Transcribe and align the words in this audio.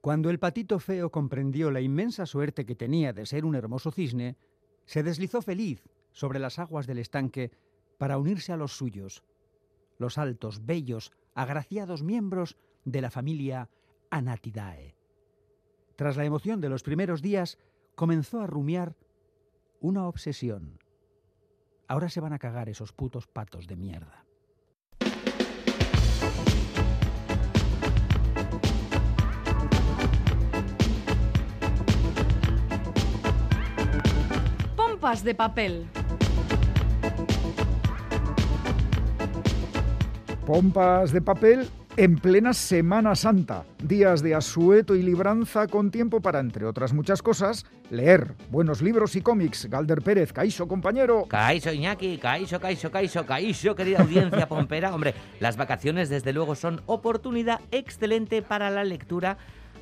Cuando 0.00 0.30
el 0.30 0.38
patito 0.38 0.78
feo 0.78 1.10
comprendió 1.10 1.70
la 1.70 1.80
inmensa 1.80 2.26
suerte 2.26 2.64
que 2.64 2.76
tenía 2.76 3.12
de 3.12 3.26
ser 3.26 3.44
un 3.44 3.56
hermoso 3.56 3.90
cisne, 3.90 4.36
se 4.84 5.02
deslizó 5.02 5.42
feliz 5.42 5.82
sobre 6.12 6.38
las 6.38 6.58
aguas 6.58 6.86
del 6.86 6.98
estanque 6.98 7.50
para 7.98 8.18
unirse 8.18 8.52
a 8.52 8.56
los 8.56 8.76
suyos, 8.76 9.24
los 9.98 10.18
altos, 10.18 10.64
bellos, 10.64 11.12
agraciados 11.34 12.02
miembros 12.02 12.56
de 12.84 13.00
la 13.00 13.10
familia 13.10 13.68
Anatidae. 14.10 14.94
Tras 15.96 16.16
la 16.16 16.24
emoción 16.24 16.60
de 16.60 16.68
los 16.68 16.82
primeros 16.82 17.22
días, 17.22 17.58
comenzó 17.94 18.40
a 18.40 18.46
rumiar 18.46 18.94
una 19.80 20.06
obsesión. 20.06 20.78
Ahora 21.88 22.08
se 22.08 22.20
van 22.20 22.32
a 22.32 22.38
cagar 22.38 22.68
esos 22.68 22.92
putos 22.92 23.26
patos 23.26 23.66
de 23.66 23.76
mierda. 23.76 24.25
Pompas 34.96 35.22
de 35.22 35.34
papel. 35.34 35.86
Pompas 40.46 41.12
de 41.12 41.20
papel 41.20 41.68
en 41.98 42.16
plena 42.16 42.54
Semana 42.54 43.14
Santa, 43.14 43.66
días 43.82 44.22
de 44.22 44.34
asueto 44.34 44.96
y 44.96 45.02
libranza 45.02 45.66
con 45.66 45.90
tiempo 45.90 46.22
para, 46.22 46.40
entre 46.40 46.64
otras 46.64 46.94
muchas 46.94 47.20
cosas, 47.20 47.66
leer 47.90 48.32
buenos 48.48 48.80
libros 48.80 49.16
y 49.16 49.20
cómics. 49.20 49.66
Galder 49.68 50.00
Pérez, 50.00 50.32
Caixo, 50.32 50.66
compañero. 50.66 51.26
Caixo, 51.28 51.70
Iñaki, 51.72 52.16
Caixo, 52.16 52.58
Caixo, 52.58 52.90
Caixo, 52.90 53.26
Caixo, 53.26 53.74
querida 53.74 54.00
audiencia 54.00 54.48
pompera. 54.48 54.94
Hombre, 54.94 55.14
las 55.40 55.58
vacaciones 55.58 56.08
desde 56.08 56.32
luego 56.32 56.54
son 56.54 56.80
oportunidad 56.86 57.60
excelente 57.70 58.40
para 58.40 58.70
la 58.70 58.82
lectura 58.82 59.36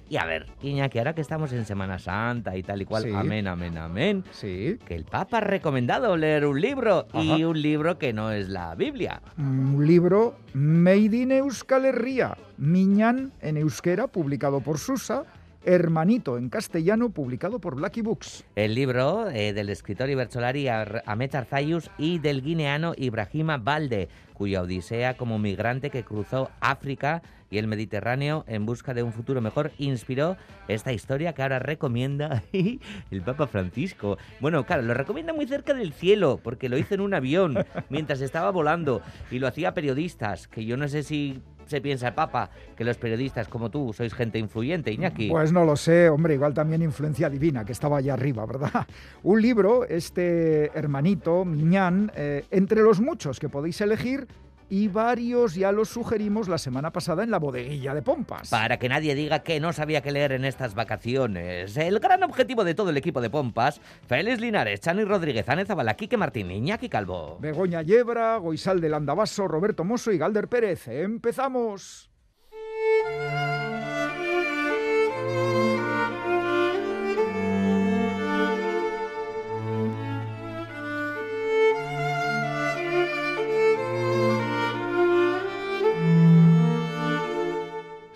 y 0.08 0.16
a 0.16 0.24
ver, 0.26 0.46
Iñaki, 0.62 0.98
ahora 0.98 1.14
que 1.14 1.20
estamos 1.20 1.52
en 1.52 1.64
Semana 1.64 1.98
Santa 1.98 2.56
y 2.56 2.62
tal 2.62 2.82
y 2.82 2.84
cual, 2.84 3.04
Sí. 3.04 3.10
amén, 3.14 3.46
amén, 3.48 3.76
amén, 3.78 4.24
Sí. 4.32 4.78
que 4.86 4.94
el 4.94 5.04
Papa 5.04 5.38
ha 5.38 5.40
recomendado 5.40 6.16
leer 6.16 6.44
un 6.46 6.60
libro 6.60 7.06
y 7.14 7.42
un 7.44 7.60
libro 7.60 7.98
que 7.98 8.12
no 8.12 8.30
es 8.30 8.48
la 8.48 8.74
Biblia. 8.74 9.22
Un 9.38 9.86
libro 9.86 10.36
Made 10.52 11.16
in 11.16 11.32
Euskal 11.32 11.84
Herria, 11.86 12.36
Miñán 12.58 13.32
en 13.40 13.56
euskera, 13.56 14.06
publicado 14.06 14.60
por 14.60 14.78
Susa, 14.78 15.24
Hermanito 15.66 16.36
en 16.36 16.50
castellano, 16.50 17.08
publicado 17.08 17.58
por 17.58 17.74
Blacky 17.76 18.02
Books. 18.02 18.44
El 18.54 18.74
libro 18.74 19.30
eh, 19.30 19.54
del 19.54 19.70
escritor 19.70 20.10
Ibercholari 20.10 20.68
Ar- 20.68 21.02
Ahmet 21.06 21.34
Arzayus 21.34 21.90
y 21.96 22.18
del 22.18 22.42
guineano 22.42 22.92
Ibrahima 22.98 23.56
Balde, 23.56 24.10
cuya 24.34 24.60
odisea 24.60 25.16
como 25.16 25.38
migrante 25.38 25.88
que 25.88 26.04
cruzó 26.04 26.50
África 26.60 27.22
y 27.54 27.58
el 27.58 27.68
Mediterráneo 27.68 28.44
en 28.48 28.66
busca 28.66 28.94
de 28.94 29.04
un 29.04 29.12
futuro 29.12 29.40
mejor 29.40 29.70
inspiró 29.78 30.36
esta 30.66 30.92
historia 30.92 31.34
que 31.34 31.42
ahora 31.42 31.60
recomienda 31.60 32.42
el 32.52 33.22
Papa 33.24 33.46
Francisco. 33.46 34.18
Bueno, 34.40 34.66
claro, 34.66 34.82
lo 34.82 34.92
recomienda 34.92 35.32
muy 35.32 35.46
cerca 35.46 35.72
del 35.72 35.92
cielo, 35.92 36.40
porque 36.42 36.68
lo 36.68 36.76
hizo 36.76 36.94
en 36.94 37.00
un 37.00 37.14
avión 37.14 37.54
mientras 37.90 38.20
estaba 38.22 38.50
volando 38.50 39.02
y 39.30 39.38
lo 39.38 39.46
hacía 39.46 39.72
periodistas, 39.72 40.48
que 40.48 40.64
yo 40.64 40.76
no 40.76 40.88
sé 40.88 41.04
si 41.04 41.40
se 41.66 41.80
piensa 41.80 42.08
el 42.08 42.14
Papa 42.14 42.50
que 42.76 42.84
los 42.84 42.96
periodistas 42.96 43.46
como 43.46 43.70
tú 43.70 43.92
sois 43.92 44.12
gente 44.14 44.40
influyente, 44.40 44.90
Iñaki. 44.90 45.30
Pues 45.30 45.52
no 45.52 45.64
lo 45.64 45.76
sé, 45.76 46.08
hombre, 46.08 46.34
igual 46.34 46.54
también 46.54 46.82
influencia 46.82 47.30
divina, 47.30 47.64
que 47.64 47.70
estaba 47.70 47.98
allá 47.98 48.14
arriba, 48.14 48.44
¿verdad? 48.46 48.86
Un 49.22 49.40
libro, 49.40 49.84
este 49.84 50.76
hermanito, 50.76 51.44
Miñán, 51.44 52.10
eh, 52.16 52.44
entre 52.50 52.82
los 52.82 53.00
muchos 53.00 53.38
que 53.38 53.48
podéis 53.48 53.80
elegir, 53.80 54.26
y 54.68 54.88
varios 54.88 55.54
ya 55.54 55.72
los 55.72 55.88
sugerimos 55.88 56.48
la 56.48 56.58
semana 56.58 56.92
pasada 56.92 57.22
en 57.22 57.30
la 57.30 57.38
bodeguilla 57.38 57.94
de 57.94 58.02
Pompas. 58.02 58.50
Para 58.50 58.78
que 58.78 58.88
nadie 58.88 59.14
diga 59.14 59.40
que 59.40 59.60
no 59.60 59.72
sabía 59.72 60.02
qué 60.02 60.12
leer 60.12 60.32
en 60.32 60.44
estas 60.44 60.74
vacaciones. 60.74 61.76
El 61.76 62.00
gran 62.00 62.22
objetivo 62.22 62.64
de 62.64 62.74
todo 62.74 62.90
el 62.90 62.96
equipo 62.96 63.20
de 63.20 63.30
Pompas, 63.30 63.80
Félix 64.06 64.40
Linares, 64.40 64.80
Chani 64.80 65.04
Rodríguez, 65.04 65.48
Ane 65.48 65.64
Zabala, 65.64 65.94
Quique 65.94 66.16
Martín, 66.16 66.50
Iñaki 66.50 66.88
Calvo. 66.88 67.38
Begoña 67.40 67.82
Yebra, 67.82 68.36
Goisal 68.38 68.80
del 68.80 68.94
Andabaso, 68.94 69.48
Roberto 69.48 69.84
Mosso 69.84 70.12
y 70.12 70.18
Galder 70.18 70.48
Pérez. 70.48 70.88
¡Empezamos! 70.88 72.10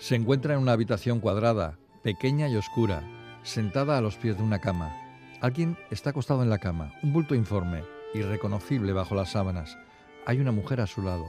Se 0.09 0.15
encuentra 0.15 0.55
en 0.55 0.61
una 0.61 0.71
habitación 0.71 1.19
cuadrada, 1.19 1.77
pequeña 2.01 2.49
y 2.49 2.55
oscura, 2.55 3.03
sentada 3.43 3.95
a 3.95 4.01
los 4.01 4.15
pies 4.15 4.35
de 4.35 4.41
una 4.41 4.57
cama. 4.57 4.91
Alguien 5.39 5.77
está 5.91 6.09
acostado 6.09 6.41
en 6.41 6.49
la 6.49 6.57
cama, 6.57 6.95
un 7.03 7.13
bulto 7.13 7.35
informe, 7.35 7.83
irreconocible 8.15 8.91
bajo 8.91 9.13
las 9.13 9.33
sábanas. 9.33 9.77
Hay 10.25 10.39
una 10.39 10.51
mujer 10.51 10.81
a 10.81 10.87
su 10.87 11.03
lado. 11.03 11.25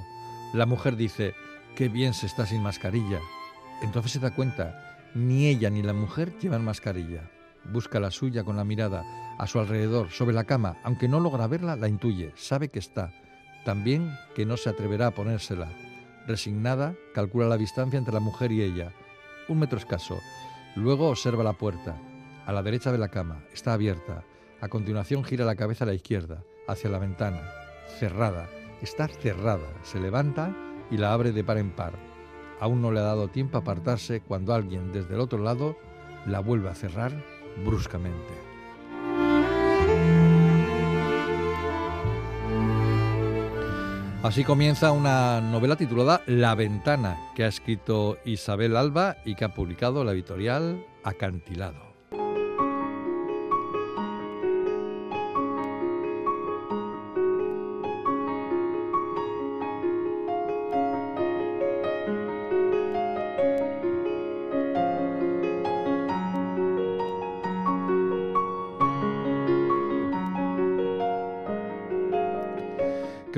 La 0.55 0.65
mujer 0.65 0.97
dice, 0.97 1.35
qué 1.77 1.91
bien 1.91 2.15
se 2.15 2.25
está 2.25 2.47
sin 2.47 2.63
mascarilla. 2.63 3.21
Entonces 3.83 4.13
se 4.13 4.19
da 4.19 4.35
cuenta, 4.35 4.97
ni 5.15 5.49
ella 5.49 5.69
ni 5.69 5.83
la 5.83 5.93
mujer 5.93 6.33
llevan 6.39 6.65
mascarilla. 6.65 7.31
Busca 7.71 8.01
la 8.01 8.11
suya 8.11 8.45
con 8.45 8.57
la 8.57 8.65
mirada, 8.65 9.05
a 9.37 9.47
su 9.47 9.61
alrededor, 9.61 10.09
sobre 10.09 10.35
la 10.35 10.45
cama, 10.45 10.79
aunque 10.85 11.07
no 11.07 11.21
logra 11.21 11.47
verla, 11.49 11.77
la 11.77 11.89
intuye, 11.89 12.33
sabe 12.35 12.71
que 12.71 12.79
está. 12.79 13.13
También 13.67 14.11
que 14.35 14.47
no 14.47 14.57
se 14.57 14.71
atreverá 14.71 15.09
a 15.09 15.15
ponérsela. 15.15 15.69
Resignada, 16.31 16.95
calcula 17.13 17.49
la 17.49 17.57
distancia 17.57 17.99
entre 17.99 18.15
la 18.15 18.21
mujer 18.21 18.53
y 18.53 18.63
ella. 18.63 18.93
Un 19.49 19.59
metro 19.59 19.77
escaso. 19.77 20.21
Luego 20.77 21.09
observa 21.09 21.43
la 21.43 21.55
puerta. 21.55 21.97
A 22.47 22.53
la 22.53 22.63
derecha 22.63 22.93
de 22.93 22.99
la 22.99 23.09
cama. 23.09 23.43
Está 23.53 23.73
abierta. 23.73 24.23
A 24.61 24.69
continuación 24.69 25.25
gira 25.25 25.45
la 25.45 25.57
cabeza 25.57 25.83
a 25.83 25.89
la 25.89 25.95
izquierda, 25.95 26.45
hacia 26.69 26.89
la 26.89 27.01
ventana. 27.01 27.43
Cerrada. 27.99 28.49
Está 28.81 29.09
cerrada. 29.09 29.67
Se 29.83 29.99
levanta 29.99 30.55
y 30.89 30.99
la 30.99 31.13
abre 31.13 31.33
de 31.33 31.43
par 31.43 31.59
en 31.59 31.73
par. 31.73 31.95
Aún 32.61 32.81
no 32.81 32.93
le 32.93 33.01
ha 33.01 33.05
dado 33.05 33.27
tiempo 33.27 33.59
a 33.59 33.63
apartarse 33.63 34.21
cuando 34.21 34.55
alguien 34.55 34.93
desde 34.93 35.15
el 35.15 35.21
otro 35.21 35.41
lado 35.41 35.77
la 36.27 36.39
vuelve 36.39 36.69
a 36.69 36.77
cerrar 36.77 37.11
bruscamente. 37.65 38.50
Así 44.23 44.45
comienza 44.45 44.93
una 44.93 45.41
novela 45.41 45.77
titulada 45.77 46.21
La 46.27 46.55
Ventana, 46.55 47.19
que 47.35 47.45
ha 47.45 47.47
escrito 47.47 48.19
Isabel 48.27 48.77
Alba 48.77 49.17
y 49.25 49.35
que 49.35 49.47
ha 49.47 49.55
publicado 49.55 50.05
la 50.05 50.13
editorial 50.13 50.85
Acantilado. 51.05 51.90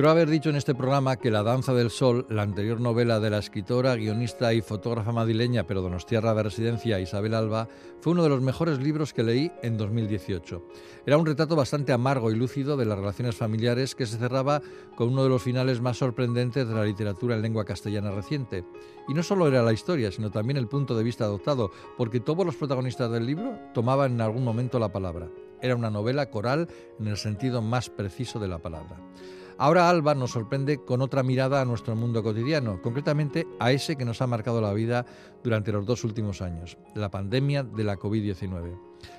Creo 0.02 0.10
haber 0.10 0.30
dicho 0.30 0.50
en 0.50 0.56
este 0.56 0.74
programa 0.74 1.14
que 1.14 1.30
La 1.30 1.44
Danza 1.44 1.74
del 1.74 1.88
Sol, 1.88 2.26
la 2.28 2.42
anterior 2.42 2.80
novela 2.80 3.20
de 3.20 3.30
la 3.30 3.38
escritora, 3.38 3.94
guionista 3.94 4.52
y 4.52 4.60
fotógrafa 4.60 5.12
madrileña, 5.12 5.64
pero 5.64 5.80
donostiarra 5.80 6.34
de 6.34 6.42
residencia, 6.42 6.98
Isabel 6.98 7.34
Alba, 7.34 7.68
fue 8.00 8.12
uno 8.12 8.24
de 8.24 8.28
los 8.28 8.42
mejores 8.42 8.80
libros 8.80 9.12
que 9.12 9.22
leí 9.22 9.52
en 9.62 9.76
2018. 9.76 10.60
Era 11.06 11.18
un 11.18 11.24
retrato 11.24 11.54
bastante 11.54 11.92
amargo 11.92 12.32
y 12.32 12.34
lúcido 12.34 12.76
de 12.76 12.84
las 12.84 12.98
relaciones 12.98 13.36
familiares 13.36 13.94
que 13.94 14.06
se 14.06 14.18
cerraba 14.18 14.60
con 14.96 15.10
uno 15.10 15.22
de 15.22 15.28
los 15.28 15.40
finales 15.40 15.80
más 15.80 15.98
sorprendentes 15.98 16.66
de 16.66 16.74
la 16.74 16.84
literatura 16.84 17.36
en 17.36 17.42
lengua 17.42 17.64
castellana 17.64 18.10
reciente. 18.10 18.64
Y 19.08 19.14
no 19.14 19.22
solo 19.22 19.46
era 19.46 19.62
la 19.62 19.72
historia, 19.72 20.10
sino 20.10 20.32
también 20.32 20.56
el 20.56 20.66
punto 20.66 20.96
de 20.96 21.04
vista 21.04 21.26
adoptado, 21.26 21.70
porque 21.96 22.18
todos 22.18 22.44
los 22.44 22.56
protagonistas 22.56 23.08
del 23.12 23.24
libro 23.24 23.56
tomaban 23.72 24.14
en 24.14 24.20
algún 24.20 24.42
momento 24.42 24.80
la 24.80 24.92
palabra. 24.92 25.28
Era 25.60 25.76
una 25.76 25.90
novela 25.90 26.28
coral 26.28 26.66
en 26.98 27.06
el 27.06 27.18
sentido 27.18 27.62
más 27.62 27.88
preciso 27.88 28.40
de 28.40 28.48
la 28.48 28.58
palabra. 28.58 28.98
Ahora 29.58 29.88
Alba 29.88 30.14
nos 30.14 30.32
sorprende 30.32 30.78
con 30.78 31.02
otra 31.02 31.22
mirada 31.22 31.60
a 31.60 31.64
nuestro 31.64 31.94
mundo 31.94 32.22
cotidiano, 32.22 32.80
concretamente 32.82 33.46
a 33.60 33.72
ese 33.72 33.96
que 33.96 34.04
nos 34.04 34.22
ha 34.22 34.26
marcado 34.26 34.60
la 34.60 34.72
vida 34.72 35.06
durante 35.42 35.72
los 35.72 35.86
dos 35.86 36.04
últimos 36.04 36.42
años, 36.42 36.78
la 36.94 37.10
pandemia 37.10 37.62
de 37.62 37.84
la 37.84 37.98
COVID-19. 37.98 38.78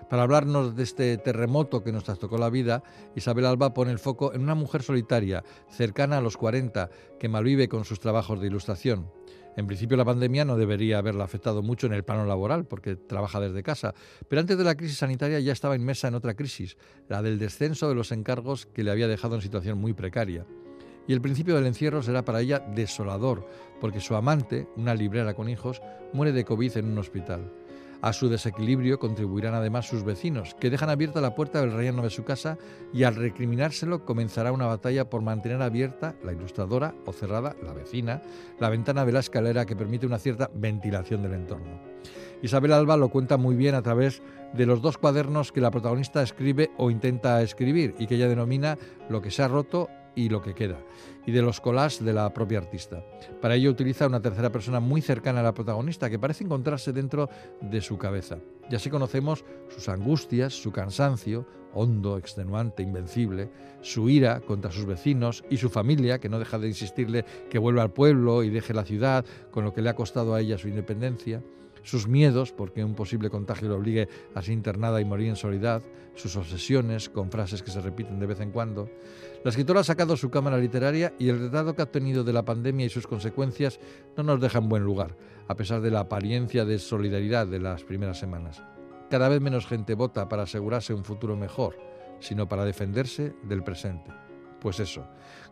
Para 0.09 0.23
hablarnos 0.23 0.75
de 0.75 0.83
este 0.83 1.17
terremoto 1.17 1.83
que 1.83 1.91
nos 1.91 2.03
trastocó 2.03 2.37
la 2.37 2.49
vida, 2.49 2.83
Isabel 3.15 3.45
Alba 3.45 3.73
pone 3.73 3.91
el 3.91 3.99
foco 3.99 4.33
en 4.33 4.41
una 4.41 4.55
mujer 4.55 4.83
solitaria, 4.83 5.43
cercana 5.69 6.17
a 6.17 6.21
los 6.21 6.37
40, 6.37 6.89
que 7.19 7.29
malvive 7.29 7.67
con 7.67 7.85
sus 7.85 7.99
trabajos 7.99 8.39
de 8.39 8.47
ilustración. 8.47 9.09
En 9.55 9.67
principio 9.67 9.97
la 9.97 10.05
pandemia 10.05 10.45
no 10.45 10.57
debería 10.57 10.97
haberla 10.97 11.23
afectado 11.23 11.61
mucho 11.61 11.85
en 11.87 11.93
el 11.93 12.03
plano 12.03 12.25
laboral 12.25 12.65
porque 12.65 12.95
trabaja 12.95 13.39
desde 13.39 13.61
casa, 13.61 13.93
pero 14.27 14.41
antes 14.41 14.57
de 14.57 14.63
la 14.63 14.75
crisis 14.75 14.97
sanitaria 14.97 15.39
ya 15.39 15.53
estaba 15.53 15.75
inmersa 15.75 16.07
en 16.07 16.15
otra 16.15 16.33
crisis, 16.33 16.77
la 17.07 17.21
del 17.21 17.37
descenso 17.37 17.87
de 17.87 17.95
los 17.95 18.11
encargos 18.11 18.65
que 18.65 18.83
le 18.83 18.91
había 18.91 19.07
dejado 19.07 19.35
en 19.35 19.41
situación 19.41 19.77
muy 19.79 19.93
precaria. 19.93 20.45
y 21.05 21.11
el 21.11 21.19
principio 21.19 21.55
del 21.55 21.65
encierro 21.65 22.01
será 22.01 22.23
para 22.23 22.39
ella 22.39 22.59
desolador, 22.59 23.45
porque 23.81 23.99
su 23.99 24.15
amante, 24.15 24.69
una 24.77 24.95
librera 24.95 25.33
con 25.33 25.49
hijos, 25.49 25.81
muere 26.13 26.31
de 26.31 26.45
COVID 26.45 26.77
en 26.77 26.85
un 26.85 26.97
hospital. 26.97 27.51
A 28.03 28.11
su 28.11 28.27
desequilibrio 28.27 28.99
contribuirán 28.99 29.53
además 29.53 29.87
sus 29.87 30.03
vecinos, 30.03 30.57
que 30.59 30.69
dejan 30.69 30.89
abierta 30.89 31.21
la 31.21 31.35
puerta 31.35 31.61
del 31.61 31.71
relleno 31.71 32.01
de 32.01 32.09
su 32.09 32.25
casa 32.25 32.57
y 32.91 33.03
al 33.03 33.15
recriminárselo 33.15 34.03
comenzará 34.03 34.51
una 34.51 34.65
batalla 34.65 35.09
por 35.09 35.21
mantener 35.21 35.61
abierta 35.61 36.13
la 36.21 36.33
ilustradora 36.33 36.93
o 37.05 37.13
cerrada 37.13 37.55
la 37.63 37.71
vecina, 37.71 38.21
la 38.59 38.67
ventana 38.67 39.05
de 39.05 39.13
la 39.13 39.21
escalera 39.21 39.65
que 39.65 39.77
permite 39.77 40.05
una 40.05 40.19
cierta 40.19 40.51
ventilación 40.53 41.23
del 41.23 41.31
entorno. 41.31 41.79
Isabel 42.41 42.73
Alba 42.73 42.97
lo 42.97 43.07
cuenta 43.07 43.37
muy 43.37 43.55
bien 43.55 43.73
a 43.73 43.81
través 43.81 44.21
de 44.51 44.65
los 44.65 44.81
dos 44.81 44.97
cuadernos 44.97 45.53
que 45.53 45.61
la 45.61 45.71
protagonista 45.71 46.21
escribe 46.21 46.71
o 46.77 46.91
intenta 46.91 47.41
escribir 47.41 47.95
y 47.99 48.07
que 48.07 48.15
ella 48.15 48.27
denomina 48.27 48.77
Lo 49.07 49.21
que 49.21 49.31
se 49.31 49.43
ha 49.43 49.47
roto 49.47 49.87
y 50.15 50.29
lo 50.29 50.41
que 50.41 50.53
queda, 50.53 50.79
y 51.25 51.31
de 51.31 51.41
los 51.41 51.59
collages 51.59 52.03
de 52.03 52.13
la 52.13 52.33
propia 52.33 52.59
artista. 52.59 53.03
Para 53.41 53.55
ello 53.55 53.71
utiliza 53.71 54.07
una 54.07 54.21
tercera 54.21 54.51
persona 54.51 54.79
muy 54.79 55.01
cercana 55.01 55.39
a 55.39 55.43
la 55.43 55.53
protagonista 55.53 56.09
que 56.09 56.19
parece 56.19 56.43
encontrarse 56.43 56.93
dentro 56.93 57.29
de 57.61 57.81
su 57.81 57.97
cabeza. 57.97 58.39
Y 58.69 58.75
así 58.75 58.89
conocemos 58.89 59.43
sus 59.69 59.89
angustias, 59.89 60.53
su 60.53 60.71
cansancio, 60.71 61.45
hondo, 61.73 62.17
extenuante, 62.17 62.83
invencible, 62.83 63.49
su 63.81 64.09
ira 64.09 64.39
contra 64.41 64.71
sus 64.71 64.85
vecinos 64.85 65.43
y 65.49 65.57
su 65.57 65.69
familia, 65.69 66.19
que 66.19 66.29
no 66.29 66.39
deja 66.39 66.59
de 66.59 66.67
insistirle 66.67 67.25
que 67.49 67.59
vuelva 67.59 67.81
al 67.81 67.91
pueblo 67.91 68.43
y 68.43 68.49
deje 68.49 68.73
la 68.73 68.85
ciudad, 68.85 69.25
con 69.51 69.63
lo 69.63 69.73
que 69.73 69.81
le 69.81 69.89
ha 69.89 69.95
costado 69.95 70.35
a 70.35 70.41
ella 70.41 70.57
su 70.57 70.67
independencia 70.67 71.41
sus 71.83 72.07
miedos, 72.07 72.51
porque 72.51 72.83
un 72.83 72.95
posible 72.95 73.29
contagio 73.29 73.67
le 73.67 73.75
obligue 73.75 74.07
a 74.33 74.41
ser 74.41 74.53
internada 74.53 74.99
y 75.01 75.05
morir 75.05 75.27
en 75.27 75.35
soledad, 75.35 75.83
sus 76.15 76.35
obsesiones 76.35 77.09
con 77.09 77.29
frases 77.29 77.61
que 77.61 77.71
se 77.71 77.81
repiten 77.81 78.19
de 78.19 78.25
vez 78.25 78.39
en 78.39 78.51
cuando. 78.51 78.89
La 79.43 79.49
escritora 79.49 79.81
ha 79.81 79.83
sacado 79.83 80.15
su 80.15 80.29
cámara 80.29 80.57
literaria 80.57 81.13
y 81.19 81.29
el 81.29 81.39
retrato 81.39 81.75
que 81.75 81.81
ha 81.81 81.85
obtenido 81.85 82.23
de 82.23 82.33
la 82.33 82.45
pandemia 82.45 82.85
y 82.85 82.89
sus 82.89 83.07
consecuencias 83.07 83.79
no 84.15 84.23
nos 84.23 84.39
deja 84.39 84.59
en 84.59 84.69
buen 84.69 84.83
lugar, 84.83 85.17
a 85.47 85.55
pesar 85.55 85.81
de 85.81 85.91
la 85.91 86.01
apariencia 86.01 86.63
de 86.63 86.79
solidaridad 86.79 87.47
de 87.47 87.59
las 87.59 87.83
primeras 87.83 88.17
semanas. 88.17 88.63
Cada 89.09 89.27
vez 89.27 89.41
menos 89.41 89.67
gente 89.67 89.95
vota 89.95 90.29
para 90.29 90.43
asegurarse 90.43 90.93
un 90.93 91.03
futuro 91.03 91.35
mejor, 91.35 91.77
sino 92.19 92.47
para 92.47 92.65
defenderse 92.65 93.33
del 93.43 93.63
presente. 93.63 94.11
Pues 94.61 94.79
eso, 94.79 95.05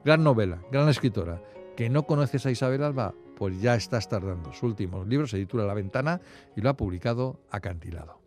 gran 0.05 0.23
novela, 0.23 0.61
gran 0.71 0.87
escritora. 0.87 1.41
¿Que 1.75 1.89
no 1.89 2.03
conoces 2.03 2.45
a 2.45 2.51
Isabel 2.51 2.83
Alba? 2.83 3.13
pues 3.41 3.59
ya 3.59 3.73
estás 3.73 4.07
tardando. 4.07 4.53
Su 4.53 4.67
último 4.67 5.03
libro 5.03 5.25
se 5.25 5.39
titula 5.39 5.65
La 5.65 5.73
ventana 5.73 6.21
y 6.55 6.61
lo 6.61 6.69
ha 6.69 6.77
publicado 6.77 7.39
Acantilado. 7.49 8.20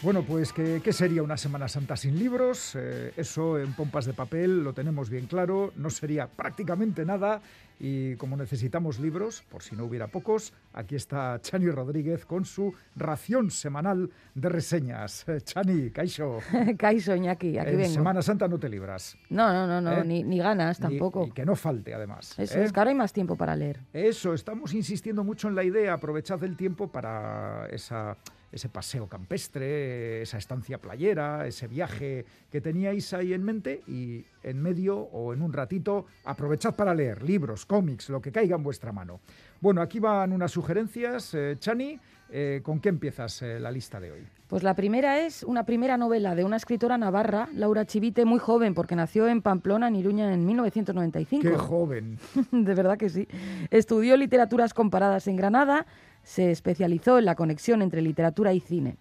Bueno, 0.00 0.22
pues 0.22 0.52
¿qué, 0.52 0.92
sería 0.92 1.24
una 1.24 1.36
Semana 1.36 1.66
Santa 1.66 1.96
sin 1.96 2.20
libros? 2.20 2.76
Eh, 2.76 3.12
eso 3.16 3.58
en 3.58 3.72
pompas 3.72 4.06
de 4.06 4.12
papel 4.12 4.62
lo 4.62 4.72
tenemos 4.72 5.10
bien 5.10 5.26
claro, 5.26 5.72
no 5.74 5.90
sería 5.90 6.28
prácticamente 6.28 7.04
nada 7.04 7.42
y 7.80 8.14
como 8.14 8.36
necesitamos 8.36 9.00
libros, 9.00 9.42
por 9.50 9.64
si 9.64 9.74
no 9.74 9.84
hubiera 9.84 10.06
pocos, 10.06 10.52
aquí 10.72 10.94
está 10.94 11.40
Chani 11.40 11.68
Rodríguez 11.70 12.24
con 12.24 12.44
su 12.44 12.72
ración 12.94 13.50
semanal 13.50 14.10
de 14.36 14.48
reseñas. 14.48 15.26
Chani, 15.42 15.90
Caixo. 15.90 16.38
Caixo, 16.78 17.16
Iñaki, 17.16 17.58
aquí 17.58 17.70
en 17.70 17.90
Semana 17.90 18.22
Santa 18.22 18.46
no 18.46 18.58
te 18.58 18.68
libras. 18.68 19.16
No, 19.30 19.52
no, 19.52 19.66
no, 19.66 19.80
no 19.80 20.02
¿Eh? 20.02 20.04
ni, 20.04 20.38
ganas 20.38 20.78
tampoco. 20.78 21.26
Y 21.26 21.32
que 21.32 21.44
no 21.44 21.56
falte, 21.56 21.92
además. 21.92 22.38
Eso, 22.38 22.58
¿eh? 22.60 22.64
es 22.64 22.72
que 22.72 22.78
ahora 22.78 22.90
hay 22.90 22.96
más 22.96 23.12
tiempo 23.12 23.34
para 23.34 23.56
leer. 23.56 23.80
Eso, 23.92 24.32
estamos 24.32 24.74
insistiendo 24.74 25.24
mucho 25.24 25.48
en 25.48 25.56
la 25.56 25.64
idea, 25.64 25.94
aprovechad 25.94 26.42
el 26.44 26.56
tiempo 26.56 26.86
para 26.86 27.66
esa 27.70 28.16
ese 28.50 28.68
paseo 28.68 29.08
campestre, 29.08 30.22
esa 30.22 30.38
estancia 30.38 30.78
playera, 30.78 31.46
ese 31.46 31.66
viaje 31.66 32.24
que 32.50 32.60
teníais 32.60 33.12
ahí 33.12 33.32
en 33.32 33.42
mente 33.42 33.82
y 33.86 34.24
en 34.42 34.62
medio 34.62 34.98
o 34.98 35.32
en 35.32 35.42
un 35.42 35.52
ratito 35.52 36.06
aprovechad 36.24 36.74
para 36.74 36.94
leer 36.94 37.22
libros, 37.22 37.66
cómics, 37.66 38.08
lo 38.08 38.20
que 38.20 38.32
caiga 38.32 38.56
en 38.56 38.62
vuestra 38.62 38.92
mano. 38.92 39.20
Bueno, 39.60 39.82
aquí 39.82 39.98
van 39.98 40.32
unas 40.32 40.52
sugerencias. 40.52 41.34
Eh, 41.34 41.56
Chani, 41.58 41.98
eh, 42.30 42.60
¿con 42.62 42.80
qué 42.80 42.88
empiezas 42.88 43.42
eh, 43.42 43.58
la 43.58 43.70
lista 43.70 44.00
de 44.00 44.12
hoy? 44.12 44.26
Pues 44.48 44.62
la 44.62 44.74
primera 44.74 45.20
es 45.20 45.42
una 45.42 45.64
primera 45.64 45.98
novela 45.98 46.34
de 46.34 46.42
una 46.42 46.56
escritora 46.56 46.96
navarra, 46.96 47.48
Laura 47.52 47.84
Chivite, 47.84 48.24
muy 48.24 48.38
joven, 48.38 48.72
porque 48.72 48.96
nació 48.96 49.28
en 49.28 49.42
Pamplona, 49.42 49.88
en 49.88 49.96
Iruña, 49.96 50.32
en 50.32 50.46
1995. 50.46 51.42
¡Qué 51.42 51.56
joven! 51.56 52.18
de 52.50 52.74
verdad 52.74 52.96
que 52.96 53.10
sí. 53.10 53.28
Estudió 53.70 54.16
literaturas 54.16 54.72
comparadas 54.72 55.26
en 55.28 55.36
Granada 55.36 55.86
se 56.28 56.50
especializó 56.50 57.18
en 57.18 57.24
la 57.24 57.34
conexión 57.34 57.80
entre 57.80 58.02
literatura 58.02 58.52
y 58.52 58.60
cine. 58.60 58.96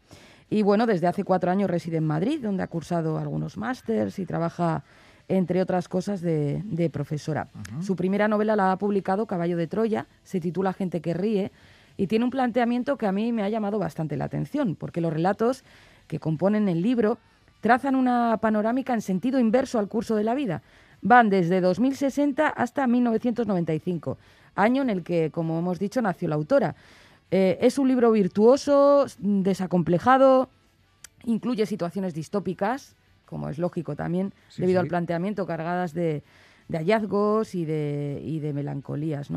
Y 0.49 0.61
bueno, 0.61 0.85
desde 0.85 1.07
hace 1.07 1.25
cuatro 1.25 1.51
años 1.51 1.69
reside 1.69 1.97
en 1.97 2.07
Madrid, 2.07 2.39
donde 2.41 2.63
ha 2.63 2.67
cursado 2.67 3.17
algunos 3.17 3.57
másters 3.57 4.17
y 4.17 4.25
trabaja, 4.25 4.85
entre 5.27 5.61
otras 5.61 5.89
cosas, 5.89 6.21
de, 6.21 6.89
profesora. 6.93 7.49
Su 7.81 7.97
primera 7.97 8.29
novela 8.29 8.55
la 8.55 8.71
ha 8.71 8.77
publicado 8.77 9.25
Caballo 9.25 9.57
de 9.57 9.67
Troya, 9.67 10.07
se 10.23 10.39
titula 10.39 10.71
Gente 10.71 11.01
que 11.01 11.13
ríe, 11.13 11.51
y 11.97 12.07
tiene 12.07 12.23
un 12.23 12.31
planteamiento 12.31 12.97
que 12.97 13.07
a 13.07 13.11
mí 13.11 13.33
me 13.33 13.43
ha 13.43 13.49
llamado 13.49 13.77
bastante 13.77 14.15
la 14.15 14.23
atención, 14.23 14.77
porque 14.77 15.01
los 15.01 15.11
relatos 15.11 15.65
que 16.07 16.19
componen 16.19 16.69
el 16.69 16.81
libro 16.81 17.17
trazan 17.59 17.95
una 17.95 18.37
panorámica 18.37 18.93
en 18.93 19.01
sentido 19.01 19.37
inverso 19.37 19.79
al 19.79 19.89
curso 19.89 20.15
de 20.15 20.23
la 20.23 20.33
vida. 20.33 20.61
Van 21.01 21.29
desde 21.29 21.59
2060 21.59 22.47
hasta 22.47 22.87
1995, 22.87 24.17
año 24.55 24.81
en 24.81 24.89
el 24.89 25.03
que, 25.03 25.29
como 25.29 25.59
hemos 25.59 25.77
dicho, 25.77 26.01
nació 26.01 26.29
la 26.29 26.35
autora. 26.35 26.75
Eh, 27.31 27.57
es 27.61 27.77
un 27.77 27.87
libro 27.87 28.11
virtuoso, 28.11 29.05
desacomplejado, 29.19 30.49
incluye 31.25 31.65
situaciones 31.65 32.13
distópicas, 32.13 32.95
como 33.25 33.49
es 33.49 33.57
lógico 33.57 33.95
también, 33.95 34.33
debido 34.57 34.79
al 34.79 34.87
planteamiento 34.87 35.45
cargadas 35.45 35.93
de, 35.93 36.23
hallazgos 36.71 37.53
y 37.53 37.65
de, 37.65 38.51
melancolías. 38.53 39.29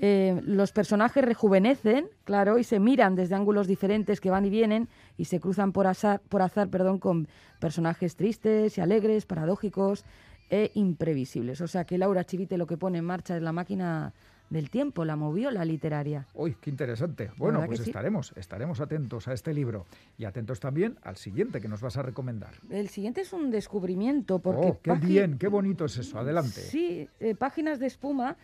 Eh, 0.00 0.40
los 0.44 0.72
personajes 0.72 1.24
rejuvenecen, 1.24 2.06
claro, 2.24 2.58
y 2.58 2.64
se 2.64 2.78
miran 2.78 3.16
desde 3.16 3.34
ángulos 3.34 3.66
diferentes 3.66 4.20
que 4.20 4.30
van 4.30 4.44
y 4.44 4.50
vienen 4.50 4.88
y 5.16 5.24
se 5.24 5.40
cruzan 5.40 5.72
por 5.72 5.86
azar, 5.88 6.20
por 6.28 6.40
azar 6.40 6.68
perdón, 6.68 6.98
con 6.98 7.28
personajes 7.58 8.14
tristes 8.14 8.78
y 8.78 8.80
alegres, 8.80 9.26
paradójicos 9.26 10.04
e 10.50 10.70
imprevisibles. 10.74 11.60
O 11.60 11.66
sea 11.66 11.84
que 11.84 11.98
Laura 11.98 12.24
Chivite 12.24 12.56
lo 12.56 12.66
que 12.66 12.76
pone 12.76 12.98
en 12.98 13.04
marcha 13.04 13.36
es 13.36 13.42
la 13.42 13.52
máquina 13.52 14.14
del 14.50 14.70
tiempo, 14.70 15.04
la 15.04 15.16
movió 15.16 15.50
la 15.50 15.64
literaria. 15.64 16.26
Uy, 16.34 16.56
qué 16.60 16.70
interesante. 16.70 17.30
Bueno, 17.36 17.62
pues 17.66 17.80
estaremos, 17.80 18.32
estaremos 18.36 18.80
atentos 18.80 19.28
a 19.28 19.32
este 19.32 19.52
libro 19.52 19.86
y 20.16 20.24
atentos 20.24 20.60
también 20.60 20.98
al 21.02 21.16
siguiente 21.16 21.60
que 21.60 21.68
nos 21.68 21.80
vas 21.80 21.96
a 21.96 22.02
recomendar. 22.02 22.54
El 22.70 22.88
siguiente 22.88 23.22
es 23.22 23.32
un 23.32 23.50
descubrimiento 23.50 24.38
porque... 24.38 24.68
Oh, 24.68 24.80
qué 24.82 24.92
bien, 24.94 25.38
qué 25.38 25.48
bonito 25.48 25.84
es 25.84 25.98
eso. 25.98 26.18
Adelante. 26.18 26.60
Sí, 26.60 27.08
eh, 27.20 27.34
Páginas 27.34 27.78
de 27.78 27.86
espuma 27.86 28.36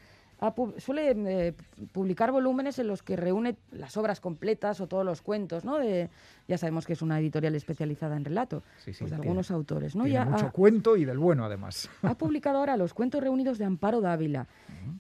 suele 0.79 1.13
eh, 1.17 1.55
publicar 1.93 2.33
volúmenes 2.33 2.79
en 2.79 2.89
los 2.89 3.03
que 3.03 3.17
reúne 3.17 3.57
las 3.73 3.97
obras 3.97 4.21
completas 4.21 4.81
o 4.81 4.87
todos 4.87 5.05
los 5.05 5.23
cuentos, 5.23 5.65
¿no? 5.65 5.79
De, 5.79 6.11
ya 6.49 6.59
sabemos 6.59 6.87
que 6.87 6.93
es 6.95 7.03
una 7.03 7.19
editorial 7.19 7.55
especializada 7.55 8.17
en 8.17 8.25
relato, 8.25 8.63
pues 8.85 8.99
de 8.99 9.15
algunos 9.15 9.51
autores, 9.51 9.97
¿no? 9.97 10.05
Tiene 10.05 10.25
mucho 10.25 10.51
cuento 10.53 10.97
y 10.97 11.05
del 11.05 11.19
bueno, 11.19 11.45
además. 11.45 11.89
Ha 12.03 12.15
publicado 12.17 12.59
ahora 12.59 12.77
los 12.77 12.95
cuentos 12.95 13.23
reunidos 13.23 13.59
de 13.59 13.65
Amparo 13.65 14.01
Dávila. 14.01 14.47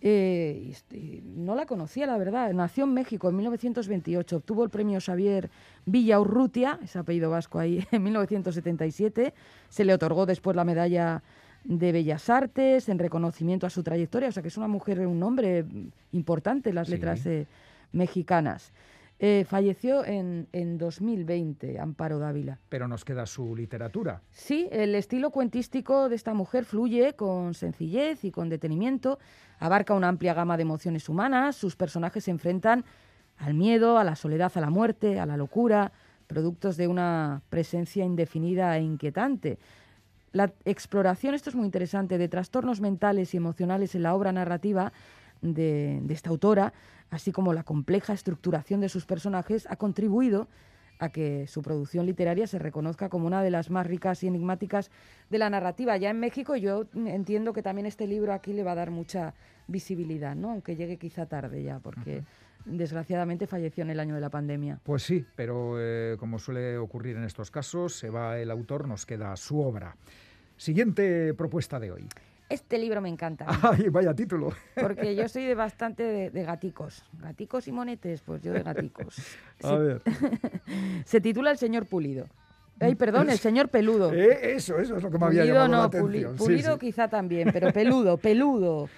Eh, 0.00 0.68
este, 0.70 1.22
no 1.24 1.54
la 1.54 1.66
conocía, 1.66 2.06
la 2.06 2.16
verdad. 2.16 2.52
Nació 2.52 2.84
en 2.84 2.94
México 2.94 3.28
en 3.28 3.36
1928, 3.36 4.36
obtuvo 4.36 4.64
el 4.64 4.70
premio 4.70 5.00
Xavier 5.00 5.50
Villaurrutia, 5.86 6.78
ese 6.82 6.98
apellido 6.98 7.30
vasco 7.30 7.58
ahí, 7.58 7.86
en 7.92 8.02
1977. 8.02 9.34
Se 9.68 9.84
le 9.84 9.94
otorgó 9.94 10.26
después 10.26 10.56
la 10.56 10.64
medalla 10.64 11.22
de 11.64 11.92
Bellas 11.92 12.28
Artes, 12.30 12.88
en 12.88 12.99
reconocimiento 12.99 13.66
a 13.66 13.71
su 13.71 13.83
trayectoria, 13.83 14.28
o 14.28 14.33
sea 14.33 14.42
que 14.42 14.49
es 14.49 14.56
una 14.56 14.68
mujer, 14.68 15.06
un 15.06 15.23
hombre 15.23 15.64
importante 16.12 16.68
en 16.68 16.75
las 16.75 16.88
letras 16.88 17.25
eh, 17.26 17.47
mexicanas. 17.92 18.73
Eh, 19.21 19.47
falleció 19.49 20.04
en, 20.04 20.49
en, 20.52 20.76
2020, 20.76 21.78
Amparo 21.78 22.18
Dávila. 22.18 22.59
Pero 22.68 22.88
nos 22.88 23.04
queda 23.04 23.26
su 23.26 23.54
literatura. 23.54 24.21
Sí, 24.33 24.68
el 24.73 24.94
estilo 24.97 25.30
cuentístico 25.30 26.09
de 26.09 26.16
esta 26.16 26.35
mujer 26.35 26.64
fluye 26.64 27.14
con 27.14 27.54
sencillez 27.54 28.25
y 28.25 28.33
con 28.33 28.49
detenimiento, 28.49 29.18
abarca 29.61 29.94
una 29.94 30.09
amplia 30.09 30.35
gama 30.35 30.56
de 30.56 30.62
emociones 30.62 31.09
humanas, 31.09 31.54
sus 31.56 31.76
personajes 31.76 32.25
se 32.25 32.33
enfrentan 32.33 32.85
al 33.38 33.54
miedo, 33.54 33.99
a 33.99 34.04
la 34.04 34.16
soledad, 34.16 34.52
a 34.54 34.61
la 34.61 34.71
muerte, 34.71 35.21
a 35.21 35.26
la 35.26 35.37
locura, 35.37 35.92
productos 36.26 36.76
de 36.76 36.88
una 36.88 37.42
presencia 37.50 38.04
indefinida 38.04 38.76
e 38.76 38.83
inquietante. 38.83 39.59
La 40.35 40.53
exploración, 40.64 41.33
esto 41.37 41.49
es 41.49 41.55
muy 41.55 41.64
interesante, 41.64 42.19
de 42.19 42.29
trastornos 42.29 42.81
mentales 42.81 43.33
y 43.35 43.37
emocionales 43.37 43.95
en 43.95 44.03
la 44.03 44.17
obra 44.17 44.33
narrativa 44.33 44.93
de, 45.43 46.03
esta 46.09 46.31
autora, 46.31 46.73
así 47.09 47.31
como 47.31 47.53
la 47.53 47.62
compleja 47.62 48.12
estructuración 48.12 48.81
de 48.81 48.88
sus 48.88 49.07
personajes, 49.07 49.64
ha 49.71 49.76
contribuido 49.76 50.49
a 50.99 51.11
que 51.11 51.47
su 51.47 51.62
producción 51.62 52.05
literaria 52.05 52.49
se 52.49 52.59
reconozca 52.59 53.09
como 53.09 53.29
una 53.29 53.45
de 53.45 53.53
las 53.53 53.71
más 53.71 53.87
ricas 53.87 54.25
y 54.25 54.26
enigmáticas 54.26 54.91
de 55.31 55.38
la 55.38 55.50
narrativa. 55.50 55.97
Ya 55.99 56.11
en 56.11 56.19
México 56.19 56.57
yo 56.57 56.87
entiendo 56.97 57.53
que 57.53 57.62
también 57.62 57.87
este 57.87 58.09
libro 58.09 58.33
aquí 58.33 58.53
le 58.55 58.64
va 58.64 58.73
a 58.73 58.76
dar 58.76 58.91
mucha 58.91 59.35
visibilidad, 59.69 60.35
¿no? 60.35 60.50
aunque 60.50 60.75
llegue 60.75 60.97
quizá 60.97 61.26
tarde 61.26 61.62
ya, 61.62 61.79
porque 61.79 62.25
desgraciadamente 62.64 63.47
falleció 63.47 63.83
en 63.83 63.91
el 63.91 64.00
año 64.00 64.14
de 64.14 64.21
la 64.21 64.31
pandemia. 64.31 64.81
Pues 64.83 65.03
sí, 65.05 65.25
pero 65.37 65.76
eh, 65.79 66.17
como 66.19 66.38
suele 66.38 66.79
ocurrir 66.79 67.17
en 67.17 67.25
estos 67.25 67.50
casos, 67.50 67.95
se 67.95 68.11
va 68.11 68.38
el 68.38 68.50
autor, 68.50 68.88
nos 68.88 69.07
queda 69.07 69.37
su 69.37 69.61
obra. 69.61 69.97
Siguiente 70.56 71.34
propuesta 71.34 71.78
de 71.78 71.92
hoy. 71.92 72.08
Este 72.49 72.78
libro 72.78 73.00
me 73.00 73.08
encanta. 73.08 73.46
Ay, 73.62 73.88
vaya 73.88 74.14
título. 74.14 74.52
Porque 74.75 75.16
yo 75.16 75.28
soy 75.28 75.44
de 75.44 75.54
bastante 75.54 76.30
de, 76.30 76.42
gaticos. 76.44 77.04
Gaticos 77.20 77.66
y 77.68 77.73
monetes, 77.73 78.20
pues 78.20 78.42
yo 78.42 78.52
de 78.52 78.62
gaticos. 78.62 79.16
A 79.62 79.75
ver. 79.75 80.02
se 81.04 81.20
titula 81.20 81.50
El 81.50 81.58
señor 81.58 81.87
Pulido. 81.87 82.26
Ay, 82.80 82.96
perdón, 82.96 83.30
el 83.30 83.38
señor 83.38 83.68
peludo. 83.68 84.12
Eh, 84.12 84.56
eso, 84.56 84.78
eso 84.78 84.96
es 84.96 85.02
lo 85.02 85.11
que 85.11 85.16
me 85.16 85.26
había 85.26 85.44
llamado 85.44 85.68
no, 85.68 85.76
la 85.76 85.84
atención. 85.84 86.34
pulido 86.34 86.76
quizá 86.76 87.06
también, 87.06 87.50
pero 87.52 87.73
peludo, 87.73 88.16
peludo. 88.16 88.88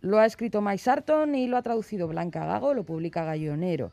Lo 0.00 0.18
ha 0.18 0.26
escrito 0.26 0.60
Mike 0.60 0.78
Sarton 0.78 1.34
y 1.36 1.46
lo 1.46 1.56
ha 1.56 1.62
traducido 1.62 2.08
Blanca 2.08 2.44
Gago, 2.44 2.74
lo 2.74 2.82
publica 2.82 3.24
Gallonero. 3.24 3.92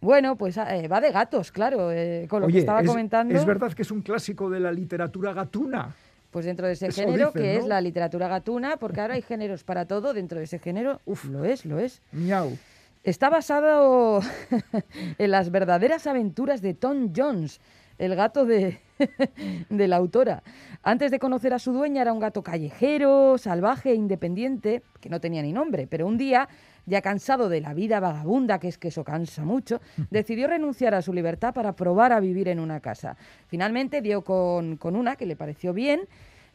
Bueno, 0.00 0.36
pues 0.36 0.56
eh, 0.56 0.88
va 0.88 1.00
de 1.00 1.10
gatos, 1.10 1.52
claro, 1.52 1.90
eh, 1.92 2.26
con 2.28 2.42
lo 2.42 2.48
que 2.48 2.58
estaba 2.58 2.82
comentando. 2.82 3.34
Es 3.34 3.44
verdad 3.44 3.72
que 3.72 3.82
es 3.82 3.90
un 3.90 4.02
clásico 4.02 4.48
de 4.48 4.60
la 4.60 4.72
literatura 4.72 5.32
gatuna. 5.32 5.94
Pues 6.36 6.44
dentro 6.44 6.66
de 6.66 6.74
ese 6.74 6.92
género, 6.92 7.32
que 7.32 7.56
es 7.56 7.64
la 7.64 7.80
literatura 7.80 8.28
gatuna, 8.28 8.76
porque 8.76 9.00
ahora 9.00 9.14
hay 9.14 9.22
géneros 9.22 9.64
para 9.64 9.86
todo, 9.86 10.12
dentro 10.12 10.36
de 10.36 10.44
ese 10.44 10.58
género, 10.58 11.00
Uf, 11.06 11.24
lo 11.24 11.46
es, 11.46 11.64
lo 11.64 11.78
es. 11.78 12.02
Miau. 12.12 12.58
Está 13.04 13.30
basado 13.30 14.20
en 15.18 15.30
las 15.30 15.50
verdaderas 15.50 16.06
aventuras 16.06 16.60
de 16.60 16.74
Tom 16.74 17.14
Jones, 17.16 17.58
el 17.96 18.14
gato 18.16 18.44
de, 18.44 18.80
de 19.70 19.88
la 19.88 19.96
autora. 19.96 20.42
Antes 20.82 21.10
de 21.10 21.18
conocer 21.18 21.54
a 21.54 21.58
su 21.58 21.72
dueña 21.72 22.02
era 22.02 22.12
un 22.12 22.20
gato 22.20 22.42
callejero, 22.42 23.38
salvaje 23.38 23.92
e 23.92 23.94
independiente, 23.94 24.82
que 25.00 25.08
no 25.08 25.22
tenía 25.22 25.40
ni 25.40 25.54
nombre, 25.54 25.86
pero 25.86 26.06
un 26.06 26.18
día, 26.18 26.50
ya 26.86 27.02
cansado 27.02 27.48
de 27.48 27.60
la 27.60 27.74
vida 27.74 28.00
vagabunda, 28.00 28.58
que 28.58 28.68
es 28.68 28.78
que 28.78 28.88
eso 28.88 29.04
cansa 29.04 29.44
mucho, 29.44 29.80
decidió 30.10 30.46
renunciar 30.46 30.94
a 30.94 31.02
su 31.02 31.12
libertad 31.12 31.52
para 31.52 31.74
probar 31.74 32.12
a 32.12 32.20
vivir 32.20 32.48
en 32.48 32.60
una 32.60 32.80
casa. 32.80 33.16
Finalmente 33.48 34.00
dio 34.00 34.22
con, 34.22 34.76
con 34.76 34.96
una 34.96 35.16
que 35.16 35.26
le 35.26 35.36
pareció 35.36 35.72
bien, 35.72 36.00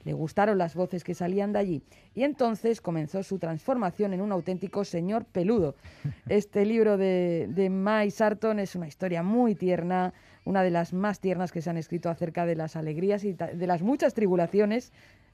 le 0.03 0.13
gustaron 0.13 0.57
las 0.57 0.73
voces 0.73 1.03
que 1.03 1.13
salían 1.13 1.53
de 1.53 1.59
allí 1.59 1.83
y 2.15 2.23
entonces 2.23 2.81
comenzó 2.81 3.21
su 3.21 3.37
transformación 3.37 4.13
en 4.13 4.21
un 4.21 4.31
auténtico 4.31 4.83
señor 4.83 5.25
peludo. 5.25 5.75
Este 6.27 6.65
libro 6.65 6.97
de, 6.97 7.47
de 7.49 7.69
Mai 7.69 8.09
Sarton 8.09 8.59
es 8.59 8.75
una 8.75 8.87
historia 8.87 9.21
muy 9.21 9.53
tierna, 9.53 10.13
una 10.43 10.63
de 10.63 10.71
las 10.71 10.93
más 10.93 11.19
tiernas 11.19 11.51
que 11.51 11.61
se 11.61 11.69
han 11.69 11.77
escrito 11.77 12.09
acerca 12.09 12.45
de 12.45 12.55
las 12.55 12.75
alegrías 12.75 13.23
y 13.23 13.33
de 13.33 13.67
las 13.67 13.81
muchas 13.81 14.13
tribulaciones 14.13 14.91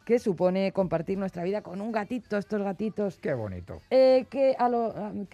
que 0.07 0.19
supone 0.19 0.71
compartir 0.71 1.17
nuestra 1.17 1.43
vida 1.43 1.61
con 1.61 1.81
un 1.81 1.91
gatito, 1.91 2.37
estos 2.37 2.61
gatitos. 2.61 3.19
Qué 3.21 3.33
bonito. 3.33 3.81
Eh, 3.89 4.25
que 4.29 4.55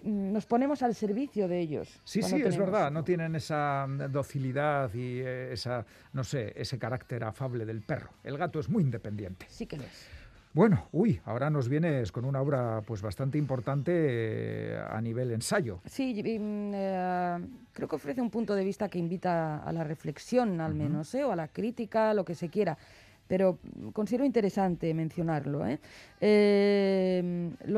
nos 0.02 0.46
ponemos 0.46 0.82
al 0.82 0.96
servicio 0.96 1.46
de 1.46 1.60
ellos. 1.60 2.00
Sí, 2.02 2.22
sí, 2.22 2.42
es 2.42 2.58
verdad. 2.58 2.90
No 2.90 3.04
tienen 3.04 3.36
esa 3.36 3.86
mm, 3.86 4.10
docilidad 4.10 4.92
y 4.92 5.20
eh, 5.20 5.52
esa, 5.52 5.86
no 6.12 6.24
sé, 6.24 6.52
ese 6.56 6.76
carácter 6.76 7.22
afable 7.22 7.64
del 7.64 7.82
perro. 7.82 8.10
El 8.24 8.36
gato 8.36 8.58
es 8.58 8.68
muy 8.68 8.82
independiente. 8.82 9.46
Sí 9.48 9.66
que 9.66 9.76
lo 9.76 9.84
es. 9.84 10.08
Bueno, 10.54 10.86
uy, 10.92 11.20
ahora 11.24 11.50
nos 11.50 11.68
vienes 11.68 12.12
con 12.12 12.24
una 12.24 12.40
obra 12.40 12.80
pues 12.86 13.02
bastante 13.02 13.38
importante 13.38 13.90
eh, 13.92 14.78
a 14.88 15.00
nivel 15.00 15.32
ensayo. 15.32 15.80
Sí, 15.84 16.14
mm, 16.14 16.70
eh, 16.72 17.38
creo 17.72 17.88
que 17.88 17.96
ofrece 17.96 18.20
un 18.20 18.30
punto 18.30 18.54
de 18.54 18.62
vista 18.62 18.88
que 18.88 19.00
invita 19.00 19.58
a 19.64 19.72
la 19.72 19.82
reflexión, 19.82 20.60
al 20.60 20.76
menos, 20.76 21.12
¿eh? 21.16 21.24
o 21.24 21.32
a 21.32 21.36
la 21.36 21.48
crítica, 21.48 22.14
lo 22.14 22.24
que 22.24 22.36
se 22.36 22.50
quiera. 22.50 22.78
Pero 23.26 23.58
considero 23.92 24.24
interesante 24.24 24.94
mencionarlo. 24.94 25.58
lo 25.58 25.64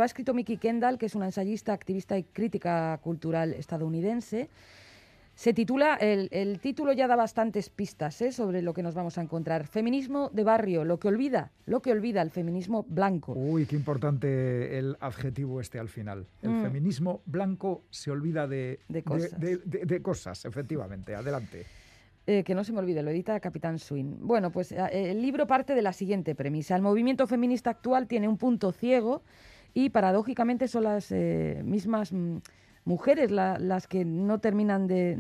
ha 0.03 0.05
escrito 0.05 0.35
Mickey 0.35 0.59
Kendall, 0.59 0.99
que 0.99 1.07
es 1.07 1.15
una 1.15 1.25
ensayista, 1.25 1.73
activista 1.73 2.19
y 2.19 2.25
crítica 2.25 3.01
cultural 3.03 3.55
estadounidense. 3.55 4.51
Se 5.37 5.53
titula, 5.53 5.97
el, 5.97 6.59
título 6.61 6.95
ya 6.95 7.07
da 7.07 7.15
bastantes 7.15 7.69
pistas 7.69 8.23
¿eh? 8.23 8.33
sobre 8.33 8.63
lo 8.63 8.73
que 8.73 8.83
nos 8.83 8.95
vamos 8.95 9.19
a 9.19 9.21
encontrar. 9.21 9.67
Feminismo 9.67 10.31
de 10.33 10.45
barrio, 10.45 10.83
lo 10.83 10.99
que 10.99 11.09
olvida, 11.09 11.53
lo 11.67 11.83
que 11.83 11.93
olvida 11.93 12.23
el 12.23 12.31
feminismo 12.31 12.87
blanco. 12.89 13.35
Uy, 13.35 13.67
qué 13.67 13.77
importante 13.77 14.79
el 14.79 14.97
adjetivo 14.99 15.61
este 15.61 15.79
al 15.79 15.91
final. 15.91 16.27
El 16.41 16.53
mm. 16.53 16.63
feminismo 16.63 17.21
blanco 17.27 17.85
se 17.91 18.11
olvida 18.11 18.49
de, 18.49 18.81
de, 18.89 20.01
cosas. 20.01 20.47
efectivamente. 20.47 21.15
Adelante. 21.15 21.67
Eh, 22.27 22.43
que 22.43 22.55
no 22.55 22.65
se 22.65 22.73
me 22.73 22.79
olvide, 22.79 23.03
lo 23.03 23.11
edita 23.11 23.39
Capitán 23.39 23.79
Swin. 23.79 24.17
Bueno, 24.27 24.51
pues 24.51 24.73
eh, 24.73 24.89
el 25.11 25.21
libro 25.21 25.47
parte 25.47 25.75
de 25.75 25.83
la 25.83 25.93
siguiente 25.93 26.35
premisa. 26.35 26.77
El 26.77 26.83
movimiento 26.83 27.27
feminista 27.27 27.69
actual 27.69 28.09
tiene 28.09 28.27
un 28.27 28.39
punto 28.39 28.73
ciego 28.73 29.23
y 29.75 29.91
paradójicamente 29.91 30.67
son 30.67 30.85
las 30.85 31.13
mismas... 31.13 32.15
Mujeres 32.87 33.33
las 33.33 33.89
que 33.89 34.05
no 34.05 34.39
terminan 34.39 34.87
de, 34.87 35.19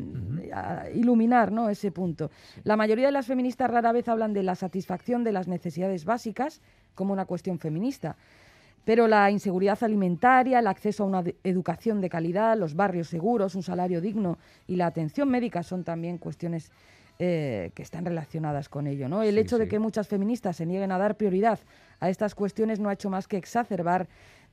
iluminar 0.94 1.50
¿no? 1.50 1.68
ese 1.68 1.90
punto. 1.90 2.30
La 2.62 2.76
mayoría 2.76 3.06
de 3.06 3.12
las 3.12 3.26
feministas 3.26 3.68
rara 3.68 3.90
vez 3.90 4.08
hablan 4.08 4.32
de 4.32 4.44
la 4.44 4.54
satisfacción 4.54 5.25
de 5.25 5.32
las 5.32 5.49
necesidades 5.49 6.04
básicas 6.04 6.62
como 6.94 7.12
una 7.12 7.25
cuestión 7.25 7.58
feminista. 7.58 8.16
Pero 8.85 9.08
la 9.08 9.32
inseguridad 9.32 9.82
alimentaria, 9.82 10.61
el 10.61 10.68
acceso 10.68 11.02
a 11.02 11.06
una 11.06 11.25
educación 11.42 12.00
de 12.00 12.08
calidad, 12.08 12.56
los 12.56 12.76
barrios 12.76 13.08
seguros, 13.08 13.56
un 13.56 13.64
salario 13.64 14.00
digno 14.00 14.38
y 14.68 14.76
la 14.76 14.87
atención 14.87 15.28
médica 15.28 15.64
son 15.64 15.82
también 15.82 16.18
cuestiones 16.18 16.70
eh, 17.18 17.73
que 17.75 17.82
están 17.82 18.04
relacionadas 18.04 18.68
con 18.68 18.87
ello. 18.87 19.08
¿no? 19.08 19.25
El 19.25 19.38
hecho 19.38 19.58
de 19.58 19.66
que 19.66 19.80
muchas 19.80 20.06
feministas 20.06 20.54
se 20.54 20.66
nieguen 20.66 20.92
a 20.92 20.99
dar 20.99 21.16
prioridad 21.16 21.58
a 21.99 22.11
estas 22.11 22.35
cuestiones 22.37 22.78
no 22.78 22.90
ha 22.90 22.92
hecho 22.92 23.11
más 23.11 23.26
que 23.26 23.38
exacerbar 23.38 24.06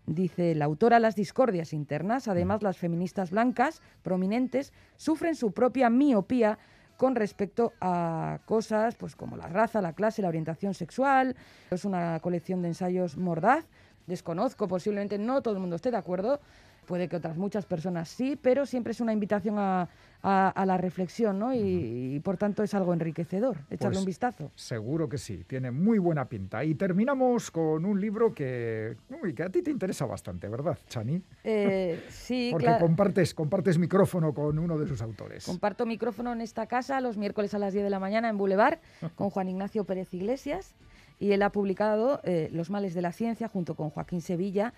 Dice 0.05 0.53
la 0.53 0.65
autora, 0.65 0.99
las 0.99 1.15
discordias 1.15 1.71
internas, 1.71 2.27
además 2.27 2.61
las 2.61 2.77
feministas 2.77 3.31
blancas 3.31 3.81
prominentes, 4.01 4.73
sufren 4.97 5.35
su 5.35 5.53
propia 5.53 5.89
miopía 5.89 6.59
con 6.97 7.15
respecto 7.15 7.73
a 7.79 8.39
cosas 8.45 8.95
pues 8.95 9.15
como 9.15 9.37
la 9.37 9.47
raza, 9.47 9.81
la 9.81 9.93
clase, 9.93 10.21
la 10.21 10.27
orientación 10.27 10.73
sexual. 10.73 11.35
Es 11.71 11.85
una 11.85 12.19
colección 12.19 12.61
de 12.61 12.69
ensayos 12.69 13.17
mordaz. 13.17 13.65
Desconozco, 14.05 14.67
posiblemente 14.67 15.17
no 15.17 15.41
todo 15.41 15.53
el 15.53 15.61
mundo 15.61 15.77
esté 15.77 15.89
de 15.89 15.97
acuerdo, 15.97 16.41
puede 16.83 17.07
que 17.07 17.15
otras 17.15 17.37
muchas 17.37 17.65
personas 17.65 18.09
sí, 18.09 18.37
pero 18.41 18.65
siempre 18.65 18.91
es 18.91 19.01
una 19.01 19.13
invitación 19.13 19.55
a, 19.57 19.87
la 20.23 20.77
reflexión, 20.77 21.37
¿no? 21.37 21.53
Y, 21.53 22.19
por 22.23 22.37
tanto 22.37 22.63
es 22.63 22.73
algo 22.73 22.93
enriquecedor, 22.93 23.57
echarle 23.69 23.97
un 23.97 24.03
pues 24.03 24.05
vistazo. 24.05 24.51
Seguro 24.55 25.09
que 25.09 25.17
sí, 25.17 25.43
tiene 25.45 25.69
muy 25.71 25.99
buena 25.99 26.29
pinta. 26.29 26.63
Y 26.63 26.75
terminamos 26.75 27.51
con 27.51 27.83
un 27.83 27.99
libro 27.99 28.33
que, 28.33 28.95
que 29.35 29.43
a 29.43 29.49
ti 29.49 29.61
te 29.61 29.71
interesa 29.71 30.05
bastante, 30.05 30.47
¿verdad, 30.47 30.77
Chani? 30.87 31.21
Eh, 31.43 32.05
sí, 32.09 32.49
Porque 32.53 32.77
compartes, 32.79 33.33
compartes 33.33 33.77
micrófono 33.77 34.33
con 34.33 34.57
uno 34.59 34.77
de 34.77 34.87
sus 34.87 35.01
autores. 35.01 35.45
Comparto 35.45 35.85
micrófono 35.85 36.31
en 36.31 36.39
esta 36.39 36.67
casa 36.67 37.01
los 37.01 37.17
miércoles 37.17 37.53
a 37.53 37.59
las 37.59 37.73
10 37.73 37.83
de 37.83 37.89
la 37.89 37.99
mañana 37.99 38.29
en 38.29 38.37
Boulevard 38.37 38.79
con 39.15 39.29
Juan 39.29 39.49
Ignacio 39.49 39.83
Pérez 39.83 40.13
Iglesias 40.13 40.73
y 41.19 41.31
él 41.31 41.41
ha 41.41 41.51
publicado 41.51 42.19
eh, 42.23 42.49
Los 42.51 42.69
males 42.69 42.93
de 42.93 43.01
la 43.01 43.11
ciencia 43.11 43.47
junto 43.47 43.75
con 43.75 43.89
Joaquín 43.89 44.21
Sevilla 44.21 44.73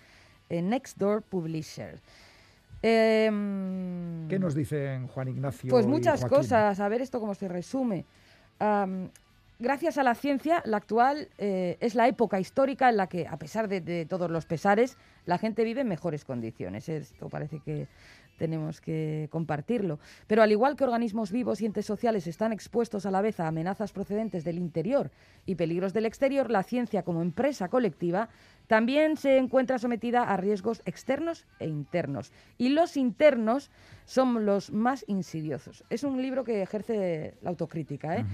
Next 0.49 0.97
Door 0.97 1.21
Publisher. 1.23 1.99
Em, 2.81 4.27
¿Qué 4.27 4.37
nos 4.37 4.53
dicen 4.53 5.07
Juan 5.07 5.29
Ignacio? 5.29 5.71
Pues 5.71 5.87
muchas 5.87 6.23
cosas. 6.25 6.79
A 6.79 6.87
ver 6.87 7.01
esto 7.01 7.19
cómo 7.19 7.33
se 7.33 7.47
resume. 7.47 8.05
gracias 9.57 9.97
a 9.97 10.03
la 10.03 10.13
ciencia, 10.13 10.61
la 10.65 10.77
actual 10.77 11.29
eh, 11.37 11.77
es 11.79 11.95
la 11.95 12.07
época 12.07 12.39
histórica 12.39 12.89
en 12.89 12.97
la 12.97 13.07
que, 13.07 13.25
a 13.27 13.37
pesar 13.37 13.67
de, 13.67 14.05
todos 14.05 14.29
los 14.29 14.45
pesares, 14.45 14.97
la 15.25 15.37
gente 15.37 15.63
vive 15.63 15.81
en 15.81 15.87
mejores 15.87 16.25
condiciones. 16.25 16.87
Esto 16.89 17.29
parece 17.29 17.59
que 17.59 17.87
tenemos 18.35 18.81
que 18.81 19.27
compartirlo. 19.31 19.99
Pero 20.27 20.43
al 20.43 20.51
igual 20.51 20.75
que 20.75 20.83
organismos 20.83 21.31
vivos 21.31 21.61
y 21.61 21.65
entes 21.65 21.85
sociales 21.85 22.27
están 22.27 22.53
expuestos 22.53 23.05
a 23.05 23.11
la 23.11 23.21
vez 23.21 23.39
a 23.39 23.47
amenazas 23.47 23.91
procedentes 23.91 24.43
del 24.43 24.57
interior 24.57 25.11
y 25.45 25.55
peligros 25.55 25.93
del 25.93 26.05
exterior, 26.05 26.51
la 26.51 26.63
ciencia 26.63 27.03
como 27.03 27.21
empresa 27.21 27.67
colectiva 27.67 28.29
también 28.67 29.17
se 29.17 29.37
encuentra 29.37 29.77
sometida 29.77 30.23
a 30.23 30.37
riesgos 30.37 30.81
externos 30.85 31.45
e 31.59 31.67
internos. 31.67 32.31
Y 32.57 32.69
los 32.69 32.97
internos 32.97 33.69
son 34.05 34.45
los 34.45 34.71
más 34.71 35.03
insidiosos. 35.07 35.83
Es 35.89 36.03
un 36.03 36.21
libro 36.21 36.43
que 36.43 36.61
ejerce 36.61 37.35
la 37.41 37.49
autocrítica. 37.49 38.17
¿eh? 38.17 38.25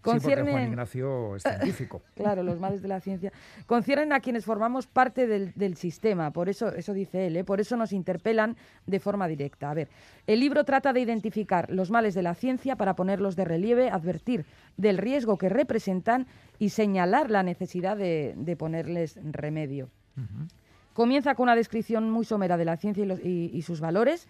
Concierne... 0.00 0.52
Juan 0.52 0.68
Ignacio 0.68 1.36
es 1.36 1.42
científico. 1.42 2.02
claro, 2.14 2.42
los 2.42 2.60
males 2.60 2.80
de 2.80 2.88
la 2.88 3.00
ciencia. 3.00 3.32
Conciernen 3.66 4.12
a 4.12 4.20
quienes 4.20 4.44
formamos 4.44 4.86
parte 4.86 5.26
del, 5.26 5.76
sistema, 5.76 6.30
por 6.30 6.48
eso, 6.48 6.68
eso 6.68 6.92
dice 6.92 7.26
él, 7.26 7.36
¿eh? 7.36 7.44
por 7.44 7.60
eso 7.60 7.76
nos 7.76 7.92
interpelan 7.92 8.56
de 8.86 9.00
forma 9.00 9.26
directa. 9.26 9.70
A 9.70 9.74
ver, 9.74 9.88
el 10.26 10.40
libro 10.40 10.64
trata 10.64 10.92
de 10.92 11.00
identificar 11.00 11.70
los 11.70 11.90
males 11.90 12.14
de 12.14 12.22
la 12.22 12.34
ciencia 12.34 12.76
para 12.76 12.94
ponerlos 12.94 13.34
de 13.36 13.44
relieve, 13.44 13.90
advertir 13.90 14.46
del 14.76 14.98
riesgo 14.98 15.38
que 15.38 15.48
representan 15.48 16.26
y 16.58 16.70
señalar 16.70 17.30
la 17.30 17.42
necesidad 17.42 17.96
de, 17.96 18.56
ponerles 18.56 19.18
remedio. 19.22 19.90
Comienza 20.94 21.34
con 21.34 21.44
una 21.44 21.56
descripción 21.56 22.10
muy 22.10 22.24
somera 22.24 22.56
de 22.56 22.64
la 22.64 22.76
ciencia 22.76 23.04
y 23.04 23.62
sus 23.62 23.80
valores 23.80 24.28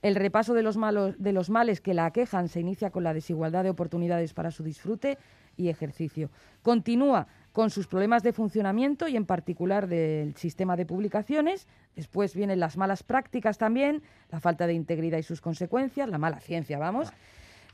El 0.00 0.14
repaso 0.14 0.54
de 0.54 0.62
los, 0.62 0.76
malos, 0.76 1.14
de 1.18 1.32
los 1.32 1.50
males 1.50 1.80
que 1.80 1.94
la 1.94 2.06
aquejan 2.06 2.48
se 2.48 2.60
inicia 2.60 2.90
con 2.90 3.02
la 3.02 3.14
desigualdad 3.14 3.64
de 3.64 3.70
oportunidades 3.70 4.32
para 4.32 4.50
su 4.50 4.62
disfrute 4.62 5.18
y 5.56 5.68
ejercicio. 5.68 6.30
Continúa 6.62 7.26
con 7.52 7.70
sus 7.70 7.88
problemas 7.88 8.22
de 8.22 8.32
funcionamiento 8.32 9.08
y 9.08 9.16
en 9.16 9.26
particular 9.26 9.88
del 9.88 10.36
sistema 10.36 10.76
de 10.76 10.86
publicaciones. 10.86 11.66
Después 11.96 12.34
vienen 12.36 12.60
las 12.60 12.76
malas 12.76 13.02
prácticas 13.02 13.58
también, 13.58 14.02
la 14.30 14.38
falta 14.38 14.68
de 14.68 14.74
integridad 14.74 15.18
y 15.18 15.24
sus 15.24 15.40
consecuencias, 15.40 16.08
la 16.08 16.18
mala 16.18 16.38
ciencia, 16.38 16.78
vamos. 16.78 17.12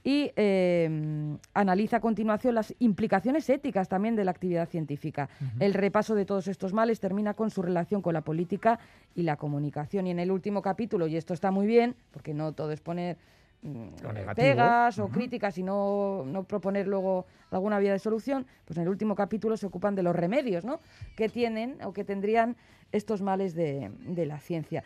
Y 0.07 0.31
eh, 0.37 1.39
analiza 1.55 1.97
a 1.97 2.01
continuación 2.01 2.55
las 2.55 2.75
implicaciones 2.79 3.49
éticas 3.49 3.89
también 3.89 4.15
de 4.15 4.25
la 4.25 4.33
actividad 4.33 4.69
científica. 4.69 5.31
El 5.59 5.73
repaso 5.73 6.15
de 6.15 6.27
todos 6.27 6.47
estos 6.47 6.75
males 6.75 7.01
termina 7.01 7.33
con 7.33 7.51
su 7.51 7.63
relación 7.63 8.03
con 8.03 8.13
la 8.13 8.21
política 8.21 8.79
y 9.15 9.23
la 9.23 9.37
comunicación. 9.37 10.07
Y 10.07 10.11
en 10.11 10.19
el 10.19 10.31
último 10.31 10.61
capítulo, 10.61 11.07
y 11.07 11.17
esto 11.17 11.33
está 11.33 11.51
muy 11.51 11.67
bien, 11.67 11.97
porque 12.11 12.35
no 12.35 12.53
todo 12.53 12.71
es 12.73 12.83
poner 12.83 13.17
Lo 13.63 14.35
pegas 14.35 14.99
o 14.99 15.09
críticas 15.09 15.57
y 15.57 15.63
no, 15.63 16.23
no 16.27 16.45
proponer 16.45 16.87
luego 16.87 17.25
alguna 17.51 17.79
vía 17.79 17.93
de 17.93 17.99
solución, 17.99 18.47
pues 18.67 18.77
en 18.77 18.83
el 18.83 18.91
último 18.91 19.15
capítulo 19.15 19.57
se 19.57 19.65
ocupan 19.65 19.95
de 19.95 20.03
los 20.03 20.15
remedios 20.15 20.67
¿no? 20.67 20.81
que 21.17 21.31
tienen 21.31 21.79
o 21.83 21.95
que 21.95 22.05
tendrían 22.05 22.57
estos 22.93 23.23
males 23.23 23.55
de, 23.55 23.91
de 24.01 24.27
la 24.27 24.39
ciencia. 24.39 24.85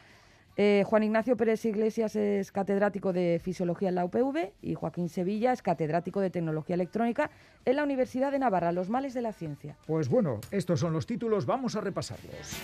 Eh, 0.60 0.82
Juan 0.84 1.04
Ignacio 1.04 1.36
Pérez 1.36 1.64
Iglesias 1.66 2.16
es 2.16 2.50
catedrático 2.50 3.12
de 3.12 3.40
Fisiología 3.40 3.90
en 3.90 3.94
la 3.94 4.04
UPV 4.04 4.54
y 4.60 4.74
Joaquín 4.74 5.08
Sevilla 5.08 5.52
es 5.52 5.62
catedrático 5.62 6.20
de 6.20 6.30
Tecnología 6.30 6.74
Electrónica 6.74 7.30
en 7.64 7.76
la 7.76 7.84
Universidad 7.84 8.32
de 8.32 8.40
Navarra. 8.40 8.72
Los 8.72 8.90
males 8.90 9.14
de 9.14 9.22
la 9.22 9.32
ciencia. 9.32 9.76
Pues 9.86 10.08
bueno, 10.08 10.40
estos 10.50 10.80
son 10.80 10.92
los 10.92 11.06
títulos, 11.06 11.46
vamos 11.46 11.76
a 11.76 11.80
repasarlos. 11.80 12.56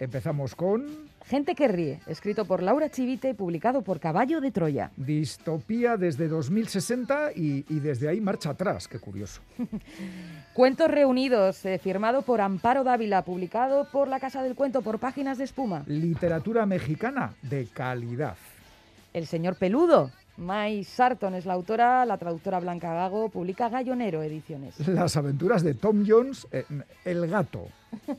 Empezamos 0.00 0.56
con 0.56 1.09
Gente 1.30 1.54
que 1.54 1.68
ríe, 1.68 2.00
escrito 2.08 2.44
por 2.44 2.60
Laura 2.60 2.90
Chivite 2.90 3.28
y 3.28 3.34
publicado 3.34 3.82
por 3.82 4.00
Caballo 4.00 4.40
de 4.40 4.50
Troya. 4.50 4.90
Distopía 4.96 5.96
desde 5.96 6.26
2060 6.26 7.30
y, 7.36 7.64
y 7.68 7.78
desde 7.78 8.08
ahí 8.08 8.20
marcha 8.20 8.50
atrás, 8.50 8.88
qué 8.88 8.98
curioso. 8.98 9.40
Cuentos 10.54 10.90
reunidos, 10.90 11.64
eh, 11.64 11.78
firmado 11.78 12.22
por 12.22 12.40
Amparo 12.40 12.82
Dávila, 12.82 13.22
publicado 13.22 13.86
por 13.92 14.08
La 14.08 14.18
Casa 14.18 14.42
del 14.42 14.56
Cuento 14.56 14.82
por 14.82 14.98
Páginas 14.98 15.38
de 15.38 15.44
Espuma. 15.44 15.84
Literatura 15.86 16.66
mexicana 16.66 17.34
de 17.42 17.68
calidad. 17.72 18.34
El 19.12 19.28
señor 19.28 19.54
Peludo, 19.54 20.10
May 20.40 20.84
Sarton 20.84 21.34
es 21.34 21.44
la 21.44 21.52
autora, 21.52 22.06
la 22.06 22.16
traductora 22.16 22.60
Blanca 22.60 22.94
Gago, 22.94 23.28
publica 23.28 23.68
Gallonero 23.68 24.22
Ediciones. 24.22 24.88
Las 24.88 25.16
aventuras 25.18 25.62
de 25.62 25.74
Tom 25.74 26.04
Jones, 26.06 26.48
eh, 26.50 26.64
El 27.04 27.26
gato. 27.28 27.68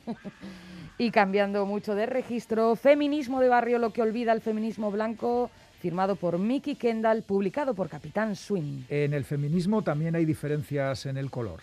Y 0.97 1.09
cambiando 1.09 1.65
mucho 1.65 1.95
de 1.95 2.05
registro, 2.05 2.75
Feminismo 2.75 3.39
de 3.39 3.49
Barrio, 3.49 3.79
lo 3.79 3.91
que 3.91 4.03
olvida 4.03 4.33
el 4.33 4.41
feminismo 4.41 4.91
blanco, 4.91 5.49
firmado 5.79 6.15
por 6.15 6.37
Mickey 6.37 6.75
Kendall, 6.75 7.23
publicado 7.23 7.73
por 7.73 7.89
Capitán 7.89 8.35
Swing. 8.35 8.83
En 8.87 9.15
el 9.15 9.25
feminismo 9.25 9.81
también 9.81 10.15
hay 10.15 10.25
diferencias 10.25 11.07
en 11.07 11.17
el 11.17 11.31
color. 11.31 11.59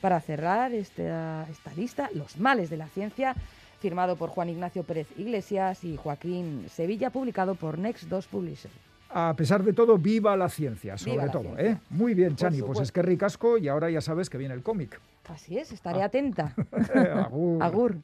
Para 0.00 0.20
cerrar 0.20 0.72
esta, 0.72 1.46
esta 1.48 1.72
lista, 1.74 2.10
Los 2.12 2.38
males 2.38 2.68
de 2.68 2.76
la 2.76 2.88
ciencia, 2.88 3.36
firmado 3.80 4.16
por 4.16 4.30
Juan 4.30 4.48
Ignacio 4.48 4.82
Pérez 4.82 5.06
Iglesias 5.16 5.84
y 5.84 5.96
Joaquín 5.96 6.66
Sevilla, 6.68 7.10
publicado 7.10 7.54
por 7.54 7.78
Next 7.78 8.08
2 8.08 8.26
Publishers. 8.26 8.74
A 9.10 9.34
pesar 9.36 9.62
de 9.62 9.72
todo, 9.72 9.98
viva 9.98 10.36
la 10.36 10.48
ciencia, 10.48 10.98
sobre 10.98 11.16
la 11.16 11.30
todo. 11.30 11.42
ciencia. 11.42 11.70
¿eh? 11.72 11.78
Muy 11.90 12.14
bien, 12.14 12.30
Por 12.30 12.38
Chani, 12.38 12.62
pues 12.62 12.80
es 12.80 12.92
que 12.92 13.02
ricasco 13.02 13.56
y 13.58 13.68
ahora 13.68 13.90
ya 13.90 14.00
sabes 14.00 14.28
que 14.28 14.38
viene 14.38 14.54
el 14.54 14.62
cómic. 14.62 15.00
Así 15.28 15.58
es, 15.58 15.72
estaré 15.72 16.02
atenta. 16.02 16.54
Agur. 17.24 17.62
Agur. 17.62 17.96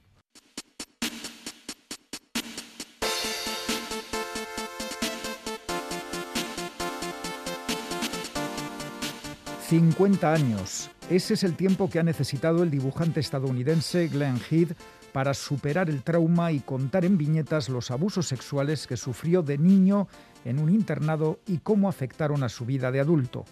50 9.73 10.35
años. 10.35 10.91
Ese 11.09 11.33
es 11.33 11.45
el 11.45 11.55
tiempo 11.57 11.89
que 11.89 11.99
ha 11.99 12.03
necesitado 12.03 12.63
el 12.63 12.71
dibujante 12.71 13.21
estadounidense 13.21 14.07
Glenn 14.09 14.39
Heath 14.51 14.77
para 15.15 15.33
superar 15.33 15.89
el 15.89 16.03
trauma 16.03 16.53
y 16.53 16.61
contar 16.61 17.07
en 17.07 17.17
viñetas 17.17 17.71
los 17.71 17.91
abusos 17.91 18.27
sexuales 18.27 18.87
que 18.87 18.99
sufrió 18.99 19.43
de 19.43 19.57
niño 19.57 20.09
en 20.45 20.59
un 20.59 20.71
internado 20.71 21.41
y 21.47 21.59
cómo 21.59 21.89
afectaron 21.89 22.43
a 22.43 22.49
su 22.49 22.65
vida 22.65 22.91
de 22.91 23.01
adulto. 23.01 23.45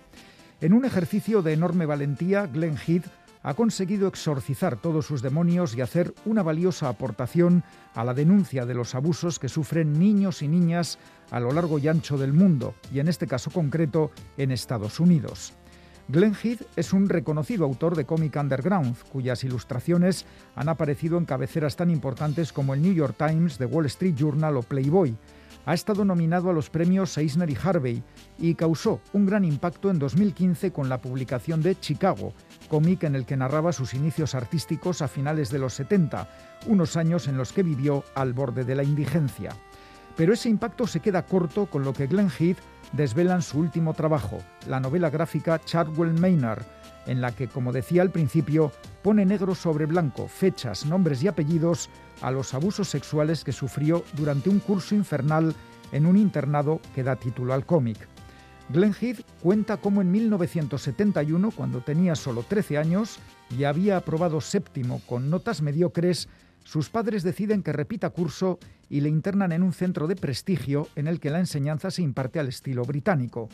En 0.60 0.72
un 0.72 0.84
ejercicio 0.84 1.42
de 1.42 1.52
enorme 1.52 1.86
valentía, 1.86 2.46
Glenn 2.46 2.76
Heath 2.76 3.06
ha 3.42 3.54
conseguido 3.54 4.08
exorcizar 4.08 4.76
todos 4.76 5.06
sus 5.06 5.22
demonios 5.22 5.74
y 5.74 5.80
hacer 5.80 6.14
una 6.26 6.42
valiosa 6.42 6.88
aportación 6.88 7.64
a 7.94 8.04
la 8.04 8.14
denuncia 8.14 8.66
de 8.66 8.74
los 8.74 8.94
abusos 8.94 9.38
que 9.38 9.48
sufren 9.48 9.98
niños 9.98 10.42
y 10.42 10.48
niñas 10.48 10.98
a 11.30 11.40
lo 11.40 11.52
largo 11.52 11.78
y 11.78 11.88
ancho 11.88 12.18
del 12.18 12.32
mundo, 12.32 12.74
y 12.92 13.00
en 13.00 13.08
este 13.08 13.26
caso 13.26 13.50
concreto 13.50 14.10
en 14.36 14.50
Estados 14.50 15.00
Unidos. 15.00 15.54
Glenn 16.08 16.34
Heath 16.34 16.62
es 16.76 16.92
un 16.92 17.08
reconocido 17.08 17.64
autor 17.64 17.96
de 17.96 18.04
cómic 18.04 18.36
underground, 18.36 18.96
cuyas 19.12 19.44
ilustraciones 19.44 20.26
han 20.56 20.68
aparecido 20.68 21.18
en 21.18 21.24
cabeceras 21.24 21.76
tan 21.76 21.88
importantes 21.88 22.52
como 22.52 22.74
el 22.74 22.82
New 22.82 22.92
York 22.92 23.14
Times, 23.16 23.58
The 23.58 23.66
Wall 23.66 23.86
Street 23.86 24.16
Journal 24.16 24.56
o 24.56 24.62
Playboy. 24.62 25.16
Ha 25.66 25.74
estado 25.74 26.04
nominado 26.04 26.48
a 26.50 26.52
los 26.52 26.70
premios 26.70 27.16
Eisner 27.18 27.50
y 27.50 27.56
Harvey 27.62 28.02
y 28.38 28.54
causó 28.54 29.00
un 29.12 29.26
gran 29.26 29.44
impacto 29.44 29.90
en 29.90 29.98
2015 29.98 30.72
con 30.72 30.88
la 30.88 31.00
publicación 31.00 31.62
de 31.62 31.78
Chicago, 31.78 32.32
cómic 32.68 33.04
en 33.04 33.14
el 33.14 33.26
que 33.26 33.36
narraba 33.36 33.72
sus 33.72 33.94
inicios 33.94 34.34
artísticos 34.34 35.02
a 35.02 35.08
finales 35.08 35.50
de 35.50 35.58
los 35.58 35.74
70, 35.74 36.28
unos 36.66 36.96
años 36.96 37.28
en 37.28 37.36
los 37.36 37.52
que 37.52 37.62
vivió 37.62 38.04
al 38.14 38.32
borde 38.32 38.64
de 38.64 38.74
la 38.74 38.82
indigencia. 38.82 39.50
Pero 40.16 40.32
ese 40.32 40.48
impacto 40.48 40.86
se 40.86 41.00
queda 41.00 41.26
corto 41.26 41.66
con 41.66 41.84
lo 41.84 41.92
que 41.92 42.06
Glenn 42.06 42.30
Heath 42.30 42.58
desvela 42.92 43.34
en 43.34 43.42
su 43.42 43.58
último 43.58 43.94
trabajo, 43.94 44.38
la 44.66 44.80
novela 44.80 45.10
gráfica 45.10 45.60
Chartwell 45.60 46.18
Maynard, 46.18 46.64
en 47.06 47.20
la 47.20 47.32
que, 47.34 47.48
como 47.48 47.72
decía 47.72 48.02
al 48.02 48.10
principio, 48.10 48.72
pone 49.02 49.24
negro 49.24 49.54
sobre 49.54 49.86
blanco 49.86 50.28
fechas, 50.28 50.86
nombres 50.86 51.22
y 51.22 51.28
apellidos 51.28 51.88
a 52.20 52.30
los 52.30 52.54
abusos 52.54 52.88
sexuales 52.88 53.44
que 53.44 53.52
sufrió 53.52 54.04
durante 54.14 54.50
un 54.50 54.60
curso 54.60 54.94
infernal 54.94 55.54
en 55.92 56.06
un 56.06 56.16
internado 56.16 56.80
que 56.94 57.02
da 57.02 57.16
título 57.16 57.54
al 57.54 57.66
cómic. 57.66 57.98
Glenn 58.68 58.94
Heath 58.94 59.22
cuenta 59.42 59.78
cómo 59.78 60.00
en 60.00 60.12
1971, 60.12 61.50
cuando 61.50 61.80
tenía 61.80 62.14
solo 62.14 62.44
13 62.44 62.78
años 62.78 63.18
y 63.56 63.64
había 63.64 63.96
aprobado 63.96 64.40
séptimo 64.40 65.00
con 65.08 65.28
notas 65.28 65.60
mediocres, 65.60 66.28
sus 66.62 66.88
padres 66.88 67.24
deciden 67.24 67.64
que 67.64 67.72
repita 67.72 68.10
curso 68.10 68.60
y 68.88 69.00
le 69.00 69.08
internan 69.08 69.50
en 69.50 69.64
un 69.64 69.72
centro 69.72 70.06
de 70.06 70.14
prestigio 70.14 70.88
en 70.94 71.08
el 71.08 71.18
que 71.18 71.30
la 71.30 71.40
enseñanza 71.40 71.90
se 71.90 72.02
imparte 72.02 72.38
al 72.38 72.48
estilo 72.48 72.84
británico. 72.84 73.48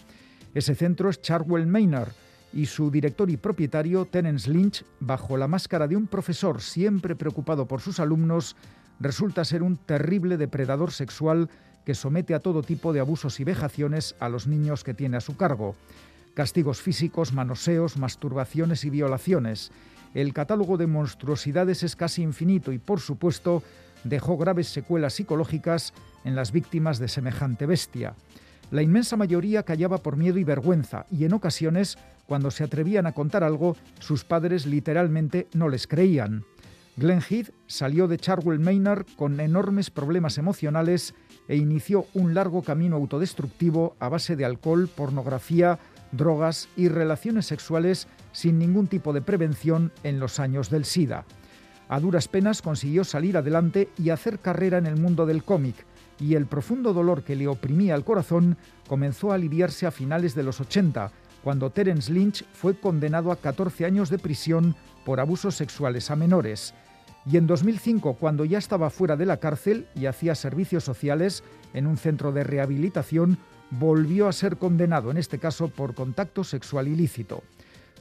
Ese 0.52 0.74
centro 0.74 1.08
es 1.08 1.22
Chartwell 1.22 1.66
Maynard 1.66 2.12
y 2.56 2.64
su 2.64 2.90
director 2.90 3.28
y 3.28 3.36
propietario, 3.36 4.06
Terence 4.06 4.50
Lynch, 4.50 4.82
bajo 4.98 5.36
la 5.36 5.46
máscara 5.46 5.86
de 5.86 5.94
un 5.94 6.06
profesor 6.06 6.62
siempre 6.62 7.14
preocupado 7.14 7.68
por 7.68 7.82
sus 7.82 8.00
alumnos, 8.00 8.56
resulta 8.98 9.44
ser 9.44 9.62
un 9.62 9.76
terrible 9.76 10.38
depredador 10.38 10.90
sexual 10.90 11.50
que 11.84 11.94
somete 11.94 12.34
a 12.34 12.40
todo 12.40 12.62
tipo 12.62 12.94
de 12.94 13.00
abusos 13.00 13.40
y 13.40 13.44
vejaciones 13.44 14.16
a 14.20 14.30
los 14.30 14.46
niños 14.46 14.84
que 14.84 14.94
tiene 14.94 15.18
a 15.18 15.20
su 15.20 15.36
cargo. 15.36 15.76
Castigos 16.32 16.80
físicos, 16.80 17.34
manoseos, 17.34 17.98
masturbaciones 17.98 18.86
y 18.86 18.90
violaciones. 18.90 19.70
El 20.14 20.32
catálogo 20.32 20.78
de 20.78 20.86
monstruosidades 20.86 21.82
es 21.82 21.94
casi 21.94 22.22
infinito 22.22 22.72
y, 22.72 22.78
por 22.78 23.00
supuesto, 23.00 23.62
dejó 24.02 24.38
graves 24.38 24.68
secuelas 24.68 25.12
psicológicas 25.12 25.92
en 26.24 26.34
las 26.34 26.52
víctimas 26.52 26.98
de 26.98 27.08
semejante 27.08 27.66
bestia. 27.66 28.14
La 28.70 28.82
inmensa 28.82 29.16
mayoría 29.16 29.62
callaba 29.62 29.98
por 29.98 30.16
miedo 30.16 30.38
y 30.38 30.44
vergüenza, 30.44 31.06
y 31.10 31.24
en 31.24 31.34
ocasiones, 31.34 31.98
cuando 32.26 32.50
se 32.50 32.64
atrevían 32.64 33.06
a 33.06 33.12
contar 33.12 33.44
algo, 33.44 33.76
sus 34.00 34.24
padres 34.24 34.66
literalmente 34.66 35.46
no 35.54 35.68
les 35.68 35.86
creían. 35.86 36.44
Glenn 36.96 37.20
Heath 37.20 37.50
salió 37.66 38.08
de 38.08 38.16
Charwell 38.16 38.58
Maynard 38.58 39.06
con 39.16 39.38
enormes 39.38 39.90
problemas 39.90 40.38
emocionales 40.38 41.14
e 41.46 41.56
inició 41.56 42.06
un 42.14 42.34
largo 42.34 42.62
camino 42.62 42.96
autodestructivo 42.96 43.94
a 44.00 44.08
base 44.08 44.34
de 44.34 44.44
alcohol, 44.44 44.88
pornografía, 44.88 45.78
drogas 46.10 46.68
y 46.74 46.88
relaciones 46.88 47.46
sexuales 47.46 48.08
sin 48.32 48.58
ningún 48.58 48.86
tipo 48.86 49.12
de 49.12 49.20
prevención 49.20 49.92
en 50.02 50.18
los 50.18 50.40
años 50.40 50.70
del 50.70 50.86
SIDA. 50.86 51.24
A 51.88 52.00
duras 52.00 52.26
penas 52.26 52.62
consiguió 52.62 53.04
salir 53.04 53.36
adelante 53.36 53.90
y 53.96 54.10
hacer 54.10 54.40
carrera 54.40 54.78
en 54.78 54.86
el 54.86 54.96
mundo 54.96 55.26
del 55.26 55.44
cómic, 55.44 55.76
y 56.20 56.34
el 56.34 56.46
profundo 56.46 56.92
dolor 56.92 57.22
que 57.22 57.36
le 57.36 57.48
oprimía 57.48 57.94
el 57.94 58.04
corazón 58.04 58.56
comenzó 58.88 59.32
a 59.32 59.34
aliviarse 59.34 59.86
a 59.86 59.90
finales 59.90 60.34
de 60.34 60.42
los 60.42 60.60
80, 60.60 61.10
cuando 61.42 61.70
Terence 61.70 62.12
Lynch 62.12 62.44
fue 62.52 62.78
condenado 62.78 63.30
a 63.30 63.36
14 63.36 63.84
años 63.84 64.10
de 64.10 64.18
prisión 64.18 64.74
por 65.04 65.20
abusos 65.20 65.54
sexuales 65.54 66.10
a 66.10 66.16
menores. 66.16 66.74
Y 67.24 67.36
en 67.36 67.46
2005, 67.46 68.14
cuando 68.14 68.44
ya 68.44 68.58
estaba 68.58 68.90
fuera 68.90 69.16
de 69.16 69.26
la 69.26 69.38
cárcel 69.38 69.86
y 69.94 70.06
hacía 70.06 70.34
servicios 70.34 70.84
sociales 70.84 71.42
en 71.74 71.86
un 71.86 71.96
centro 71.96 72.32
de 72.32 72.44
rehabilitación, 72.44 73.38
volvió 73.70 74.28
a 74.28 74.32
ser 74.32 74.56
condenado, 74.56 75.10
en 75.10 75.16
este 75.16 75.38
caso 75.38 75.68
por 75.68 75.94
contacto 75.94 76.44
sexual 76.44 76.88
ilícito. 76.88 77.42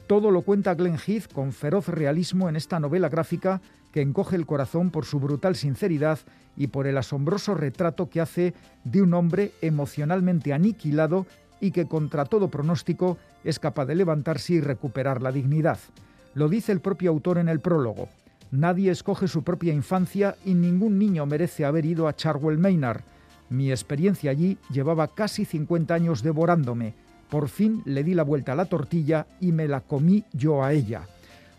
Todo 0.06 0.30
lo 0.30 0.42
cuenta 0.42 0.74
Glenn 0.74 0.98
Heath 1.04 1.32
con 1.32 1.52
feroz 1.52 1.88
realismo 1.88 2.48
en 2.48 2.54
esta 2.54 2.78
novela 2.78 3.08
gráfica 3.08 3.60
que 3.96 4.02
encoge 4.02 4.36
el 4.36 4.44
corazón 4.44 4.90
por 4.90 5.06
su 5.06 5.18
brutal 5.20 5.56
sinceridad 5.56 6.18
y 6.54 6.66
por 6.66 6.86
el 6.86 6.98
asombroso 6.98 7.54
retrato 7.54 8.10
que 8.10 8.20
hace 8.20 8.52
de 8.84 9.00
un 9.00 9.14
hombre 9.14 9.52
emocionalmente 9.62 10.52
aniquilado 10.52 11.24
y 11.62 11.70
que 11.70 11.86
contra 11.86 12.26
todo 12.26 12.48
pronóstico 12.48 13.16
es 13.42 13.58
capaz 13.58 13.86
de 13.86 13.94
levantarse 13.94 14.52
y 14.52 14.60
recuperar 14.60 15.22
la 15.22 15.32
dignidad. 15.32 15.78
Lo 16.34 16.50
dice 16.50 16.72
el 16.72 16.80
propio 16.80 17.08
autor 17.08 17.38
en 17.38 17.48
el 17.48 17.60
prólogo. 17.60 18.10
Nadie 18.50 18.90
escoge 18.90 19.28
su 19.28 19.42
propia 19.42 19.72
infancia 19.72 20.36
y 20.44 20.52
ningún 20.52 20.98
niño 20.98 21.24
merece 21.24 21.64
haber 21.64 21.86
ido 21.86 22.06
a 22.06 22.14
Charwell 22.14 22.58
Maynard. 22.58 23.00
Mi 23.48 23.70
experiencia 23.70 24.30
allí 24.30 24.58
llevaba 24.70 25.08
casi 25.08 25.46
50 25.46 25.94
años 25.94 26.22
devorándome. 26.22 26.92
Por 27.30 27.48
fin 27.48 27.80
le 27.86 28.04
di 28.04 28.12
la 28.12 28.24
vuelta 28.24 28.52
a 28.52 28.56
la 28.56 28.66
tortilla 28.66 29.26
y 29.40 29.52
me 29.52 29.66
la 29.66 29.80
comí 29.80 30.22
yo 30.34 30.62
a 30.62 30.74
ella. 30.74 31.08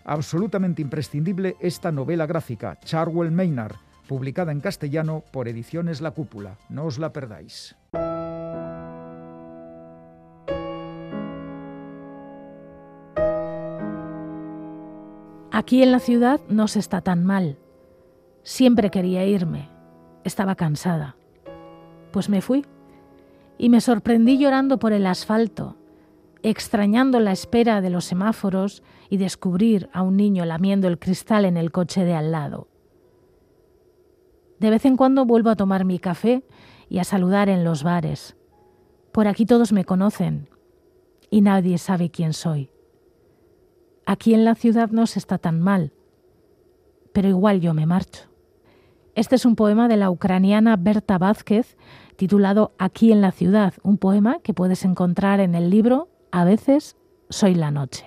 Absolutamente 0.07 0.81
imprescindible 0.81 1.57
esta 1.59 1.91
novela 1.91 2.25
gráfica, 2.25 2.79
Charwell 2.79 3.29
Maynard, 3.29 3.75
publicada 4.07 4.53
en 4.53 4.61
castellano 4.61 5.21
por 5.33 5.49
Ediciones 5.49 5.99
La 5.99 6.11
Cúpula. 6.11 6.57
No 6.69 6.85
os 6.85 6.97
la 6.97 7.11
perdáis. 7.11 7.75
Aquí 15.51 15.83
en 15.83 15.91
la 15.91 15.99
ciudad 15.99 16.39
no 16.47 16.69
se 16.69 16.79
está 16.79 17.01
tan 17.01 17.25
mal. 17.25 17.57
Siempre 18.43 18.89
quería 18.91 19.25
irme. 19.25 19.67
Estaba 20.23 20.55
cansada. 20.55 21.17
Pues 22.13 22.29
me 22.29 22.41
fui. 22.41 22.65
Y 23.57 23.67
me 23.67 23.81
sorprendí 23.81 24.37
llorando 24.37 24.79
por 24.79 24.93
el 24.93 25.05
asfalto, 25.05 25.75
extrañando 26.43 27.19
la 27.19 27.31
espera 27.31 27.81
de 27.81 27.89
los 27.89 28.05
semáforos 28.05 28.83
y 29.09 29.17
descubrir 29.17 29.89
a 29.93 30.01
un 30.01 30.17
niño 30.17 30.45
lamiendo 30.45 30.87
el 30.87 30.99
cristal 30.99 31.45
en 31.45 31.57
el 31.57 31.71
coche 31.71 32.03
de 32.05 32.13
al 32.13 32.31
lado. 32.31 32.67
De 34.59 34.69
vez 34.69 34.85
en 34.85 34.97
cuando 34.97 35.25
vuelvo 35.25 35.49
a 35.49 35.55
tomar 35.55 35.85
mi 35.85 35.99
café 35.99 36.43
y 36.89 36.99
a 36.99 37.03
saludar 37.03 37.49
en 37.49 37.63
los 37.63 37.83
bares. 37.83 38.35
Por 39.11 39.27
aquí 39.27 39.45
todos 39.45 39.71
me 39.71 39.85
conocen 39.85 40.49
y 41.29 41.41
nadie 41.41 41.77
sabe 41.77 42.09
quién 42.09 42.33
soy. 42.33 42.71
Aquí 44.05 44.33
en 44.33 44.45
la 44.45 44.55
ciudad 44.55 44.89
no 44.89 45.05
se 45.05 45.19
está 45.19 45.37
tan 45.37 45.59
mal, 45.59 45.91
pero 47.13 47.27
igual 47.27 47.59
yo 47.59 47.73
me 47.73 47.85
marcho. 47.85 48.29
Este 49.15 49.35
es 49.35 49.45
un 49.45 49.55
poema 49.55 49.87
de 49.87 49.97
la 49.97 50.11
ucraniana 50.11 50.75
Berta 50.77 51.17
Vázquez 51.17 51.75
titulado 52.15 52.73
Aquí 52.77 53.11
en 53.11 53.21
la 53.21 53.31
ciudad, 53.31 53.73
un 53.83 53.97
poema 53.97 54.39
que 54.43 54.53
puedes 54.53 54.85
encontrar 54.85 55.39
en 55.39 55.55
el 55.55 55.69
libro 55.69 56.09
A 56.37 56.45
veces 56.45 56.95
soy 57.31 57.55
la 57.55 57.71
noche. 57.71 58.05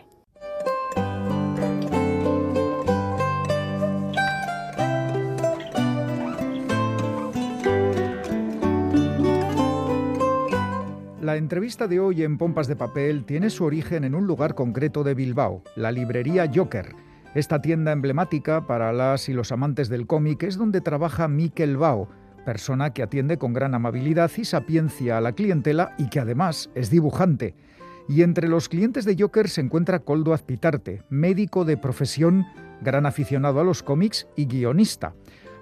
La 11.21 11.35
entrevista 11.35 11.89
de 11.89 11.99
hoy 11.99 12.23
en 12.23 12.39
Pompas 12.39 12.69
de 12.69 12.77
Papel 12.77 13.25
tiene 13.25 13.51
su 13.51 13.65
origen 13.65 14.05
en 14.05 14.15
un 14.15 14.29
lugar 14.29 14.55
concreto 14.55 15.03
de 15.03 15.15
Bilbao, 15.15 15.65
la 15.75 15.91
librería 15.91 16.49
Joker. 16.55 16.95
Esta 17.35 17.61
tienda 17.61 17.91
emblemática 17.91 18.65
para 18.69 18.93
las 18.93 19.29
y 19.29 19.33
los 19.33 19.51
amantes 19.51 19.89
del 19.89 20.07
cómic 20.07 20.45
es 20.45 20.57
donde 20.57 20.81
trabaja 20.81 21.27
Mikel 21.27 21.77
Bao, 21.77 22.09
persona 22.45 22.93
que 22.93 23.03
atiende 23.03 23.39
con 23.39 23.55
gran 23.55 23.75
amabilidad 23.75 24.31
y 24.37 24.45
sapiencia 24.45 25.19
a 25.19 25.21
la 25.21 25.33
clientela 25.33 25.97
y 25.99 26.09
que 26.11 26.21
además 26.21 26.71
es 26.77 26.91
dibujante. 26.91 27.57
Y 28.09 28.23
entre 28.23 28.49
los 28.49 28.69
clientes 28.69 29.05
de 29.05 29.17
Joker 29.19 29.49
se 29.49 29.61
encuentra 29.61 30.01
Coldo 30.01 30.33
Azpitarte, 30.33 31.03
médico 31.11 31.65
de 31.65 31.77
profesión, 31.77 32.45
gran 32.81 33.07
aficionado 33.07 33.61
a 33.61 33.65
los 33.65 33.83
cómics 33.83 34.27
y 34.37 34.47
guionista. 34.47 35.15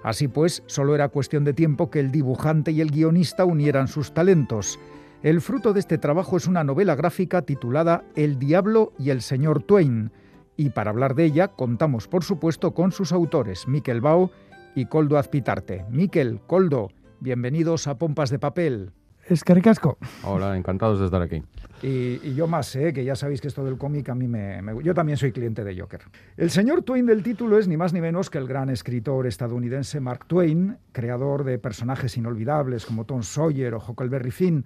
Así 0.03 0.27
pues, 0.27 0.63
solo 0.65 0.95
era 0.95 1.09
cuestión 1.09 1.43
de 1.43 1.53
tiempo 1.53 1.89
que 1.89 1.99
el 1.99 2.11
dibujante 2.11 2.71
y 2.71 2.81
el 2.81 2.91
guionista 2.91 3.45
unieran 3.45 3.87
sus 3.87 4.13
talentos. 4.13 4.79
El 5.21 5.41
fruto 5.41 5.73
de 5.73 5.81
este 5.81 5.97
trabajo 5.97 6.37
es 6.37 6.47
una 6.47 6.63
novela 6.63 6.95
gráfica 6.95 7.41
titulada 7.41 8.03
El 8.15 8.39
Diablo 8.39 8.93
y 8.97 9.09
el 9.09 9.21
Señor 9.21 9.63
Twain, 9.63 10.11
y 10.55 10.69
para 10.71 10.91
hablar 10.91 11.15
de 11.15 11.25
ella 11.25 11.49
contamos 11.49 12.07
por 12.07 12.23
supuesto 12.23 12.73
con 12.73 12.91
sus 12.91 13.11
autores, 13.11 13.67
Miquel 13.67 14.01
Bao 14.01 14.31
y 14.75 14.85
Coldo 14.85 15.17
Azpitarte. 15.17 15.85
Miquel, 15.89 16.39
Coldo, 16.47 16.89
bienvenidos 17.19 17.87
a 17.87 17.97
Pompas 17.97 18.29
de 18.29 18.39
Papel. 18.39 18.91
Es 19.29 19.43
que 19.43 19.53
ricasco. 19.53 19.97
Hola, 20.23 20.57
encantados 20.57 20.99
de 20.99 21.05
estar 21.05 21.21
aquí. 21.21 21.43
Y, 21.83 22.19
y 22.27 22.33
yo 22.35 22.47
más, 22.47 22.75
¿eh? 22.75 22.91
que 22.91 23.05
ya 23.05 23.15
sabéis 23.15 23.39
que 23.41 23.47
esto 23.47 23.63
del 23.63 23.77
cómic 23.77 24.09
a 24.09 24.15
mí 24.15 24.27
me, 24.27 24.61
me- 24.61 24.83
Yo 24.83 24.93
también 24.95 25.17
soy 25.17 25.31
cliente 25.31 25.63
de 25.63 25.79
Joker. 25.79 26.01
El 26.35 26.49
señor 26.49 26.81
Twain 26.81 27.05
del 27.05 27.21
título 27.21 27.59
es 27.59 27.67
ni 27.67 27.77
más 27.77 27.93
ni 27.93 28.01
menos 28.01 28.29
que 28.31 28.39
el 28.39 28.47
gran 28.47 28.69
escritor 28.69 29.27
estadounidense 29.27 29.99
Mark 29.99 30.25
Twain, 30.25 30.77
creador 30.91 31.43
de 31.43 31.59
personajes 31.59 32.17
inolvidables 32.17 32.85
como 32.87 33.05
Tom 33.05 33.21
Sawyer 33.21 33.75
o 33.75 33.83
Huckleberry 33.87 34.31
Finn. 34.31 34.65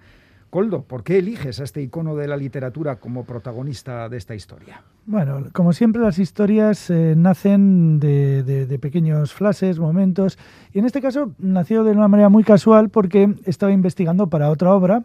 Coldo, 0.53 0.83
¿por 0.83 1.03
qué 1.03 1.17
eliges 1.17 1.59
a 1.59 1.63
este 1.63 1.81
icono 1.81 2.15
de 2.15 2.27
la 2.27 2.37
literatura 2.37 2.97
como 2.97 3.23
protagonista 3.23 4.07
de 4.07 4.17
esta 4.17 4.35
historia? 4.35 4.83
Bueno, 5.07 5.45
como 5.51 5.73
siempre 5.73 5.99
las 5.99 6.19
historias 6.19 6.91
eh, 6.91 7.15
nacen 7.17 7.99
de, 7.99 8.77
pequeños 8.79 9.33
flashes, 9.33 9.79
momentos, 9.79 10.37
y 10.71 10.77
en 10.77 10.85
este 10.85 11.01
caso 11.01 11.31
nació 11.39 11.83
de 11.83 11.93
una 11.93 12.07
manera 12.07 12.29
muy 12.29 12.43
casual 12.43 12.89
porque 12.89 13.33
estaba 13.45 13.71
investigando 13.71 14.27
para 14.27 14.51
otra 14.51 14.75
obra, 14.75 15.01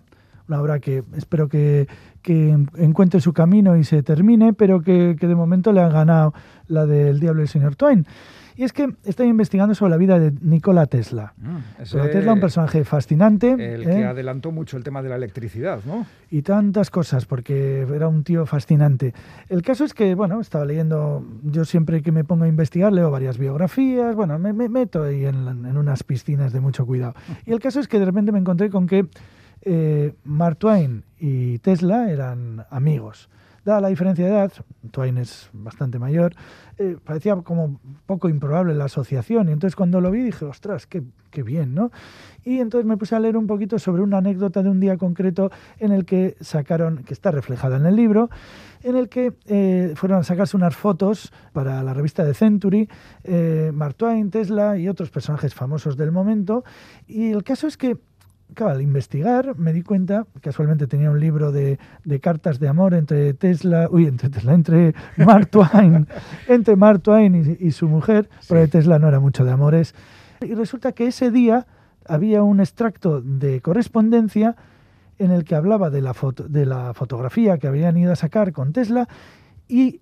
una 0.49 0.61
obra 0.61 0.81
que 0.81 1.03
espero 1.17 1.49
que, 1.49 1.89
que 2.21 2.51
encuentre 2.77 3.23
su 3.23 3.33
camino 3.33 3.75
y 3.75 3.85
se 3.85 4.03
termine, 4.03 4.53
pero 4.53 4.83
que, 4.83 5.17
que 5.19 5.27
de 5.27 5.35
momento 5.35 5.73
le 5.73 5.81
ha 5.81 5.89
ganado 5.89 6.35
la 6.67 6.85
del 6.85 7.21
Diablo 7.21 7.41
y 7.41 7.45
el 7.45 7.49
Señor 7.49 7.75
Twain. 7.75 8.07
Y 8.59 8.65
es 8.65 8.73
que 8.73 8.93
estoy 9.05 9.29
investigando 9.29 9.73
sobre 9.77 9.91
la 9.91 9.97
vida 9.97 10.19
de 10.19 10.33
Nikola 10.43 10.87
Tesla. 10.87 11.33
Ese- 11.81 11.97
Nikola 11.97 12.13
Tesla, 12.13 12.33
un 12.33 12.41
personaje 12.41 12.85
fascinante. 12.85 13.53
El 13.53 13.85
que 13.85 14.01
¿eh? 14.01 14.05
adelantó 14.05 14.51
mucho 14.51 14.77
el 14.77 14.83
tema 14.83 15.01
de 15.01 15.09
la 15.09 15.15
electricidad, 15.15 15.79
¿no? 15.87 16.05
y 16.29 16.43
tantas 16.43 16.91
cosas, 16.91 17.25
porque 17.25 17.87
era 17.95 18.09
un 18.09 18.25
tío 18.25 18.47
fascinante. 18.47 19.15
El 19.49 19.63
caso 19.63 19.85
es 19.85 19.95
que, 19.95 20.17
bueno, 20.17 20.41
estaba 20.41 20.65
leyendo, 20.65 21.25
yo 21.45 21.65
siempre 21.65 22.03
que 22.03 22.11
me 22.11 22.25
pongo 22.25 22.45
a 22.45 22.49
investigar 22.49 22.93
leo 22.93 23.13
varias 23.13 23.39
biografías, 23.39 24.17
bueno, 24.17 24.41
me, 24.41 24.53
me 24.53 24.69
meto 24.69 25.05
ahí 25.05 25.25
en, 25.25 25.47
en 25.65 25.77
unas 25.77 26.03
piscinas 26.03 26.53
de 26.53 26.59
mucho 26.59 26.85
cuidado. 26.85 27.15
Y 27.47 27.53
el 27.53 27.61
caso 27.61 27.79
es 27.79 27.87
que 27.87 28.01
de 28.01 28.07
repente 28.07 28.33
me 28.33 28.41
encontré 28.41 28.71
con 28.71 28.89
que 28.89 29.07
eh, 29.63 30.15
Mark 30.25 30.57
Twain 30.57 31.05
y 31.21 31.59
Tesla 31.61 32.11
eran 32.11 32.65
amigos. 32.71 33.29
Dada 33.69 33.83
la 33.83 33.89
diferencia 33.89 34.25
de 34.25 34.31
edad, 34.31 34.51
Twain 34.93 35.19
es 35.19 35.51
bastante 35.53 35.99
mayor, 35.99 36.35
eh, 36.79 36.97
parecía 37.05 37.37
como 37.37 37.79
poco 38.07 38.31
improbable 38.31 38.75
la 38.75 38.87
asociación. 38.87 39.51
Y 39.51 39.53
entonces 39.53 39.77
cuando 39.77 40.01
lo 40.01 40.11
vi 40.11 40.23
dije, 40.23 40.47
ostras, 40.47 40.87
qué, 40.87 41.03
qué 41.31 41.43
bien, 41.43 41.75
¿no? 41.75 41.91
Y 42.47 42.61
entonces 42.61 42.87
me 42.87 42.97
puse 42.97 43.15
a 43.15 43.21
leer 43.21 43.37
un 43.37 43.47
poquito 43.47 43.79
sobre 43.79 44.01
una 44.01 44.17
anécdota 44.17 44.63
de 44.63 44.71
un 44.71 44.81
día 44.81 44.97
concreto 44.97 45.51
en 45.79 45.93
el 45.93 46.07
que 46.07 46.35
sacaron, 46.41 47.05
que 47.05 47.13
está 47.13 47.31
reflejada 47.31 47.77
en 47.77 47.85
el 47.85 47.95
libro, 47.95 48.31
en 48.83 48.97
el 48.97 49.11
que 49.11 49.35
eh, 49.45 49.93
fueron 49.97 50.21
a 50.21 50.23
sacarse 50.23 50.57
unas 50.57 50.75
fotos 50.75 51.31
para 51.53 51.83
la 51.83 51.93
revista 51.93 52.25
de 52.25 52.33
Century, 52.33 52.89
eh, 53.23 53.71
Mark 53.75 53.97
Twain, 53.97 54.31
Tesla 54.31 54.79
y 54.79 54.89
otros 54.89 55.11
personajes 55.11 55.55
famosos 55.55 55.99
del 55.99 56.11
momento. 56.11 56.65
Y 57.07 57.33
el 57.33 57.45
caso 57.45 57.67
es 57.67 57.77
que 57.77 57.99
Claro, 58.55 58.73
al 58.73 58.83
investigar 58.83 59.57
me 59.57 59.73
di 59.73 59.83
cuenta, 59.83 60.27
casualmente 60.41 60.87
tenía 60.87 61.11
un 61.11 61.21
libro 61.21 61.53
de, 61.53 61.79
de 62.05 62.21
cartas 62.21 62.59
de 62.59 62.69
amor 62.69 62.95
entre 62.95 63.35
Tesla, 63.35 63.89
uy, 63.91 64.07
entre 64.07 64.31
Tesla, 64.31 64.55
entre 64.55 64.95
Mark 65.17 65.47
Twain, 65.51 66.07
entre 66.49 66.77
Mark 66.77 67.03
Twain 67.03 67.35
y, 67.35 67.67
y 67.67 67.71
su 67.73 67.89
mujer, 67.89 68.29
porque 68.49 68.69
Tesla 68.69 68.99
no 68.99 69.09
era 69.09 69.21
mucho 69.21 69.45
de 69.45 69.53
amores. 69.53 69.95
Y 70.41 70.55
resulta 70.55 70.93
que 70.93 71.07
ese 71.07 71.31
día 71.31 71.67
había 72.07 72.43
un 72.43 72.61
extracto 72.61 73.21
de 73.21 73.61
correspondencia 73.61 74.57
en 75.19 75.31
el 75.31 75.45
que 75.45 75.55
hablaba 75.55 75.91
de 75.91 76.01
la, 76.01 76.15
foto, 76.15 76.49
de 76.49 76.65
la 76.65 76.95
fotografía 76.95 77.59
que 77.59 77.67
habían 77.67 77.97
ido 77.97 78.13
a 78.13 78.17
sacar 78.17 78.53
con 78.53 78.73
Tesla 78.73 79.09
y 79.67 80.01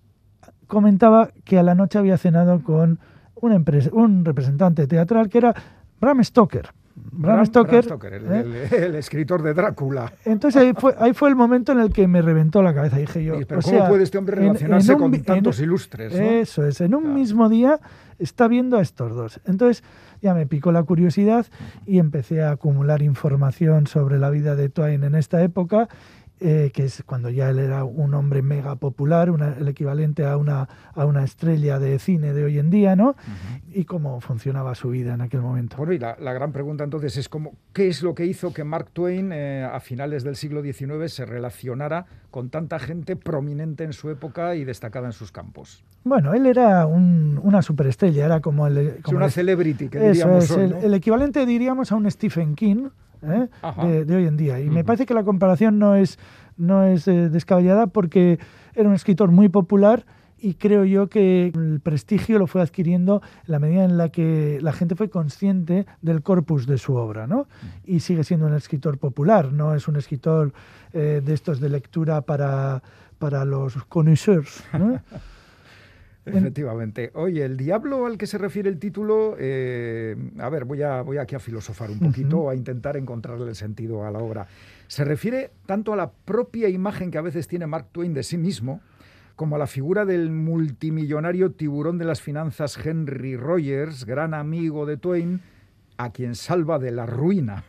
comentaba 0.67 1.31
que 1.45 1.59
a 1.59 1.63
la 1.63 1.75
noche 1.75 1.99
había 1.99 2.19
cenado 2.19 2.63
con 2.63 3.01
una 3.35 3.57
empresa, 3.57 3.91
un 3.93 4.25
representante 4.25 4.87
teatral 4.87 5.29
que 5.29 5.39
era 5.39 5.55
Bram 6.01 6.23
Stoker. 6.23 6.71
Bram, 6.99 7.45
Stoker, 7.45 7.85
el, 8.15 8.25
¿eh? 8.33 8.69
el- 8.73 8.83
el 8.85 8.95
escritor 8.97 9.43
de 9.43 9.53
Drácula. 9.53 10.13
Entonces 10.25 10.61
ahí 10.63 10.73
fue, 10.77 10.95
ahí 10.99 11.13
fue 11.13 11.29
el 11.29 11.37
momento 11.37 11.73
en 11.73 11.81
el 11.81 11.93
que 11.93 12.09
me 12.09 12.23
reventó 12.23 12.63
la 12.63 12.75
cabeza. 12.75 12.97
Dije 12.97 13.23
yo, 13.23 13.35
pero 13.47 13.61
o 13.61 13.63
¿cómo 13.63 13.77
sea, 13.79 13.89
puede 13.89 14.03
este 14.03 14.17
hombre 14.19 14.37
en- 14.39 14.43
en 14.43 14.55
relacionarse 14.55 14.95
un 14.95 14.99
con 15.01 15.15
en 15.15 15.23
tantos 15.23 15.61
ilustres? 15.61 16.13
¿no? 16.15 16.19
Eso 16.21 16.67
es, 16.67 16.81
en 16.81 16.95
un 16.95 17.03
Claro. 17.03 17.15
mismo 17.19 17.49
día 17.51 17.81
está 18.19 18.49
viendo 18.49 18.79
a 18.79 18.83
estos 18.83 19.15
dos. 19.15 19.41
Entonces 19.47 19.85
ya 20.23 20.33
me 20.33 20.47
picó 20.47 20.73
la 20.73 20.83
curiosidad 20.85 21.47
y 21.85 21.99
empecé 21.99 22.43
a 22.43 22.51
acumular 22.53 23.03
información 23.03 23.87
sobre 23.87 24.19
la 24.19 24.31
vida 24.31 24.57
de 24.57 24.71
Twain 24.71 25.05
en 25.05 25.15
esta 25.15 25.43
época 25.43 25.89
eh, 26.39 26.71
que 26.75 26.85
es 26.85 27.03
cuando 27.07 27.31
ya 27.31 27.49
él 27.49 27.59
era 27.59 27.85
un 27.85 28.13
hombre 28.13 28.43
mega 28.43 28.77
popular, 28.77 29.33
el 29.59 29.69
equivalente 29.69 30.27
a 30.27 30.37
una, 30.37 30.69
a 30.95 31.07
una 31.07 31.25
estrella 31.25 31.79
de 31.79 31.99
cine 31.99 32.35
de 32.35 32.45
hoy 32.45 32.59
en 32.59 32.69
día, 32.69 32.95
¿no? 32.95 33.17
Y 33.73 33.85
cómo 33.85 34.21
funcionaba 34.21 34.75
su 34.75 34.91
vida 34.91 35.15
en 35.15 35.23
aquel 35.23 35.41
momento. 35.41 35.79
Bueno, 35.79 35.95
y 35.95 35.99
la, 35.99 36.15
gran 36.15 36.53
pregunta 36.53 36.85
entonces 36.85 37.17
es 37.17 37.31
cómo, 37.31 37.55
qué 37.73 37.89
es 37.89 38.03
lo 38.03 38.15
que 38.15 38.27
hizo 38.27 38.53
que 38.53 38.65
Mark 38.65 38.91
Twain 38.93 39.33
eh, 39.33 39.65
a 39.65 39.81
finales 39.81 40.25
del 40.25 40.37
siglo 40.37 40.63
XIX 40.63 41.11
se 41.11 41.25
relacionara 41.25 42.05
con 42.31 42.51
tanta 42.51 42.79
gente 42.79 43.17
prominente 43.17 43.85
en 43.85 43.95
su 43.95 44.11
época 44.11 44.57
y 44.57 44.65
destacada 44.65 45.07
en 45.07 45.13
sus 45.13 45.33
campos. 45.33 45.85
Bueno, 46.05 46.35
él 46.35 46.45
era 46.47 46.87
una 46.87 47.63
superestrella, 47.63 48.27
era 48.27 48.41
como 48.41 48.67
el... 48.67 48.99
Como 49.03 49.17
una 49.17 49.31
celebrity, 49.31 49.89
que 49.89 49.99
diríamos 49.99 50.51
el, 50.51 50.95
equivalente, 50.95 51.47
diríamos, 51.47 51.91
a 51.91 51.97
un 51.97 52.11
Stephen 52.11 52.55
King, 52.55 52.91
¿eh? 53.23 53.49
de, 54.05 54.17
hoy 54.17 54.27
en 54.27 54.37
día. 54.37 54.61
Y 54.61 54.71
me 54.71 54.85
parece 54.85 55.07
que 55.07 55.15
la 55.15 55.25
comparación 55.25 55.79
no 55.79 55.95
es, 55.95 56.19
no 56.57 56.85
es 56.85 57.09
eh, 57.09 57.29
descabellada 57.29 57.87
porque 57.87 58.39
era 58.75 58.89
un 58.89 58.95
escritor 58.95 59.31
muy 59.31 59.49
popular 59.49 60.05
y 60.39 60.55
creo 60.55 60.85
yo 60.85 61.09
que 61.09 61.49
el 61.55 61.81
prestigio 61.83 62.39
lo 62.39 62.47
fue 62.47 62.61
adquiriendo 62.61 63.23
en 63.47 63.53
la 63.53 63.59
medida 63.59 63.85
en 63.85 63.97
la 63.97 64.11
que 64.11 64.59
la 64.61 64.73
gente 64.73 64.95
fue 64.95 65.09
consciente 65.09 65.87
del 66.03 66.23
corpus 66.23 66.67
de 66.67 66.79
su 66.79 66.95
obra, 66.95 67.27
¿no? 67.27 67.49
Y 67.85 68.01
sigue 68.01 68.23
siendo 68.23 68.47
un 68.47 68.55
escritor 68.55 68.99
popular, 68.99 69.53
no 69.53 69.75
es 69.75 69.89
un 69.89 69.97
escritor 69.97 70.53
eh, 70.93 71.23
de 71.25 71.35
estos 71.35 71.59
de 71.59 71.71
lectura 71.71 72.21
para, 72.21 72.83
para 73.19 73.45
los 73.45 73.77
connoisseurs, 73.87 74.63
Efectivamente. 76.27 77.11
Oye, 77.15 77.45
el 77.45 77.57
diablo 77.57 78.07
al 78.07 78.19
que 78.19 78.27
se 78.27 78.37
refiere 78.37 78.69
el 78.69 78.79
título, 78.79 79.37
eh, 79.39 80.17
a 80.39 80.49
ver, 80.49 80.65
voy, 80.65 80.83
a, 80.83 81.03
voy 81.03 81.19
aquí 81.19 81.37
a 81.37 81.39
filosofar 81.39 81.91
un 81.91 82.01
poquito, 82.01 82.51
a 82.51 82.55
intentar 82.57 82.97
encontrarle 82.97 83.49
el 83.49 83.55
sentido 83.55 84.05
a 84.05 84.11
la 84.11 84.19
obra. 84.19 84.49
Se 84.89 85.05
refiere 85.05 85.51
tanto 85.67 85.93
a 85.93 85.97
la 85.97 86.11
propia 86.11 86.69
imagen 86.69 87.11
que 87.11 87.19
a 87.19 87.23
veces 87.23 87.47
tiene 87.47 87.67
Mark 87.67 87.87
Twain 87.93 88.13
de 88.13 88.25
sí 88.25 88.39
mismo, 88.39 88.81
como 89.37 89.57
a 89.57 89.59
la 89.59 89.67
figura 89.67 90.05
del 90.05 90.31
multimillonario 90.31 91.53
tiburón 91.53 91.99
de 91.99 92.07
las 92.07 92.21
finanzas 92.21 92.79
Henry 92.85 93.37
Rogers, 93.37 94.05
gran 94.05 94.35
amigo 94.35 94.87
de 94.87 94.97
Twain, 94.97 95.43
a 95.99 96.11
quien 96.11 96.35
salva 96.35 96.79
de 96.79 96.91
la 96.91 97.07
ruina. 97.07 97.65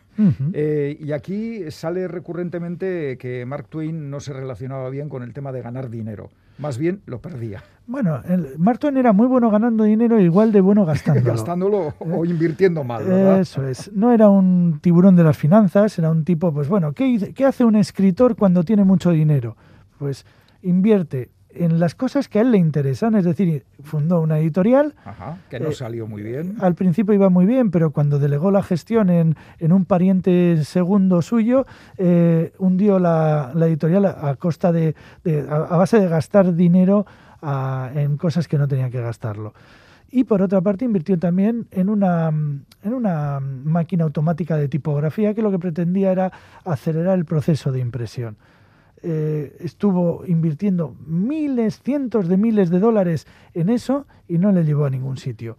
Eh, 0.54 0.98
y 1.00 1.12
aquí 1.12 1.70
sale 1.70 2.08
recurrentemente 2.08 3.20
que 3.20 3.46
Mark 3.46 3.68
Twain 3.70 4.10
no 4.10 4.20
se 4.20 4.34
relacionaba 4.34 4.90
bien 4.90 5.10
con 5.10 5.22
el 5.22 5.32
tema 5.32 5.52
de 5.52 5.62
ganar 5.62 5.92
dinero, 5.92 6.32
más 6.58 6.80
bien 6.80 7.02
lo 7.06 7.22
perdía. 7.22 7.64
Bueno, 7.88 8.22
el, 8.28 8.58
Mark 8.58 8.80
Twain 8.80 8.98
era 8.98 9.14
muy 9.14 9.28
bueno 9.28 9.50
ganando 9.50 9.86
dinero, 9.86 10.20
igual 10.20 10.52
de 10.52 10.60
bueno 10.60 10.86
gastándolo. 10.86 11.32
gastándolo 11.32 11.94
o 12.00 12.26
invirtiendo 12.26 12.84
mal, 12.84 13.06
¿verdad? 13.06 13.40
Eso 13.40 13.66
es. 13.66 13.92
No 13.94 14.12
era 14.12 14.30
un 14.30 14.80
tiburón 14.82 15.16
de 15.16 15.24
las 15.24 15.38
finanzas, 15.38 15.98
era 15.98 16.12
un 16.12 16.26
tipo, 16.26 16.54
pues 16.54 16.68
bueno, 16.68 16.92
¿qué, 16.92 17.34
qué 17.34 17.46
hace 17.46 17.64
un 17.64 17.78
escritor 17.78 18.36
cuando 18.36 18.64
tiene 18.64 18.84
mucho 18.84 19.12
dinero? 19.12 19.56
Pues 19.98 20.26
invierte 20.62 21.30
en 21.60 21.80
las 21.80 21.96
cosas 21.96 22.28
que 22.28 22.40
a 22.40 22.42
él 22.42 22.52
le 22.52 22.58
interesan, 22.58 23.16
es 23.16 23.26
decir, 23.26 23.66
fundó 23.84 24.22
una 24.22 24.40
editorial. 24.40 24.94
que 25.50 25.60
no 25.60 25.70
eh, 25.70 25.74
salió 25.74 26.08
muy 26.08 26.22
bien. 26.22 26.56
Al 26.60 26.76
principio 26.76 27.14
iba 27.14 27.30
muy 27.30 27.46
bien, 27.46 27.72
pero 27.72 27.92
cuando 27.92 28.20
delegó 28.20 28.52
la 28.52 28.64
gestión 28.64 29.10
en, 29.10 29.36
un 29.60 29.86
pariente 29.86 30.64
segundo 30.64 31.22
suyo, 31.22 31.66
eh, 31.98 32.54
hundió 32.60 33.00
la, 33.00 33.52
editorial 33.56 34.06
a, 34.06 34.36
costa 34.36 34.72
de, 34.72 34.96
a, 35.50 35.78
base 35.78 36.00
de 36.00 36.08
gastar 36.08 36.56
dinero 36.56 37.06
en 37.42 38.18
cosas 38.18 38.48
que 38.48 38.58
no 38.58 38.68
tenía 38.68 38.90
que 38.90 39.02
gastarlo. 39.02 39.54
Y 40.10 40.24
por 40.24 40.42
otra 40.42 40.62
parte 40.62 40.86
invirtió 40.86 41.20
también 41.20 41.68
en 41.72 41.90
una, 41.90 42.30
en 42.30 42.94
una 42.94 43.40
máquina 43.40 44.06
automática 44.06 44.56
de 44.56 44.70
tipografía 44.70 45.34
que 45.34 45.42
lo 45.42 45.52
que 45.52 45.60
pretendía 45.60 46.12
era 46.12 46.32
acelerar 46.64 47.18
el 47.18 47.26
proceso 47.26 47.72
de 47.72 47.80
impresión. 47.80 48.38
Eh, 49.04 49.56
estuvo 49.60 50.26
invirtiendo 50.26 50.96
miles, 51.06 51.82
cientos 51.84 52.28
de 52.28 52.38
miles 52.38 52.70
de 52.70 52.80
dólares 52.80 53.28
en 53.54 53.70
eso 53.70 54.08
y 54.28 54.38
no 54.38 54.52
le 54.52 54.64
llevó 54.64 54.86
a 54.86 54.90
ningún 54.90 55.18
sitio 55.18 55.58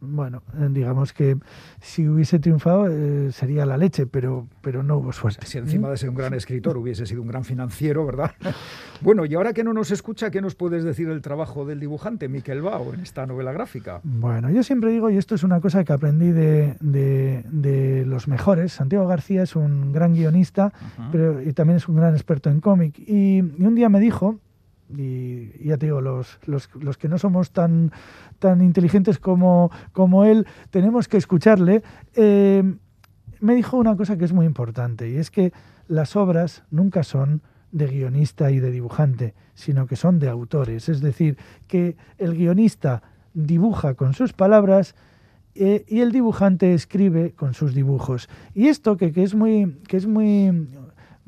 bueno, 0.00 0.42
eh, 0.58 0.68
digamos 0.70 1.12
que 1.12 1.36
si 1.80 2.08
hubiese 2.08 2.38
triunfado 2.38 2.88
eh, 2.88 3.32
sería 3.32 3.66
la 3.66 3.76
leche, 3.76 4.06
pero, 4.06 4.46
pero 4.62 4.82
no 4.82 4.96
hubo 4.96 5.12
suerte. 5.12 5.46
Si 5.46 5.58
encima 5.58 5.90
de 5.90 5.96
ser 5.96 6.08
un 6.08 6.14
gran 6.14 6.32
escritor 6.34 6.76
hubiese 6.76 7.06
sido 7.06 7.22
un 7.22 7.28
gran 7.28 7.44
financiero, 7.44 8.06
¿verdad? 8.06 8.32
bueno, 9.02 9.26
y 9.26 9.34
ahora 9.34 9.52
que 9.52 9.62
no 9.62 9.74
nos 9.74 9.90
escucha, 9.90 10.30
¿qué 10.30 10.40
nos 10.40 10.54
puedes 10.54 10.84
decir 10.84 11.08
del 11.08 11.20
trabajo 11.20 11.64
del 11.64 11.80
dibujante 11.80 12.28
Miquel 12.28 12.62
Bao 12.62 12.94
en 12.94 13.00
esta 13.00 13.26
novela 13.26 13.52
gráfica? 13.52 14.00
Bueno, 14.02 14.50
yo 14.50 14.62
siempre 14.62 14.90
digo, 14.90 15.10
y 15.10 15.16
esto 15.16 15.34
es 15.34 15.42
una 15.42 15.60
cosa 15.60 15.84
que 15.84 15.92
aprendí 15.92 16.30
de, 16.30 16.76
de, 16.80 18.04
los 18.06 18.28
mejores, 18.28 18.72
Santiago 18.72 19.06
García 19.06 19.42
es 19.42 19.54
un 19.56 19.92
gran 19.92 20.14
guionista, 20.14 20.72
pero 21.12 21.42
y 21.42 21.52
también 21.52 21.76
es 21.76 21.88
un 21.88 21.96
gran 21.96 22.14
experto 22.14 22.50
en 22.50 22.60
cómic, 22.60 22.98
y, 22.98 23.38
y 23.38 23.64
un 23.64 23.74
día 23.74 23.88
me 23.88 24.00
dijo, 24.00 24.38
y 24.96 25.64
ya 25.64 25.76
te 25.76 25.86
digo, 25.86 26.00
los, 26.00 26.38
los, 26.46 26.68
los, 26.74 26.98
que 26.98 27.08
no 27.08 27.18
somos 27.18 27.52
tan, 27.52 27.92
tan 28.38 28.60
inteligentes 28.60 29.18
como, 29.18 29.70
como 29.92 30.24
él, 30.24 30.46
tenemos 30.70 31.08
que 31.08 31.16
escucharle, 31.16 31.82
eh, 32.14 32.62
me 33.40 33.54
dijo 33.54 33.76
una 33.76 33.96
cosa 33.96 34.16
que 34.16 34.24
es 34.24 34.32
muy 34.32 34.46
importante, 34.46 35.08
y 35.08 35.16
es 35.16 35.30
que 35.30 35.52
las 35.88 36.16
obras 36.16 36.64
nunca 36.70 37.02
son 37.02 37.42
de 37.72 37.86
guionista 37.86 38.50
y 38.50 38.58
de 38.58 38.70
dibujante, 38.70 39.34
sino 39.54 39.86
que 39.86 39.96
son 39.96 40.18
de 40.18 40.28
autores. 40.28 40.88
Es 40.88 41.00
decir, 41.00 41.36
que 41.68 41.96
el 42.18 42.36
guionista 42.36 43.02
dibuja 43.32 43.94
con 43.94 44.14
sus 44.14 44.32
palabras 44.32 44.94
eh, 45.54 45.84
y 45.88 46.00
el 46.00 46.12
dibujante 46.12 46.74
escribe 46.74 47.32
con 47.32 47.54
sus 47.54 47.74
dibujos. 47.74 48.28
Y 48.54 48.68
esto 48.68 48.96
que, 48.96 49.12
que, 49.12 49.22
es 49.22 49.34
muy, 49.34 49.78
que 49.86 49.96
es 49.96 50.06
muy 50.06 50.68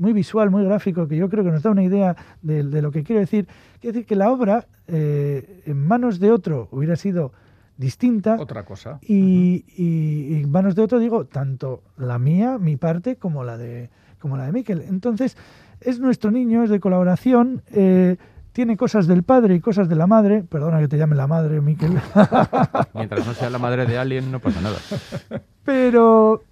muy 0.03 0.13
visual, 0.13 0.51
muy 0.51 0.65
gráfico, 0.65 1.07
que 1.07 1.17
yo 1.17 1.29
creo 1.29 1.45
que 1.45 1.53
nos 1.53 1.63
da 1.63 1.71
una 1.71 1.85
idea 1.85 2.17
de, 2.43 2.83
lo 2.83 2.91
que 2.91 3.05
quiero 3.05 3.21
decir. 3.21 3.47
Quiere 3.81 3.95
decir 3.95 4.07
que 4.07 4.17
la 4.17 4.33
obra 4.33 4.67
eh, 4.89 5.63
en 5.65 5.79
manos 5.87 6.19
de 6.19 6.33
otro 6.33 6.69
hubiera 6.73 6.97
sido 6.97 7.33
distinta. 7.77 8.37
Otra 8.39 8.65
cosa. 8.65 8.99
Y, 9.01 9.65
en 10.43 10.51
manos 10.51 10.75
de 10.75 10.83
otro 10.83 10.99
digo, 10.99 11.25
tanto 11.27 11.85
la 11.97 12.19
mía, 12.19 12.59
mi 12.59 12.77
parte, 12.77 13.15
como 13.15 13.45
la 13.45 13.57
de, 13.57 13.91
como 14.19 14.37
la 14.37 14.47
de 14.47 14.53
Miquel. 14.53 14.83
Entonces, 14.89 15.37
es 15.81 16.01
nuestro 16.01 16.33
niño, 16.33 16.65
es 16.65 16.71
de 16.71 16.81
colaboración. 16.81 17.63
Eh, 17.73 18.17
tiene 18.53 18.77
cosas 18.77 19.07
del 19.07 19.23
padre 19.23 19.55
y 19.55 19.61
cosas 19.61 19.89
de 19.89 19.95
la 19.95 20.09
madre. 20.09 20.43
Perdona 20.43 20.81
que 20.81 20.89
te 20.89 20.99
llame 20.99 21.15
la 21.15 21.29
madre, 21.29 21.61
Miquel. 21.61 21.93
Mientras 22.95 23.25
no 23.25 23.35
sea 23.35 23.51
la 23.51 23.59
madre 23.61 23.87
de 23.87 23.99
alguien, 23.99 24.33
no 24.33 24.41
pasa 24.41 24.61
nada. 24.61 24.79
Pero, 25.65 26.43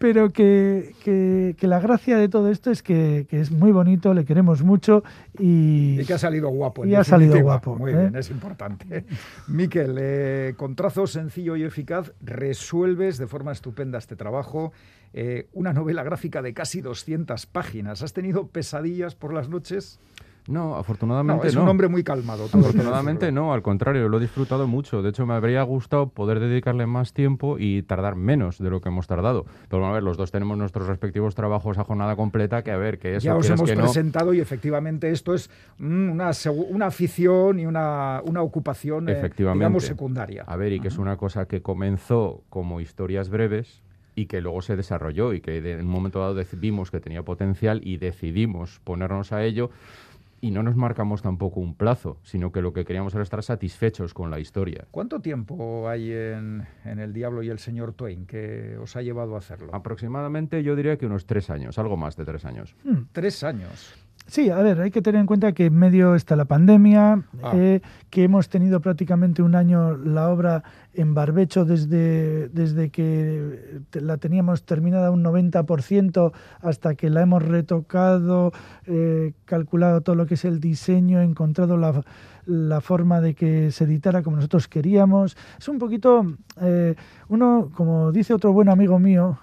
pero 0.00 0.32
que, 0.32 0.94
que, 1.04 1.66
la 1.68 1.78
gracia 1.78 2.16
de 2.16 2.30
todo 2.30 2.50
esto 2.50 2.70
es 2.70 2.82
que, 2.82 3.26
es 3.30 3.50
muy 3.50 3.70
bonito, 3.70 4.14
le 4.14 4.24
queremos 4.24 4.62
mucho 4.62 5.04
y, 5.38 6.00
y 6.00 6.04
que 6.06 6.14
ha 6.14 6.18
salido 6.18 6.48
guapo. 6.48 6.86
Y 6.86 6.94
ha 6.94 7.04
salido 7.04 7.38
guapo. 7.42 7.76
Muy 7.76 7.92
bien, 7.92 8.16
¿eh? 8.16 8.20
es 8.20 8.30
importante. 8.30 9.04
Miquel, 9.46 9.98
eh, 10.00 10.54
con 10.56 10.74
trazo 10.74 11.06
sencillo 11.06 11.54
y 11.54 11.64
eficaz 11.64 12.14
resuelves 12.22 13.18
de 13.18 13.26
forma 13.26 13.52
estupenda 13.52 13.98
este 13.98 14.16
trabajo. 14.16 14.72
Eh, 15.12 15.48
una 15.52 15.74
novela 15.74 16.02
gráfica 16.02 16.40
de 16.40 16.54
casi 16.54 16.80
200 16.80 17.44
páginas. 17.44 18.02
¿Has 18.02 18.14
tenido 18.14 18.46
pesadillas 18.46 19.14
por 19.14 19.34
las 19.34 19.50
noches? 19.50 20.00
No, 20.48 20.76
afortunadamente 20.76 21.44
no. 21.44 21.48
Es 21.48 21.56
un 21.56 21.68
hombre 21.68 21.88
muy 21.88 22.02
calmado. 22.02 22.44
Afortunadamente 22.44 23.32
no, 23.32 23.52
al 23.52 23.62
contrario, 23.62 24.08
lo 24.08 24.18
he 24.18 24.20
disfrutado 24.20 24.66
mucho. 24.66 25.02
De 25.02 25.10
hecho, 25.10 25.26
me 25.26 25.34
habría 25.34 25.62
gustado 25.62 26.08
poder 26.08 26.40
dedicarle 26.40 26.86
más 26.86 27.12
tiempo 27.12 27.56
y 27.58 27.82
tardar 27.82 28.16
menos 28.16 28.58
de 28.58 28.70
lo 28.70 28.80
que 28.80 28.88
hemos 28.88 29.06
tardado. 29.06 29.46
Pero 29.68 29.86
a 29.86 29.92
ver, 29.92 30.02
los 30.02 30.16
dos 30.16 30.30
tenemos 30.30 30.56
nuestros 30.58 30.86
respectivos 30.86 31.34
trabajos 31.34 31.78
a 31.78 31.84
jornada 31.84 32.16
completa 32.16 32.62
que 32.62 32.70
a 32.70 32.76
ver, 32.76 32.98
que 32.98 33.16
eso 33.16 33.24
Ya 33.24 33.36
os 33.36 33.48
hemos 33.48 33.68
que 33.68 33.76
presentado 33.76 34.34
y 34.34 34.40
efectivamente 34.40 35.10
esto 35.10 35.34
es 35.34 35.50
mm, 35.78 36.10
una, 36.10 36.30
una 36.68 36.86
afición 36.86 37.60
y 37.60 37.66
una, 37.66 38.20
una 38.24 38.42
ocupación, 38.42 39.08
eh, 39.08 39.30
digamos, 39.36 39.84
secundaria. 39.84 40.44
A 40.46 40.56
ver, 40.56 40.72
y 40.72 40.80
que 40.80 40.88
es 40.88 40.98
una 40.98 41.16
cosa 41.16 41.46
que 41.46 41.62
comenzó 41.62 42.42
como 42.48 42.80
historias 42.80 43.30
breves, 43.30 43.82
y 44.14 44.26
que 44.26 44.40
luego 44.40 44.60
se 44.60 44.76
desarrolló 44.76 45.32
y 45.32 45.40
que 45.40 45.58
en 45.58 45.80
un 45.80 45.86
momento 45.86 46.20
dado 46.20 46.40
vimos 46.56 46.90
que 46.90 47.00
tenía 47.00 47.22
potencial 47.22 47.80
y 47.84 47.96
decidimos 47.96 48.80
ponernos 48.84 49.32
a 49.32 49.44
ello 49.44 49.70
y 50.40 50.50
no 50.50 50.62
nos 50.62 50.76
marcamos 50.76 51.22
tampoco 51.22 51.60
un 51.60 51.74
plazo, 51.74 52.18
sino 52.22 52.52
que 52.52 52.62
lo 52.62 52.72
que 52.72 52.84
queríamos 52.84 53.14
era 53.14 53.22
estar 53.22 53.42
satisfechos 53.42 54.14
con 54.14 54.30
la 54.30 54.40
historia. 54.40 54.86
¿Cuánto 54.90 55.20
tiempo 55.20 55.88
hay 55.88 56.12
en, 56.12 56.66
El 56.84 57.12
Diablo 57.12 57.42
y 57.42 57.48
el 57.48 57.58
Señor 57.58 57.92
Twain 57.92 58.26
que 58.26 58.76
os 58.78 58.96
ha 58.96 59.02
llevado 59.02 59.34
a 59.34 59.38
hacerlo? 59.38 59.74
Aproximadamente 59.74 60.62
yo 60.62 60.76
diría 60.76 60.96
que 60.96 61.06
unos 61.06 61.26
tres 61.26 61.50
años, 61.50 61.78
algo 61.78 61.96
más 61.96 62.16
de 62.16 62.24
tres 62.24 62.44
años. 62.44 62.74
Hmm, 62.84 63.02
tres 63.12 63.42
años. 63.44 63.94
Sí, 64.30 64.48
a 64.48 64.62
ver, 64.62 64.80
hay 64.80 64.92
que 64.92 65.02
tener 65.02 65.20
en 65.20 65.26
cuenta 65.26 65.50
que 65.50 65.66
en 65.66 65.74
medio 65.74 66.14
está 66.14 66.36
la 66.36 66.44
pandemia, 66.44 67.24
ah. 67.42 67.52
eh, 67.52 67.80
que 68.10 68.22
hemos 68.22 68.48
tenido 68.48 68.78
prácticamente 68.78 69.42
un 69.42 69.56
año 69.56 69.96
la 69.96 70.28
obra 70.28 70.62
en 70.94 71.14
barbecho 71.14 71.64
desde, 71.64 72.48
desde 72.50 72.90
que 72.90 73.80
la 73.92 74.18
teníamos 74.18 74.62
terminada 74.62 75.10
un 75.10 75.24
90% 75.24 76.30
hasta 76.60 76.94
que 76.94 77.10
la 77.10 77.22
hemos 77.22 77.42
retocado, 77.42 78.52
eh, 78.86 79.32
calculado 79.46 80.00
todo 80.02 80.14
lo 80.14 80.26
que 80.26 80.34
es 80.34 80.44
el 80.44 80.60
diseño, 80.60 81.20
encontrado 81.20 81.76
la, 81.76 82.04
la 82.46 82.80
forma 82.80 83.20
de 83.20 83.34
que 83.34 83.72
se 83.72 83.82
editara 83.82 84.22
como 84.22 84.36
nosotros 84.36 84.68
queríamos. 84.68 85.36
Es 85.58 85.68
un 85.68 85.80
poquito, 85.80 86.24
eh, 86.60 86.94
uno, 87.28 87.72
como 87.74 88.12
dice 88.12 88.32
otro 88.32 88.52
buen 88.52 88.68
amigo 88.68 89.00
mío, 89.00 89.40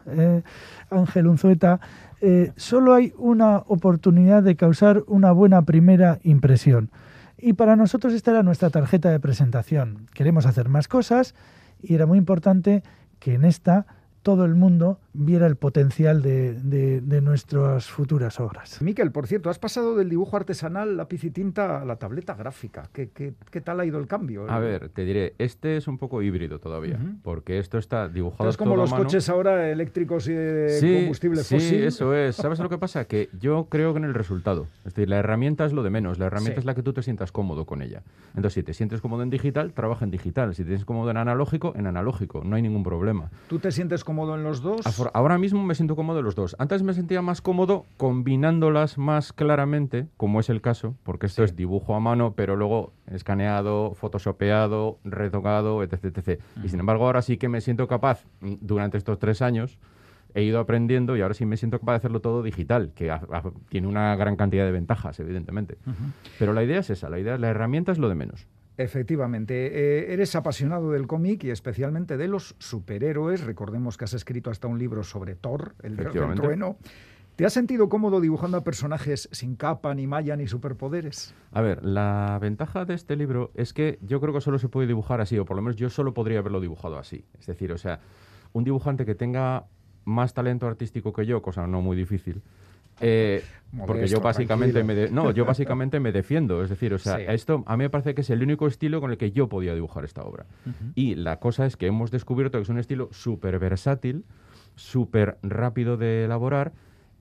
Ángel 0.89 1.28
Unzueta, 1.28 1.82
eh, 2.21 2.51
solo 2.56 2.93
hay 2.93 3.13
una 3.17 3.58
oportunidad 3.67 4.43
de 4.43 4.56
causar 4.56 5.03
una 5.08 5.32
buena 5.32 5.63
primera 5.63 6.19
impresión. 6.23 6.89
Y 7.38 7.53
para 7.53 7.75
nosotros 7.75 8.13
esta 8.13 8.32
era 8.32 8.43
nuestra 8.43 8.69
tarjeta 8.69 9.12
de 9.12 9.19
presentación. 9.19 10.08
Queremos 10.13 10.45
hacer 10.45 10.69
más 10.69 10.88
cosas 10.88 11.36
y 11.82 11.93
era 11.93 12.06
muy 12.06 12.17
importante 12.17 12.84
que 13.19 13.36
en 13.36 13.45
esta 13.45 13.86
todo 14.23 14.45
el 14.45 14.56
mundo 14.56 14.99
viera 15.17 15.47
el 15.47 15.56
potencial 15.56 16.21
de, 16.21 17.21
nuestras 17.21 17.89
futuras 17.89 18.39
obras. 18.39 18.82
Miquel, 18.82 19.12
por 19.12 19.27
cierto, 19.27 19.49
has 19.49 19.60
pasado 19.60 19.95
del 19.95 20.10
dibujo 20.10 20.38
artesanal, 20.38 20.95
lápiz 20.95 21.23
y 21.23 21.32
tinta, 21.32 21.82
a 21.82 21.86
la 21.86 21.97
tableta 21.97 22.36
gráfica. 22.36 22.89
¿Qué, 22.93 23.62
tal 23.62 23.80
ha 23.80 23.86
ido 23.86 23.99
el 23.99 24.08
cambio? 24.08 24.49
A 24.49 24.60
ver, 24.60 24.89
te 24.89 25.03
diré, 25.03 25.34
este 25.39 25.77
es 25.77 25.88
un 25.88 25.97
poco 25.97 26.21
híbrido 26.21 26.60
todavía, 26.60 26.99
porque 27.23 27.60
esto 27.60 27.77
está 27.77 28.08
dibujado 28.08 28.49
Es 28.49 28.58
como 28.58 28.75
los 28.75 28.93
coches 28.93 29.27
ahora 29.30 29.69
eléctricos 29.69 30.27
y 30.27 30.34
de 30.34 30.99
combustible 30.99 31.43
fósil. 31.43 31.62
Sí, 31.62 31.75
eso 31.75 32.13
es. 32.13 32.36
¿Sabes 32.36 32.60
lo 32.60 32.69
que 32.69 32.77
pasa? 32.77 33.06
Que 33.06 33.30
yo 33.39 33.67
creo 33.69 33.93
que 33.93 33.97
en 33.97 34.06
el 34.06 34.13
resultado. 34.13 34.67
Es 34.86 34.93
decir, 34.93 35.10
la 35.10 35.17
herramienta 35.17 35.65
es 35.65 35.73
lo 35.73 35.84
de 35.84 35.89
menos. 35.89 36.19
La 36.19 36.27
herramienta 36.27 36.60
es 36.60 36.65
la 36.65 36.75
que 36.75 36.84
tú 36.84 36.93
te 36.93 37.01
sientas 37.01 37.32
cómodo 37.32 37.65
con 37.65 37.82
ella. 37.82 38.03
Entonces, 38.36 38.53
si 38.53 38.63
te 38.63 38.73
sientes 38.73 39.01
cómodo 39.01 39.23
en 39.23 39.30
digital, 39.30 39.73
trabaja 39.73 40.06
en 40.06 40.12
digital. 40.12 40.53
Si 40.53 40.63
te 40.63 40.69
sientes 40.69 40.86
cómodo 40.86 41.10
en 41.10 41.17
analógico, 41.17 41.73
en 41.75 41.88
analógico. 41.88 42.43
No 42.43 42.56
hay 42.56 42.62
ningún 42.62 42.84
problema. 42.84 43.32
¿Tú 43.47 43.60
te 43.60 43.71
sientes 43.71 44.03
cómodo 44.03 44.36
en 44.36 44.43
los 44.43 44.62
dos? 44.62 44.82
Ahora 45.13 45.38
mismo 45.38 45.63
me 45.63 45.76
siento 45.76 45.96
cómodo 45.96 46.22
los 46.22 46.36
dos. 46.36 46.56
Antes 46.60 46.84
me 46.84 46.93
sentía 46.93 47.22
más 47.22 47.41
cómodo 47.41 47.86
combinándolas 47.98 48.98
más 48.98 49.34
claramente, 49.34 50.08
como 50.17 50.39
es 50.39 50.50
el 50.50 50.62
caso, 50.62 50.96
porque 51.04 51.26
esto 51.26 51.43
es 51.43 51.56
dibujo 51.56 51.96
a 51.96 52.00
mano, 52.00 52.34
pero 52.36 52.56
luego 52.56 52.93
escaneado, 53.08 53.93
photoshopeado, 53.96 55.00
retocado, 55.04 55.84
etc. 55.84 56.06
etc. 56.06 56.41
Y 56.63 56.70
sin 56.70 56.80
embargo, 56.80 57.06
ahora 57.06 57.22
sí 57.22 57.38
que 57.38 57.50
me 57.50 57.62
siento 57.62 57.88
capaz, 57.88 58.26
mm, 58.41 58.56
durante 58.62 58.98
estos 58.98 59.20
tres 59.20 59.41
años, 59.41 59.80
he 60.34 60.43
ido 60.43 60.60
aprendiendo 60.60 61.17
y 61.17 61.22
ahora 61.22 61.34
sí 61.34 61.46
me 61.46 61.58
siento 61.58 61.80
capaz 61.80 61.93
de 61.93 61.98
hacerlo 61.98 62.20
todo 62.22 62.43
digital, 62.43 62.91
que 62.93 63.12
tiene 63.70 63.88
una 63.88 64.15
gran 64.15 64.36
cantidad 64.36 64.65
de 64.65 64.72
ventajas, 64.72 65.20
evidentemente. 65.20 65.78
Pero 66.38 66.54
la 66.54 66.63
idea 66.63 66.80
es 66.80 66.89
esa, 66.89 67.10
la 67.10 67.20
idea, 67.20 67.38
la 67.38 67.50
herramienta 67.50 67.91
es 67.91 67.98
lo 67.98 68.10
de 68.10 68.15
menos. 68.15 68.48
Efectivamente, 68.78 69.54
eh, 69.68 70.13
eres 70.13 70.36
apasionado 70.36 70.92
del 70.92 71.08
cómic 71.08 71.44
y 71.44 71.50
especialmente 71.50 72.16
de 72.16 72.28
los 72.28 72.56
superhéroes. 72.60 73.44
Recordemos 73.44 73.98
que 73.98 74.06
has 74.06 74.13
escrito 74.13 74.52
hasta 74.52 74.68
un 74.68 74.78
libro 74.78 75.04
sobre 75.04 75.36
Thor, 75.36 75.74
el 75.82 75.98
dios 75.98 76.13
del 76.13 76.36
trueno. 76.36 76.78
¿Te 77.38 77.46
has 77.46 77.54
sentido 77.54 77.88
cómodo 77.88 78.20
dibujando 78.20 78.58
a 78.58 78.63
personajes 78.63 79.30
sin 79.32 79.56
capa, 79.56 79.94
ni 79.94 80.08
malla, 80.08 80.36
ni 80.36 80.48
superpoderes? 80.48 81.36
A 81.52 81.62
ver, 81.62 81.84
la 81.86 82.38
ventaja 82.42 82.84
de 82.86 82.96
este 82.96 83.16
libro 83.16 83.52
es 83.54 83.74
que 83.74 84.00
yo 84.02 84.20
creo 84.20 84.34
que 84.34 84.42
solo 84.42 84.58
se 84.58 84.70
puede 84.70 84.88
dibujar 84.88 85.22
así, 85.22 85.38
o 85.38 85.46
por 85.46 85.56
lo 85.56 85.62
menos 85.62 85.76
yo 85.76 85.92
solo 85.92 86.16
podría 86.16 86.40
haberlo 86.40 86.60
dibujado 86.60 86.98
así. 86.98 87.26
Es 87.40 87.46
decir, 87.46 87.72
o 87.72 87.78
sea, 87.78 88.00
un 88.54 88.63
dibujante 88.63 89.06
que 89.06 89.13
tenga 89.13 89.66
más 90.04 90.34
talento 90.34 90.66
artístico 90.66 91.13
que 91.13 91.28
yo, 91.28 91.44
cosa 91.44 91.68
no 91.68 91.82
muy 91.82 91.96
difícil, 91.96 92.42
eh, 92.99 93.43
porque 93.86 94.07
yo 94.07 94.21
básicamente 94.21 94.83
me 94.83 95.10
no, 95.10 95.31
yo 95.31 95.45
básicamente 95.45 95.99
me 95.99 96.12
defiendo, 96.12 96.63
es 96.63 96.69
decir, 96.69 96.93
o 96.93 96.97
sea, 96.97 97.19
esto 97.19 97.63
a 97.67 97.77
mí 97.77 97.83
me 97.83 97.89
parece 97.89 98.15
que 98.15 98.21
es 98.21 98.29
el 98.29 98.41
único 98.41 98.67
estilo 98.67 99.01
con 99.01 99.12
el 99.12 99.17
que 99.17 99.31
yo 99.31 99.49
podía 99.49 99.73
dibujar 99.73 100.05
esta 100.05 100.23
obra. 100.23 100.45
Y 100.95 101.15
la 101.15 101.39
cosa 101.39 101.65
es 101.65 101.77
que 101.77 101.88
hemos 101.88 102.12
descubierto 102.12 102.57
que 102.57 102.63
es 102.63 102.69
un 102.69 102.79
estilo 102.79 103.10
súper 103.12 103.60
versátil, 103.60 104.23
súper 104.75 105.38
rápido 105.43 105.97
de 105.97 106.25
elaborar 106.25 106.73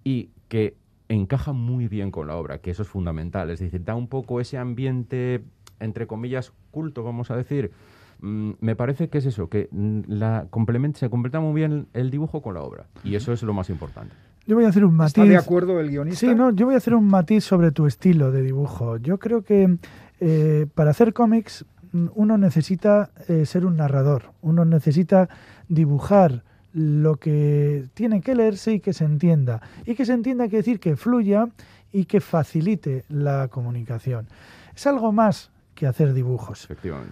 y 0.05 0.31
que 0.49 0.77
encaja 1.09 1.53
muy 1.53 1.89
bien 1.89 2.11
con 2.11 2.29
la 2.29 2.37
obra, 2.37 2.59
que 2.59 2.71
eso 2.71 2.83
es 2.83 2.89
fundamental, 2.89 3.51
es 3.51 3.61
decir, 3.61 3.83
da 3.85 3.95
un 3.95 4.09
poco 4.09 4.41
ese 4.41 4.59
ambiente 4.59 5.43
entre 5.81 6.07
comillas 6.07 6.53
culto, 6.71 7.03
vamos 7.03 7.31
a 7.31 7.37
decir. 7.37 7.73
Mm, 8.21 8.53
me 8.61 8.75
parece 8.77 9.09
que 9.09 9.19
es 9.19 9.27
eso, 9.27 9.49
que 9.49 9.69
mm, 9.71 10.95
se 10.95 11.11
completa 11.11 11.41
muy 11.41 11.55
bien 11.55 11.87
el 11.93 12.11
dibujo 12.11 12.41
con 12.41 12.55
la 12.55 12.63
obra. 12.63 12.87
Y 13.05 13.15
eso 13.15 13.33
es 13.33 13.43
lo 13.43 13.53
más 13.53 13.69
importante. 13.69 14.15
Yo 14.47 14.55
voy 14.55 14.65
a 14.65 14.69
hacer 14.69 14.85
un 14.85 14.95
matiz. 14.95 15.19
¿Está 15.19 15.25
de 15.25 15.37
acuerdo 15.37 15.81
el 15.81 15.91
guionista? 15.91 16.21
Sí, 16.21 16.35
no, 16.35 16.51
yo 16.51 16.67
voy 16.67 16.75
a 16.77 16.79
hacer 16.79 16.95
un 16.95 17.09
matiz 17.09 17.45
sobre 17.45 17.73
tu 17.73 17.87
estilo 17.87 18.31
de 18.31 18.43
dibujo. 18.43 18.97
Yo 18.99 19.19
creo 19.19 19.43
que 19.43 19.79
eh, 20.21 20.67
para 20.75 20.91
hacer 20.91 21.13
cómics 21.13 21.65
mm, 21.93 22.07
uno 22.15 22.39
necesita 22.39 23.11
eh, 23.29 23.45
ser 23.45 23.67
un 23.67 23.77
narrador, 23.77 24.33
uno 24.43 24.65
necesita 24.65 25.29
dibujar 25.69 26.45
lo 26.73 27.17
que 27.17 27.87
tiene 27.95 28.21
que 28.21 28.35
leerse 28.35 28.75
y 28.75 28.81
que 28.81 28.93
se 28.93 29.05
entienda. 29.05 29.63
Y 29.85 29.95
que 29.95 30.05
se 30.05 30.13
entienda 30.13 30.45
quiere 30.45 30.59
decir 30.59 30.79
que 30.79 30.95
fluya 30.95 31.49
y 31.93 32.05
que 32.05 32.21
facilite 32.21 33.05
la 33.09 33.49
comunicación. 33.49 34.29
Es 34.75 34.87
algo 34.87 35.11
más 35.11 35.51
que 35.77 35.87
hacer 35.87 36.15
dibujos. 36.15 36.69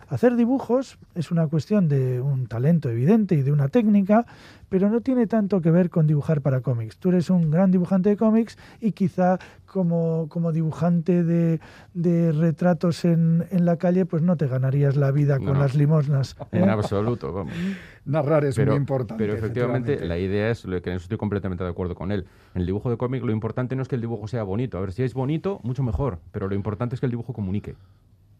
Hacer 0.09 0.35
dibujos 0.35 0.99
es 1.15 1.31
una 1.31 1.47
cuestión 1.47 1.87
de 1.87 2.21
un 2.21 2.47
talento 2.47 2.89
evidente 2.89 3.37
y 3.37 3.43
de 3.43 3.53
una 3.53 3.69
técnica, 3.69 4.27
pero 4.71 4.89
no 4.89 5.03
tiene 5.03 5.27
tanto 5.27 5.61
que 5.61 5.71
ver 5.71 5.91
con 5.91 6.07
dibujar 6.07 6.41
para 6.41 6.63
cómics. 6.63 6.97
Tú 6.97 7.11
eres 7.11 7.31
un 7.31 7.51
gran 7.51 7.71
dibujante 7.71 8.09
de 8.09 8.17
cómics 8.17 8.59
y 8.81 8.93
quizá 8.93 9.39
como, 9.67 10.29
como 10.31 10.51
dibujante 10.51 11.23
de, 11.23 11.61
de 11.93 12.33
retratos 12.33 13.05
en, 13.05 13.45
en, 13.51 13.67
la 13.67 13.77
calle, 13.77 14.07
pues 14.07 14.23
no 14.23 14.37
te 14.37 14.47
ganarías 14.47 14.97
la 14.97 15.11
vida 15.11 15.39
con 15.39 15.59
las 15.59 15.75
limosnas. 15.75 16.37
En 16.51 16.71
absoluto, 16.71 17.33
vamos. 17.33 17.53
Narrar 18.07 18.45
es 18.45 18.59
muy 18.59 18.77
importante. 18.77 19.23
Pero 19.23 19.35
efectivamente, 19.35 20.05
la 20.07 20.19
idea 20.19 20.51
es, 20.51 20.65
lo 20.65 20.81
que 20.81 20.95
estoy 20.95 21.19
completamente 21.19 21.65
de 21.65 21.71
acuerdo 21.71 21.95
con 21.95 22.13
él. 22.13 22.27
En 22.55 22.63
el 22.63 22.67
dibujo 22.67 22.89
de 22.89 22.97
cómic 22.97 23.23
lo 23.23 23.33
importante 23.33 23.77
no 23.77 23.83
es 23.83 23.89
que 23.89 23.95
el 23.95 24.01
dibujo 24.01 24.27
sea 24.27 24.43
bonito. 24.43 24.79
A 24.79 24.81
ver, 24.81 24.93
si 24.93 25.03
es 25.03 25.13
bonito, 25.13 25.61
mucho 25.65 25.83
mejor, 25.83 26.19
pero 26.33 26.49
lo 26.49 26.55
importante 26.55 26.95
es 26.95 27.01
que 27.01 27.07
el 27.07 27.11
dibujo 27.11 27.33
comunique 27.33 27.75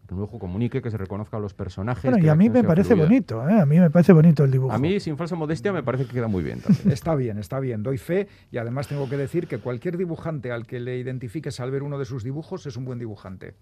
que 0.05 0.13
un 0.13 0.19
dibujo 0.19 0.39
comunique, 0.39 0.81
que 0.81 0.91
se 0.91 0.97
reconozca 0.97 1.37
a 1.37 1.39
los 1.39 1.53
personajes. 1.53 2.09
Bueno, 2.09 2.25
y 2.25 2.29
a 2.29 2.35
mí 2.35 2.49
me 2.49 2.63
parece 2.63 2.93
bonito, 2.93 3.47
¿eh? 3.47 3.59
a 3.59 3.65
mí 3.65 3.79
me 3.79 3.89
parece 3.89 4.13
bonito 4.13 4.43
el 4.43 4.51
dibujo. 4.51 4.73
A 4.73 4.77
mí, 4.77 4.99
sin 4.99 5.17
falsa 5.17 5.35
modestia, 5.35 5.73
me 5.73 5.83
parece 5.83 6.05
que 6.05 6.13
queda 6.13 6.27
muy 6.27 6.43
bien. 6.43 6.61
está 6.89 7.15
bien, 7.15 7.37
está 7.37 7.59
bien, 7.59 7.83
doy 7.83 7.97
fe 7.97 8.27
y 8.51 8.57
además 8.57 8.87
tengo 8.87 9.09
que 9.09 9.17
decir 9.17 9.47
que 9.47 9.57
cualquier 9.57 9.97
dibujante 9.97 10.51
al 10.51 10.65
que 10.65 10.79
le 10.79 10.97
identifiques 10.97 11.59
al 11.59 11.71
ver 11.71 11.83
uno 11.83 11.97
de 11.97 12.05
sus 12.05 12.23
dibujos 12.23 12.65
es 12.65 12.77
un 12.77 12.85
buen 12.85 12.99
dibujante. 12.99 13.55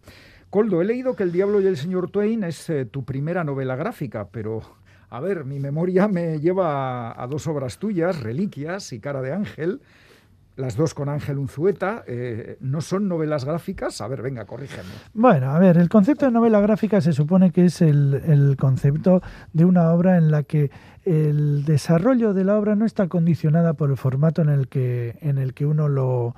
Coldo, 0.50 0.82
he 0.82 0.86
leído 0.86 1.16
que 1.16 1.24
El 1.24 1.32
Diablo 1.32 1.62
y 1.62 1.68
el 1.68 1.78
Señor 1.78 2.12
Twain 2.12 2.44
es 2.44 2.70
eh, 2.70 2.86
tu 2.86 3.06
primera 3.06 3.44
novela 3.44 3.76
gráfica, 3.76 4.28
pero 4.30 4.62
a 5.10 5.20
ver, 5.20 5.46
mi 5.46 5.60
memoria 5.60 6.08
me 6.08 6.40
lleva 6.40 7.22
a 7.22 7.28
dos 7.28 7.48
obras 7.48 7.78
tuyas, 7.78 8.22
Reliquias 8.22 8.94
y 8.94 9.00
Cara 9.00 9.22
de 9.22 9.32
Ángel 9.32 9.82
las 10.56 10.76
dos 10.76 10.94
con 10.94 11.10
Ángel 11.10 11.40
Unzueta, 11.40 12.04
eh, 12.08 12.58
¿no 12.60 12.82
son 12.82 13.08
novelas 13.08 13.46
gráficas? 13.46 14.02
A 14.02 14.08
ver, 14.08 14.22
venga, 14.22 14.46
corrígeme. 14.46 14.90
Bueno, 15.14 15.52
a 15.52 15.60
ver, 15.60 15.78
el 15.78 15.90
concepto 15.90 16.26
de 16.26 16.32
novela 16.32 16.60
gráfica 16.60 17.02
se 17.02 17.14
supone 17.14 17.52
que 17.52 17.66
es 17.66 17.82
el, 17.82 18.56
concepto 18.60 19.22
de 19.52 19.66
una 19.66 19.92
obra 19.92 20.18
en 20.18 20.30
la 20.32 20.44
que 20.44 20.70
el 21.06 21.66
desarrollo 21.66 22.34
de 22.34 22.44
la 22.44 22.58
obra 22.58 22.76
no 22.76 22.86
está 22.86 23.08
condicionada 23.08 23.74
por 23.74 23.90
el 23.90 23.98
formato 23.98 24.42
en 24.42 24.50
el 24.50 24.68
que, 24.68 25.18
en 25.22 25.38
el 25.38 25.54
que 25.54 25.66
uno 25.66 25.90
lo, 25.90 26.36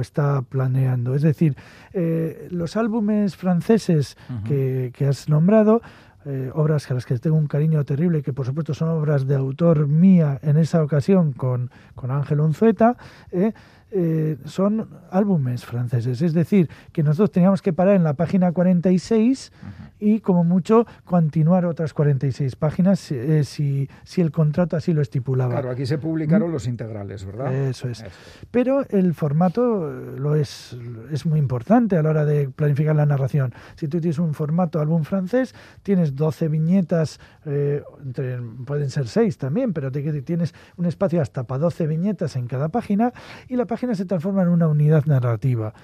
está 0.00 0.42
planeando. 0.42 1.14
Es 1.14 1.22
decir, 1.22 1.56
eh, 1.92 2.48
los 2.50 2.76
álbumes 2.76 3.36
franceses 3.36 4.16
que, 4.46 4.92
que 4.94 5.06
has 5.06 5.28
nombrado 5.28 5.80
eh, 6.24 6.50
obras 6.54 6.90
a 6.90 6.94
las 6.94 7.06
que 7.06 7.16
tengo 7.18 7.36
un 7.36 7.46
cariño 7.46 7.84
terrible, 7.84 8.22
que 8.22 8.32
por 8.32 8.44
supuesto 8.44 8.74
son 8.74 8.88
obras 8.88 9.26
de 9.26 9.36
autor 9.36 9.86
mía 9.86 10.38
en 10.42 10.56
esa 10.56 10.82
ocasión 10.82 11.32
con, 11.32 11.70
con 11.94 12.10
Ángel 12.10 12.40
Unzueta, 12.40 12.96
eh, 13.30 13.52
eh, 13.90 14.36
son 14.44 14.88
álbumes 15.10 15.64
franceses. 15.64 16.20
Es 16.20 16.34
decir, 16.34 16.68
que 16.92 17.02
nosotros 17.02 17.30
teníamos 17.30 17.62
que 17.62 17.72
parar 17.72 17.94
en 17.94 18.04
la 18.04 18.14
página 18.14 18.52
46 18.52 19.52
y 19.98 20.20
como 20.20 20.44
mucho 20.44 20.86
continuar 21.04 21.66
otras 21.66 21.94
46 21.94 22.56
páginas 22.56 23.10
eh, 23.10 23.44
si, 23.44 23.88
si, 24.04 24.20
el 24.20 24.30
contrato 24.30 24.76
así 24.76 24.92
lo 24.92 25.02
estipulaba. 25.02 25.52
Claro, 25.52 25.70
aquí 25.70 25.86
se 25.86 25.98
publicaron 25.98 26.50
¿Mm? 26.50 26.52
los 26.52 26.66
integrales, 26.66 27.24
¿verdad? 27.24 27.52
Eso 27.52 27.88
es. 27.88 28.04
Pero 28.50 28.84
el 28.88 29.14
formato 29.14 29.90
lo 29.90 30.34
es, 30.34 30.76
es 31.10 31.26
muy 31.26 31.38
importante 31.38 31.96
a 31.96 32.02
la 32.02 32.10
hora 32.10 32.24
de 32.24 32.48
planificar 32.48 32.96
la 32.96 33.06
narración. 33.06 33.52
Si 33.76 33.88
tú 33.88 34.00
tienes 34.00 34.18
un 34.18 34.34
formato 34.34 34.80
álbum 34.80 35.04
francés, 35.04 35.54
tienes 35.82 36.14
12 36.14 36.48
viñetas, 36.48 37.20
eh, 37.46 37.82
entre, 38.04 38.40
pueden 38.66 38.90
ser 38.90 39.08
6 39.08 39.38
también, 39.38 39.72
pero 39.72 39.90
tienes 39.90 40.54
un 40.76 40.86
espacio 40.86 41.20
hasta 41.20 41.44
para 41.44 41.58
12 41.60 41.86
viñetas 41.86 42.36
en 42.36 42.46
cada 42.46 42.68
página 42.68 43.12
y 43.48 43.56
la 43.56 43.66
página 43.66 43.94
se 43.94 44.04
transforma 44.04 44.42
en 44.42 44.48
una 44.48 44.68
unidad 44.68 45.04
narrativa. 45.06 45.74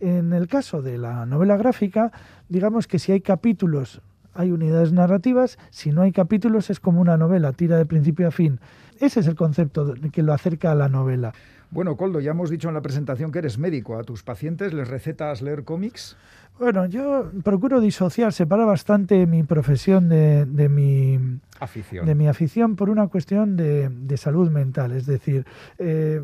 En 0.00 0.32
el 0.32 0.46
caso 0.46 0.82
de 0.82 0.98
la 0.98 1.26
novela 1.26 1.56
gráfica, 1.56 2.12
digamos 2.48 2.86
que 2.86 2.98
si 2.98 3.12
hay 3.12 3.20
capítulos 3.20 4.00
hay 4.38 4.52
unidades 4.52 4.92
narrativas, 4.92 5.58
si 5.70 5.90
no 5.90 6.02
hay 6.02 6.12
capítulos 6.12 6.70
es 6.70 6.78
como 6.78 7.00
una 7.00 7.16
novela, 7.16 7.52
tira 7.52 7.76
de 7.76 7.86
principio 7.86 8.28
a 8.28 8.30
fin. 8.30 8.60
Ese 9.00 9.18
es 9.18 9.26
el 9.26 9.34
concepto 9.34 9.94
que 10.12 10.22
lo 10.22 10.32
acerca 10.32 10.70
a 10.70 10.76
la 10.76 10.88
novela. 10.88 11.32
Bueno, 11.70 11.96
Coldo, 11.96 12.20
ya 12.20 12.30
hemos 12.30 12.48
dicho 12.48 12.68
en 12.68 12.74
la 12.74 12.80
presentación 12.80 13.30
que 13.30 13.40
eres 13.40 13.58
médico. 13.58 13.98
¿A 13.98 14.02
tus 14.02 14.22
pacientes 14.22 14.72
les 14.72 14.88
recetas 14.88 15.42
leer 15.42 15.64
cómics? 15.64 16.16
Bueno, 16.58 16.86
yo 16.86 17.30
procuro 17.44 17.80
disociar, 17.80 18.32
separar 18.32 18.66
bastante 18.66 19.26
mi 19.26 19.44
profesión 19.44 20.08
de, 20.08 20.44
de 20.44 20.68
mi 20.68 21.38
afición. 21.60 22.04
De 22.04 22.14
mi 22.16 22.26
afición 22.26 22.74
por 22.74 22.90
una 22.90 23.06
cuestión 23.06 23.56
de, 23.56 23.88
de 23.90 24.16
salud 24.16 24.50
mental. 24.50 24.92
Es 24.92 25.06
decir, 25.06 25.46
eh, 25.78 26.20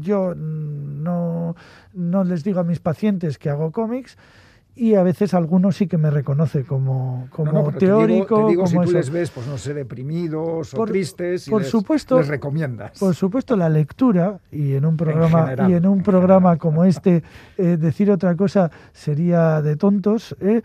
yo 0.00 0.34
no, 0.34 1.54
no 1.92 2.24
les 2.24 2.42
digo 2.42 2.60
a 2.60 2.64
mis 2.64 2.80
pacientes 2.80 3.38
que 3.38 3.50
hago 3.50 3.70
cómics, 3.70 4.16
y 4.76 4.94
a 4.94 5.02
veces 5.02 5.34
algunos 5.34 5.76
sí 5.76 5.86
que 5.86 5.98
me 5.98 6.10
reconoce 6.10 6.64
como, 6.64 7.28
como 7.30 7.72
teórico. 7.72 8.46
Te 8.46 8.50
digo, 8.50 8.64
como 8.64 8.82
si 8.82 8.90
tú 8.90 8.92
les 8.92 9.10
ves, 9.10 9.30
pues 9.30 9.46
no 9.46 9.56
sé, 9.56 9.72
deprimidos 9.74 10.74
o 10.74 10.84
tristes, 10.84 11.46
y 11.46 11.50
por 11.50 11.62
les, 11.62 11.70
supuesto, 11.70 12.18
les 12.18 12.28
recomiendas. 12.28 12.98
Por 12.98 13.14
supuesto, 13.14 13.56
la 13.56 13.68
lectura, 13.68 14.40
y 14.50 14.74
en 14.74 14.84
un 14.84 14.96
programa, 14.96 15.52
en 15.52 15.70
y 15.70 15.74
en 15.74 15.86
un 15.86 15.98
en 15.98 16.04
programa 16.04 16.50
general. 16.50 16.58
como 16.58 16.84
este, 16.84 17.22
eh, 17.56 17.76
decir 17.76 18.10
otra 18.10 18.34
cosa 18.36 18.70
sería 18.92 19.62
de 19.62 19.76
tontos. 19.76 20.36
Eh, 20.40 20.62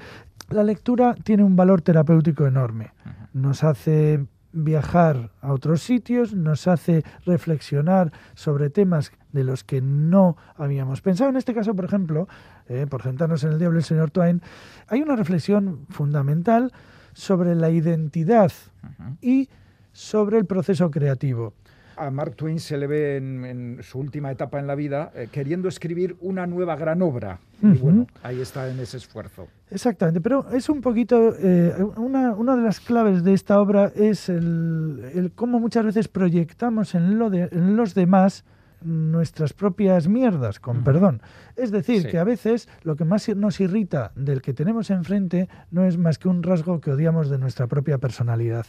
la 0.49 0.63
lectura 0.63 1.15
tiene 1.23 1.43
un 1.43 1.55
valor 1.55 1.81
terapéutico 1.81 2.47
enorme. 2.47 2.91
Nos 3.33 3.63
hace 3.63 4.25
viajar 4.51 5.29
a 5.41 5.53
otros 5.53 5.83
sitios, 5.83 6.33
nos 6.33 6.67
hace 6.67 7.03
reflexionar 7.25 8.11
sobre 8.33 8.71
temas 8.71 9.11
de 9.31 9.43
los 9.43 9.63
que 9.63 9.81
no 9.81 10.37
habíamos 10.55 11.01
pensado. 11.01 11.29
En 11.29 11.37
este 11.37 11.53
caso, 11.53 11.75
por 11.75 11.85
ejemplo, 11.85 12.27
eh, 12.67 12.87
por 12.89 13.03
sentarnos 13.03 13.43
en 13.43 13.51
el 13.51 13.59
diablo 13.59 13.77
el 13.79 13.83
señor 13.83 14.11
Twain, 14.11 14.41
hay 14.87 15.01
una 15.01 15.15
reflexión 15.15 15.85
fundamental 15.89 16.71
sobre 17.13 17.55
la 17.55 17.69
identidad 17.69 18.51
uh 18.83 18.87
-huh. 18.87 19.17
y 19.21 19.49
sobre 19.91 20.37
el 20.37 20.45
proceso 20.45 20.89
creativo. 20.89 21.53
A 21.97 22.11
Mark 22.11 22.35
Twain 22.35 22.59
se 22.59 22.77
le 22.77 22.87
ve 22.87 23.17
en, 23.17 23.43
en 23.43 23.83
su 23.83 23.99
última 23.99 24.31
etapa 24.31 24.57
en 24.57 24.67
la 24.67 24.75
vida 24.75 25.11
eh, 25.13 25.27
queriendo 25.29 25.67
escribir 25.67 26.15
una 26.21 26.47
nueva 26.47 26.77
gran 26.77 27.01
obra. 27.01 27.39
Uh 27.61 27.67
-huh. 27.67 27.75
Y 27.75 27.77
bueno, 27.77 28.07
ahí 28.23 28.39
está 28.39 28.69
en 28.69 28.79
ese 28.79 28.97
esfuerzo. 28.97 29.47
Exactamente, 29.69 30.21
pero 30.21 30.49
es 30.51 30.69
un 30.69 30.79
poquito, 30.79 31.35
eh, 31.37 31.75
una, 31.97 32.33
una, 32.35 32.55
de 32.55 32.63
las 32.63 32.79
claves 32.79 33.23
de 33.23 33.33
esta 33.33 33.59
obra 33.59 33.91
es 33.95 34.29
el, 34.29 35.11
el 35.13 35.31
cómo 35.33 35.59
muchas 35.59 35.83
veces 35.83 36.07
proyectamos 36.07 36.95
en, 36.95 37.19
lo 37.19 37.29
de, 37.29 37.49
en 37.51 37.75
los 37.75 37.93
demás 37.93 38.45
nuestras 38.83 39.53
propias 39.53 40.07
mierdas, 40.07 40.59
con 40.59 40.77
uh 40.77 40.79
-huh. 40.79 40.83
perdón. 40.83 41.21
Es 41.55 41.71
decir, 41.71 42.03
sí. 42.03 42.07
que 42.09 42.17
a 42.17 42.23
veces 42.23 42.67
lo 42.83 42.95
que 42.95 43.05
más 43.05 43.27
nos 43.35 43.59
irrita 43.59 44.11
del 44.15 44.41
que 44.41 44.53
tenemos 44.53 44.89
enfrente 44.89 45.49
no 45.71 45.85
es 45.85 45.97
más 45.97 46.17
que 46.17 46.27
un 46.27 46.43
rasgo 46.43 46.79
que 46.81 46.91
odiamos 46.91 47.29
de 47.29 47.37
nuestra 47.37 47.67
propia 47.67 47.97
personalidad. 47.97 48.65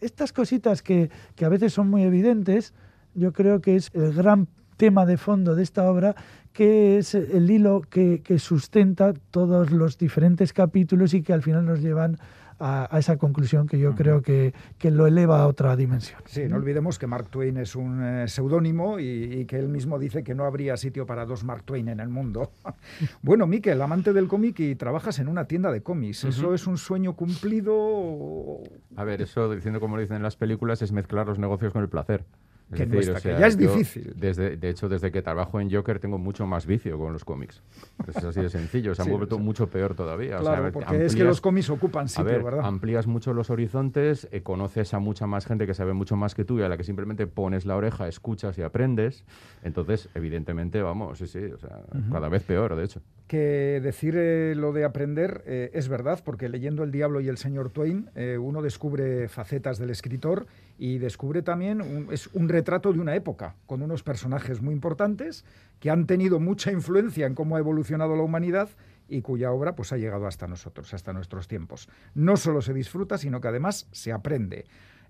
Estas 0.00 0.32
cositas 0.32 0.82
que, 0.82 1.10
que 1.36 1.44
a 1.44 1.48
veces 1.48 1.72
son 1.72 1.90
muy 1.90 2.02
evidentes, 2.02 2.72
yo 3.14 3.32
creo 3.32 3.60
que 3.60 3.76
es 3.76 3.90
el 3.94 4.14
gran 4.14 4.48
tema 4.76 5.04
de 5.04 5.18
fondo 5.18 5.54
de 5.54 5.62
esta 5.62 5.90
obra, 5.90 6.14
que 6.54 6.96
es 6.96 7.14
el 7.14 7.50
hilo 7.50 7.82
que, 7.82 8.22
que 8.22 8.38
sustenta 8.38 9.12
todos 9.30 9.70
los 9.70 9.98
diferentes 9.98 10.52
capítulos 10.54 11.12
y 11.12 11.22
que 11.22 11.34
al 11.34 11.42
final 11.42 11.66
nos 11.66 11.80
llevan 11.80 12.16
a, 12.60 12.94
a, 12.94 12.98
esa 12.98 13.16
conclusión 13.16 13.66
que 13.66 13.78
yo 13.78 13.90
uh 13.90 13.92
-huh. 13.92 13.96
creo 13.96 14.22
que, 14.22 14.54
que, 14.78 14.90
lo 14.90 15.06
eleva 15.06 15.40
a 15.40 15.46
otra 15.46 15.74
dimensión. 15.76 16.20
Sí, 16.26 16.42
no 16.48 16.56
olvidemos 16.56 16.98
que 16.98 17.06
Mark 17.06 17.28
Twain 17.30 17.56
es 17.56 17.74
un 17.74 18.02
eh, 18.02 18.28
seudónimo 18.28 19.00
y, 19.00 19.04
y, 19.04 19.44
que 19.46 19.58
él 19.58 19.68
mismo 19.68 19.98
dice 19.98 20.22
que 20.22 20.34
no 20.34 20.44
habría 20.44 20.76
sitio 20.76 21.06
para 21.06 21.24
dos 21.24 21.42
Mark 21.42 21.64
Twain 21.64 21.88
en 21.88 22.00
el 22.00 22.08
mundo. 22.08 22.52
bueno, 23.22 23.46
Miquel, 23.46 23.80
amante 23.80 24.12
del 24.12 24.28
cómic 24.28 24.60
y 24.60 24.74
trabajas 24.74 25.18
en 25.18 25.28
una 25.28 25.46
tienda 25.46 25.72
de 25.72 25.82
cómics. 25.82 26.24
Uh 26.24 26.26
-huh. 26.26 26.30
¿Eso 26.30 26.54
es 26.54 26.66
un 26.66 26.76
sueño 26.76 27.14
cumplido? 27.14 27.74
O... 27.76 28.62
A 28.96 29.04
ver, 29.04 29.22
eso, 29.22 29.52
diciendo 29.52 29.80
como 29.80 29.98
dicen 29.98 30.16
en 30.16 30.22
las 30.22 30.36
películas, 30.36 30.82
es 30.82 30.92
mezclar 30.92 31.26
los 31.26 31.38
negocios 31.38 31.72
con 31.72 31.82
el 31.82 31.88
placer. 31.88 32.24
Es 32.70 32.76
que, 32.76 32.86
decir, 32.86 32.94
nuestra, 32.94 33.16
o 33.16 33.20
sea, 33.20 33.34
que 33.34 33.40
ya 33.40 33.46
es 33.48 33.58
difícil. 33.58 34.12
Desde, 34.16 34.56
de 34.56 34.68
hecho, 34.68 34.88
desde 34.88 35.10
que 35.10 35.22
trabajo 35.22 35.60
en 35.60 35.70
Joker 35.70 35.98
tengo 35.98 36.18
mucho 36.18 36.46
más 36.46 36.66
vicio 36.66 36.96
con 36.98 37.12
los 37.12 37.24
cómics. 37.24 37.62
Es 38.06 38.16
así 38.24 38.40
de 38.40 38.48
sencillo, 38.48 38.94
se 38.94 39.02
han 39.02 39.08
sí, 39.08 39.12
vuelto 39.12 39.36
sí. 39.36 39.42
mucho 39.42 39.68
peor 39.68 39.94
todavía. 39.94 40.38
Claro, 40.38 40.62
o 40.62 40.64
sea, 40.64 40.72
porque 40.72 40.88
amplías, 40.88 41.12
es 41.12 41.16
que 41.16 41.24
los 41.24 41.40
cómics 41.40 41.68
ocupan 41.70 42.08
sitio, 42.08 42.22
a 42.22 42.32
ver, 42.32 42.42
¿verdad? 42.44 42.64
Amplías 42.64 43.06
mucho 43.06 43.34
los 43.34 43.50
horizontes, 43.50 44.28
eh, 44.30 44.42
conoces 44.42 44.94
a 44.94 45.00
mucha 45.00 45.26
más 45.26 45.46
gente 45.46 45.66
que 45.66 45.74
sabe 45.74 45.94
mucho 45.94 46.16
más 46.16 46.34
que 46.34 46.44
tú 46.44 46.60
y 46.60 46.62
a 46.62 46.68
la 46.68 46.76
que 46.76 46.84
simplemente 46.84 47.26
pones 47.26 47.66
la 47.66 47.76
oreja, 47.76 48.06
escuchas 48.06 48.56
y 48.58 48.62
aprendes. 48.62 49.24
Entonces, 49.64 50.08
evidentemente, 50.14 50.80
vamos, 50.80 51.18
sí, 51.18 51.26
sí, 51.26 51.40
o 51.44 51.58
sea, 51.58 51.80
uh 51.92 51.96
-huh. 51.96 52.12
cada 52.12 52.28
vez 52.28 52.44
peor, 52.44 52.76
de 52.76 52.84
hecho. 52.84 53.00
Que 53.26 53.80
decir 53.82 54.14
eh, 54.16 54.54
lo 54.56 54.72
de 54.72 54.84
aprender 54.84 55.42
eh, 55.46 55.70
es 55.72 55.88
verdad, 55.88 56.20
porque 56.24 56.48
leyendo 56.48 56.82
El 56.82 56.90
Diablo 56.90 57.20
y 57.20 57.28
el 57.28 57.36
Señor 57.36 57.70
Twain, 57.70 58.10
eh, 58.16 58.38
uno 58.38 58.60
descubre 58.60 59.28
facetas 59.28 59.78
del 59.78 59.90
escritor 59.90 60.46
y 60.80 60.96
descubre 60.96 61.42
también 61.42 61.82
un, 61.82 62.08
es 62.10 62.30
un 62.32 62.48
retrato 62.48 62.90
de 62.90 63.00
una 63.00 63.14
época, 63.14 63.54
con 63.66 63.82
unos 63.82 64.02
personajes 64.02 64.62
muy 64.62 64.72
importantes 64.72 65.44
que 65.78 65.90
han 65.90 66.06
tenido 66.06 66.40
mucha 66.40 66.72
influencia 66.72 67.26
en 67.26 67.34
cómo 67.34 67.56
ha 67.56 67.58
evolucionado 67.58 68.16
la 68.16 68.22
humanidad 68.22 68.70
y 69.06 69.20
cuya 69.20 69.52
obra 69.52 69.76
pues, 69.76 69.92
ha 69.92 69.98
llegado 69.98 70.26
hasta 70.26 70.46
nosotros, 70.46 70.94
hasta 70.94 71.12
nuestros 71.12 71.48
tiempos. 71.48 71.90
No 72.14 72.38
solo 72.38 72.62
se 72.62 72.72
disfruta, 72.72 73.18
sino 73.18 73.42
que 73.42 73.48
además 73.48 73.88
se 73.92 74.10
aprende. 74.10 74.64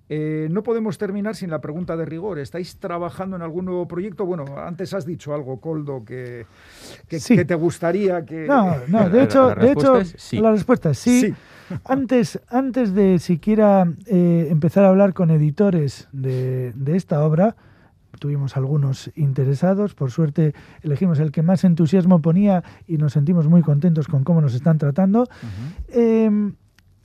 Eh, 0.09 0.49
no 0.51 0.65
podemos 0.65 0.99
terminar 0.99 1.37
sin 1.37 1.51
la 1.51 1.61
pregunta 1.61 1.97
de 1.97 2.05
rigor. 2.05 2.41
¿Estáis 2.41 2.79
trabajando 2.79 3.37
en 3.37 3.43
algún 3.43 3.67
nuevo 3.67 3.87
proyecto? 3.87 4.27
Bueno, 4.27 4.47
antes 4.59 4.93
has 4.93 5.07
dicho 5.07 5.33
algo, 5.33 5.61
Coldo, 5.61 6.05
que, 6.05 6.47
que, 7.07 7.21
sí. 7.21 7.37
que 7.37 7.45
te 7.45 7.55
gustaría 7.55 8.25
que... 8.25 8.45
No, 8.45 8.75
no, 8.89 9.09
de 9.09 9.23
hecho, 9.23 9.51
la, 9.51 9.55
la 9.55 9.63
de 9.63 9.71
hecho 9.71 9.99
es 9.99 10.17
sí. 10.19 10.41
la 10.41 10.51
respuesta 10.51 10.91
es 10.91 10.99
sí. 10.99 11.21
sí. 11.21 11.35
Antes, 11.85 12.41
antes 12.49 12.95
de 12.95 13.19
siquiera 13.19 13.93
eh, 14.07 14.49
empezar 14.51 14.85
a 14.85 14.89
hablar 14.89 15.15
con 15.15 15.31
editores 15.31 16.09
de, 16.13 16.73
de 16.75 16.97
esta 16.97 17.25
obra, 17.25 17.57
tuvimos 18.19 18.57
algunos 18.57 19.11
interesados, 19.17 19.95
por 19.95 20.11
suerte 20.11 20.55
elegimos 20.83 21.19
el 21.21 21.33
que 21.33 21.43
más 21.43 21.65
entusiasmo 21.65 22.21
ponía 22.21 22.63
y 22.87 22.99
nos 22.99 23.13
sentimos 23.13 23.49
muy 23.49 23.63
contentos 23.63 24.09
con 24.09 24.25
cómo 24.25 24.41
nos 24.41 24.55
están 24.55 24.79
tratando. 24.79 25.23
Uh 25.23 25.25
-huh. 25.25 25.85
eh, 25.89 26.53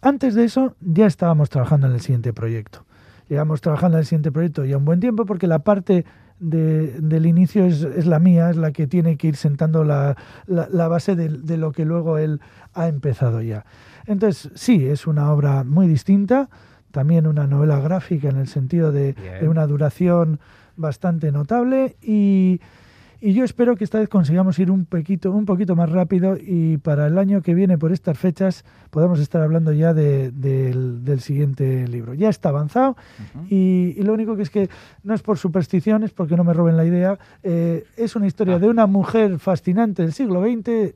antes 0.02 0.36
de 0.36 0.44
eso 0.44 0.76
ya 0.82 1.08
estábamos 1.08 1.50
trabajando 1.50 1.88
en 1.88 1.94
el 1.94 2.02
siguiente 2.02 2.32
proyecto. 2.34 2.86
Llevamos 3.28 3.62
trabajando 3.62 3.98
en 3.98 4.02
el 4.02 4.06
siguiente 4.06 4.32
proyecto 4.32 4.64
ya 4.66 4.78
un 4.78 4.86
buen 4.86 5.00
tiempo 5.00 5.26
porque 5.26 5.48
la 5.48 5.60
parte 5.60 6.06
de, 6.40 7.00
del 7.00 7.26
inicio 7.26 7.66
es, 7.66 7.84
es, 7.84 8.06
la 8.06 8.20
mía, 8.20 8.50
es 8.50 8.58
la 8.58 8.72
que 8.72 8.88
tiene 8.88 9.18
que 9.18 9.28
ir 9.28 9.36
sentando 9.36 9.84
la, 9.84 10.16
la, 10.48 10.68
la 10.72 10.88
base 10.88 11.16
de, 11.16 11.30
de, 11.30 11.58
lo 11.58 11.72
que 11.72 11.86
luego 11.86 12.18
él 12.18 12.42
ha 12.74 12.88
empezado 12.88 13.42
ya. 13.42 13.66
Entonces, 14.06 14.52
sí, 14.56 14.86
es 14.86 15.08
una 15.08 15.32
obra 15.32 15.64
muy 15.64 15.88
distinta, 15.88 16.50
también 16.92 17.28
una 17.28 17.48
novela 17.48 17.80
gráfica 17.80 18.30
en 18.30 18.38
el 18.38 18.48
sentido 18.48 18.92
de, 18.92 19.14
de 19.14 19.48
una 19.48 19.66
duración 19.68 20.40
bastante 20.76 21.32
notable 21.32 21.96
y, 22.02 22.60
y, 23.22 23.34
yo 23.34 23.44
espero 23.44 23.76
que 23.76 23.84
esta 23.84 24.00
vez 24.00 24.10
consigamos 24.10 24.58
ir 24.60 24.72
un 24.72 24.86
poquito, 24.86 25.32
un 25.32 25.46
poquito 25.46 25.76
más 25.76 25.90
rápido 25.90 26.38
y 26.40 26.78
para 26.78 27.08
el 27.08 27.18
año 27.18 27.42
que 27.42 27.54
viene, 27.54 27.78
por 27.78 27.92
estas 27.92 28.18
fechas, 28.18 28.66
podamos 28.90 29.20
estar 29.20 29.42
hablando 29.42 29.72
ya 29.72 29.94
de, 29.94 30.32
de, 30.32 30.70
del, 30.70 31.04
del, 31.04 31.20
siguiente 31.22 31.88
libro. 31.88 32.14
Ya 32.14 32.30
está 32.30 32.50
avanzado 32.50 32.92
uh 32.92 33.40
-huh. 33.40 33.48
y, 33.50 34.00
y, 34.00 34.04
lo 34.04 34.14
único 34.14 34.36
que 34.36 34.44
es 34.44 34.50
que 34.50 34.70
no 35.04 35.14
es 35.14 35.22
por 35.22 35.38
superstición, 35.38 36.04
es 36.04 36.12
porque 36.12 36.36
no 36.36 36.44
me 36.44 36.54
roben 36.54 36.78
la 36.78 36.86
idea, 36.86 37.18
eh, 37.44 37.86
es 37.98 38.16
una 38.16 38.28
historia 38.28 38.56
ah. 38.56 38.60
de 38.60 38.68
una 38.68 38.86
mujer 38.86 39.40
fascinante 39.40 40.02
del 40.02 40.14
siglo 40.14 40.42
XX 40.42 40.96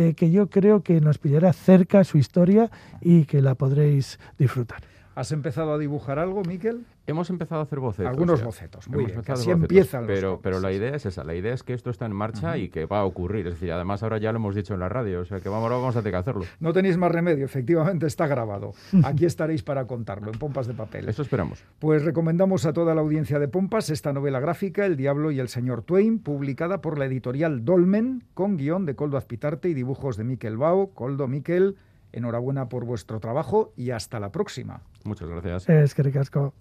eh, 0.00 0.14
que 0.14 0.30
yo 0.30 0.48
creo 0.48 0.82
que 0.82 1.00
nos 1.00 1.18
pillará 1.18 1.52
cerca 1.52 2.04
su 2.04 2.16
historia 2.16 2.70
y 3.00 3.24
que 3.24 3.42
la 3.42 3.54
podréis 3.54 4.18
disfrutar. 4.38 4.89
¿Has 5.14 5.32
empezado 5.32 5.72
a 5.72 5.78
dibujar 5.78 6.18
algo, 6.18 6.42
Miquel? 6.44 6.84
Hemos 7.06 7.28
empezado 7.30 7.60
a 7.60 7.64
hacer 7.64 7.80
bocetos. 7.80 8.10
Algunos 8.10 8.38
ya. 8.38 8.46
bocetos, 8.46 8.88
muy 8.88 9.04
Hemos 9.04 9.06
bien. 9.06 9.18
Así 9.20 9.30
bocetos, 9.30 9.62
empiezan 9.62 10.06
pero, 10.06 10.40
pero 10.40 10.60
la 10.60 10.72
idea 10.72 10.94
es 10.94 11.04
esa, 11.06 11.24
la 11.24 11.34
idea 11.34 11.52
es 11.52 11.64
que 11.64 11.74
esto 11.74 11.90
está 11.90 12.06
en 12.06 12.12
marcha 12.12 12.52
uh 12.52 12.54
-huh. 12.54 12.62
y 12.64 12.68
que 12.68 12.86
va 12.86 13.00
a 13.00 13.04
ocurrir. 13.04 13.46
Es 13.48 13.54
decir, 13.54 13.72
además 13.72 14.02
ahora 14.02 14.18
ya 14.18 14.30
lo 14.30 14.36
hemos 14.38 14.54
dicho 14.54 14.74
en 14.74 14.80
la 14.80 14.88
radio, 14.88 15.20
o 15.20 15.24
sea 15.24 15.40
que 15.40 15.48
vamos, 15.48 15.64
ahora 15.64 15.76
vamos 15.76 15.96
a 15.96 16.00
tener 16.00 16.12
que 16.12 16.18
hacerlo. 16.18 16.44
No 16.60 16.72
tenéis 16.72 16.96
más 16.96 17.10
remedio, 17.10 17.44
efectivamente 17.44 18.06
está 18.06 18.26
grabado. 18.28 18.72
Aquí 19.02 19.24
estaréis 19.24 19.62
para 19.62 19.86
contarlo, 19.86 20.30
en 20.32 20.38
Pompas 20.38 20.68
de 20.68 20.74
Papel. 20.74 21.08
Eso 21.08 21.22
esperamos. 21.22 21.64
Pues 21.80 22.04
recomendamos 22.04 22.64
a 22.64 22.72
toda 22.72 22.94
la 22.94 23.00
audiencia 23.00 23.38
de 23.40 23.48
Pompas 23.48 23.90
esta 23.90 24.12
novela 24.12 24.38
gráfica, 24.38 24.86
El 24.86 24.96
Diablo 24.96 25.32
y 25.32 25.40
el 25.40 25.48
Señor 25.48 25.82
Twain, 25.82 26.20
publicada 26.20 26.80
por 26.80 26.98
la 26.98 27.06
editorial 27.06 27.64
Dolmen, 27.64 28.22
con 28.34 28.56
guion 28.56 28.86
de 28.86 28.94
Coldo 28.94 29.16
Azpitarte 29.16 29.68
y 29.68 29.74
dibujos 29.74 30.16
de 30.16 30.24
Miquel 30.24 30.56
Bao. 30.56 30.90
Coldo, 30.94 31.26
Miquel, 31.26 31.76
enhorabuena 32.12 32.68
por 32.68 32.84
vuestro 32.84 33.20
trabajo 33.20 33.72
y 33.76 33.90
hasta 33.90 34.20
la 34.20 34.32
próxima. 34.32 34.82
Muchas 35.04 35.28
gracias. 35.28 35.68
Es 35.68 35.94
que 35.94 36.02
ricasco. 36.02 36.54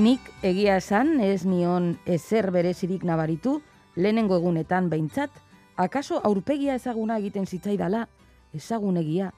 Nik 0.00 0.30
egia 0.40 0.78
esan 0.80 1.18
ez 1.20 1.42
nion 1.44 1.98
ezer 2.08 2.46
berezirik 2.54 3.02
nabaritu, 3.04 3.58
lehenengo 4.00 4.38
egunetan 4.38 4.86
behintzat, 4.88 5.34
akaso 5.76 6.22
aurpegia 6.24 6.72
ezaguna 6.78 7.18
egiten 7.20 7.44
zitzaidala, 7.44 8.06
ezagunegia, 8.54 9.32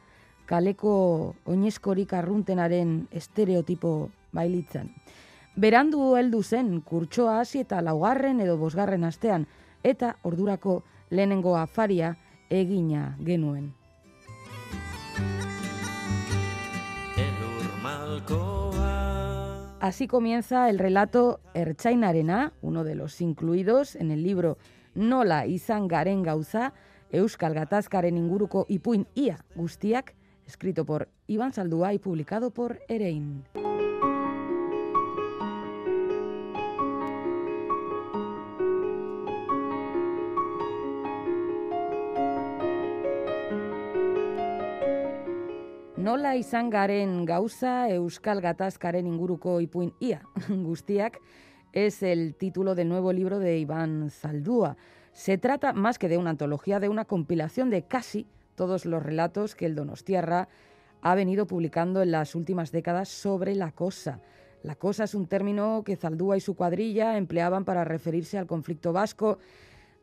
kaleko 0.47 1.35
oinezkorik 1.45 2.13
arruntenaren 2.13 3.09
estereotipo 3.11 4.11
bailitzan. 4.33 4.91
Berandu 5.57 6.15
heldu 6.17 6.43
zen 6.43 6.81
kurtsoa 6.81 7.41
hasi 7.41 7.61
eta 7.61 7.83
laugarren 7.83 8.41
edo 8.41 8.57
bosgarren 8.57 9.05
astean, 9.05 9.47
eta 9.83 10.17
ordurako 10.23 10.83
lehenengo 11.11 11.57
afaria 11.57 12.17
egina 12.49 13.17
genuen. 13.25 13.73
Así 19.81 20.07
comienza 20.07 20.71
el 20.71 20.79
relato 20.79 21.41
Erchainarena, 21.55 22.53
uno 22.63 22.85
de 22.85 22.95
los 22.95 23.21
incluidos 23.21 23.97
en 23.97 24.13
el 24.13 24.23
libro 24.23 24.57
Nola 24.95 25.45
izan 25.47 25.89
garen 25.89 26.23
gauza, 26.23 26.73
Euskal 27.13 27.53
Gatazkaren 27.53 28.17
inguruko 28.17 28.65
ipuin 28.73 29.05
ia 29.15 29.37
guztiak, 29.55 30.15
escrito 30.47 30.87
por 30.87 31.11
Iván 31.27 31.53
Saldúa 31.53 31.93
y 31.93 31.99
publicado 31.99 32.51
por 32.51 32.81
Erein. 32.89 33.45
Nola 45.99 46.35
izan 46.37 46.71
garen 46.71 47.27
gauza 47.27 47.91
Euskal 47.93 48.41
Gatazkaren 48.41 49.07
inguruko 49.07 49.61
ipuin 49.61 49.93
ia 50.01 50.23
guztiak 50.49 51.21
es 51.73 52.03
el 52.03 52.35
título 52.37 52.75
del 52.75 52.89
nuevo 52.89 53.13
libro 53.13 53.39
de 53.39 53.59
Iván 53.59 54.11
Zaldúa. 54.11 54.77
Se 55.13 55.39
trata 55.39 55.73
más 55.73 55.99
que 55.99 56.09
de 56.09 56.19
una 56.19 56.31
antología, 56.31 56.81
de 56.81 56.89
una 56.89 57.05
compilación 57.05 57.71
de 57.71 57.83
casi 57.83 58.27
todos 58.55 58.87
los 58.87 59.03
relatos 59.03 59.55
que 59.55 59.67
el 59.67 59.75
Donostiarra 59.75 60.49
ha 61.03 61.15
venido 61.15 61.47
publicando 61.47 62.03
en 62.03 62.13
las 62.13 62.35
últimas 62.35 62.73
décadas 62.73 63.09
sobre 63.09 63.55
la 63.55 63.73
cosa. 63.73 64.21
La 64.63 64.77
cosa 64.77 65.05
es 65.05 65.15
un 65.15 65.27
término 65.27 65.83
que 65.85 65.97
Zaldúa 65.97 66.37
y 66.37 66.41
su 66.41 66.55
cuadrilla 66.55 67.17
empleaban 67.17 67.65
para 67.65 67.85
referirse 67.85 68.39
al 68.39 68.47
conflicto 68.47 68.93
vasco, 68.93 69.39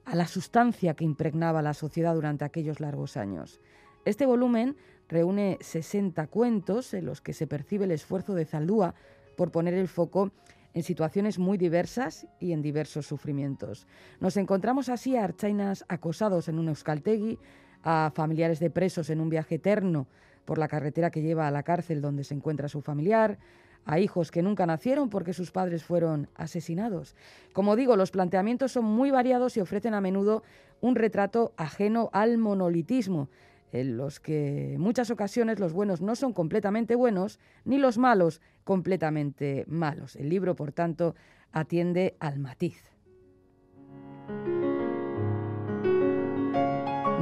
a 0.06 0.16
la 0.16 0.28
sustancia 0.28 0.94
que 0.94 1.06
impregnaba 1.06 1.62
la 1.62 1.74
sociedad 1.74 2.14
durante 2.14 2.46
aquellos 2.46 2.80
largos 2.80 3.16
años. 3.16 3.62
Este 4.06 4.26
volumen 4.26 4.76
reúne 5.08 5.58
60 5.62 6.28
cuentos 6.28 6.94
en 6.94 7.06
los 7.06 7.22
que 7.22 7.34
se 7.34 7.48
percibe 7.48 7.86
el 7.86 7.92
esfuerzo 7.92 8.36
de 8.36 8.46
Zaldúa 8.46 8.96
por 9.38 9.52
poner 9.52 9.74
el 9.74 9.88
foco 9.88 10.32
en 10.74 10.84
situaciones 10.84 11.40
muy 11.40 11.58
diversas 11.58 12.28
y 12.40 12.52
en 12.52 12.62
diversos 12.62 13.08
sufrimientos. 13.08 13.88
Nos 14.20 14.38
encontramos 14.38 14.90
así 14.90 15.16
a 15.16 15.24
archainas 15.24 15.86
acosados 15.88 16.48
en 16.48 16.60
un 16.60 16.70
euskaltegui, 16.70 17.40
a 17.84 18.12
familiares 18.14 18.60
de 18.60 18.70
presos 18.70 19.10
en 19.10 19.22
un 19.22 19.30
viaje 19.30 19.56
eterno 19.56 20.08
por 20.46 20.58
la 20.58 20.68
carretera 20.68 21.12
que 21.12 21.22
lleva 21.22 21.48
a 21.48 21.52
la 21.52 21.64
cárcel 21.64 22.02
donde 22.02 22.24
se 22.24 22.34
encuentra 22.34 22.70
su 22.70 22.82
familiar, 22.82 23.38
a 23.86 24.00
hijos 24.00 24.30
que 24.30 24.44
nunca 24.44 24.66
nacieron 24.66 25.10
porque 25.10 25.34
sus 25.34 25.52
padres 25.52 25.84
fueron 25.84 26.30
asesinados. 26.36 27.16
Como 27.54 27.76
digo, 27.76 27.96
los 27.96 28.12
planteamientos 28.12 28.72
son 28.72 28.86
muy 28.86 29.10
variados 29.12 29.58
y 29.58 29.62
ofrecen 29.62 29.94
a 29.94 30.02
menudo 30.02 30.44
un 30.82 30.96
retrato 30.96 31.54
ajeno 31.58 32.10
al 32.14 32.38
monolitismo, 32.38 33.30
en 33.72 33.98
los 33.98 34.20
que 34.20 34.74
en 34.74 34.82
muchas 34.82 35.12
ocasiones 35.12 35.60
los 35.60 35.74
buenos 35.74 36.02
no 36.02 36.16
son 36.16 36.34
completamente 36.34 36.96
buenos, 36.96 37.40
ni 37.66 37.78
los 37.78 37.98
malos 37.98 38.42
completamente 38.64 39.66
malos. 39.68 40.16
El 40.16 40.30
libro, 40.30 40.56
por 40.56 40.72
tanto, 40.72 41.16
atiende 41.52 42.16
al 42.20 42.40
matiz. 42.40 42.84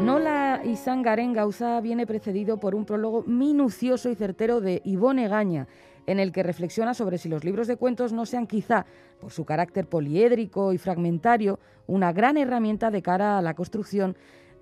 Nola 0.03 0.61
izan 0.63 1.01
garen 1.01 1.33
gauza 1.33 1.81
viene 1.81 2.07
precedido 2.07 2.59
por 2.59 2.75
un 2.75 2.85
prólogo 2.85 3.23
minucioso 3.23 4.09
y 4.09 4.15
certero 4.15 4.61
de 4.61 4.81
Ivone 4.85 5.27
Gaña, 5.27 5.67
en 6.05 6.19
el 6.19 6.31
que 6.31 6.43
reflexiona 6.43 6.93
sobre 6.93 7.17
si 7.17 7.27
los 7.27 7.43
libros 7.43 7.67
de 7.67 7.75
cuentos 7.75 8.13
no 8.13 8.25
sean 8.25 8.47
quizá, 8.47 8.85
por 9.19 9.31
su 9.31 9.43
carácter 9.43 9.87
poliédrico 9.87 10.71
y 10.71 10.77
fragmentario, 10.77 11.59
una 11.87 12.13
gran 12.13 12.37
herramienta 12.37 12.91
de 12.91 13.01
cara 13.01 13.37
a 13.37 13.41
la 13.41 13.53
construcción 13.53 14.15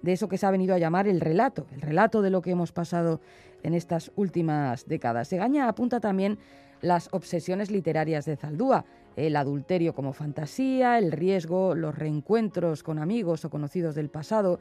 de 0.06 0.14
eso 0.14 0.30
que 0.30 0.38
se 0.38 0.46
ha 0.46 0.52
venido 0.52 0.76
a 0.76 0.78
llamar 0.78 1.08
el 1.08 1.20
relato, 1.20 1.66
el 1.74 1.82
relato 1.82 2.22
de 2.22 2.30
lo 2.30 2.42
que 2.44 2.52
hemos 2.52 2.72
pasado 2.72 3.20
en 3.64 3.74
estas 3.74 4.12
últimas 4.16 4.88
décadas. 4.88 5.28
Segaña 5.28 5.68
apunta 5.68 6.00
también 6.00 6.38
las 6.82 7.10
obsesiones 7.12 7.72
literarias 7.72 8.26
de 8.26 8.38
Zaldúa, 8.38 8.86
el 9.16 9.36
adulterio 9.36 9.96
como 9.96 10.14
fantasía, 10.14 11.00
el 11.00 11.12
riesgo, 11.12 11.74
los 11.74 11.98
reencuentros 11.98 12.84
con 12.84 13.00
amigos 13.00 13.46
o 13.46 13.50
conocidos 13.50 13.96
del 13.96 14.10
pasado, 14.10 14.60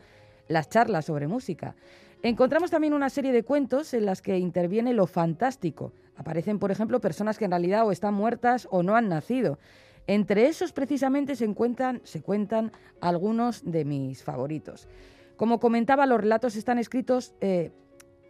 las 0.49 0.70
charlas 0.70 1.05
sobre 1.05 1.28
música. 1.28 1.76
Encontramos 2.22 2.70
también 2.70 2.95
una 2.95 3.11
serie 3.11 3.32
de 3.32 3.42
cuentos 3.42 3.92
en 3.92 4.07
las 4.07 4.22
que 4.22 4.38
interviene 4.38 4.95
lo 4.95 5.07
fantástico. 5.07 5.92
Aparecen, 6.16 6.59
por 6.59 6.70
ejemplo, 6.70 7.03
personas 7.03 7.36
que 7.36 7.45
en 7.45 7.51
realidad 7.51 7.86
o 7.86 7.92
están 7.92 8.14
muertas 8.14 8.66
o 8.70 8.82
no 8.82 8.97
han 8.97 9.11
nacido. 9.11 9.59
Entre 10.07 10.47
esos 10.47 10.72
precisamente 10.72 11.36
se, 11.36 11.45
encuentran, 11.45 12.01
se 12.05 12.22
cuentan 12.22 12.72
algunos 13.03 13.62
de 13.70 13.84
mis 13.84 14.22
favoritos. 14.22 14.88
Como 15.37 15.59
comentaba, 15.59 16.07
los 16.07 16.20
relatos 16.20 16.57
están 16.57 16.78
escritos 16.78 17.35
eh, 17.41 17.72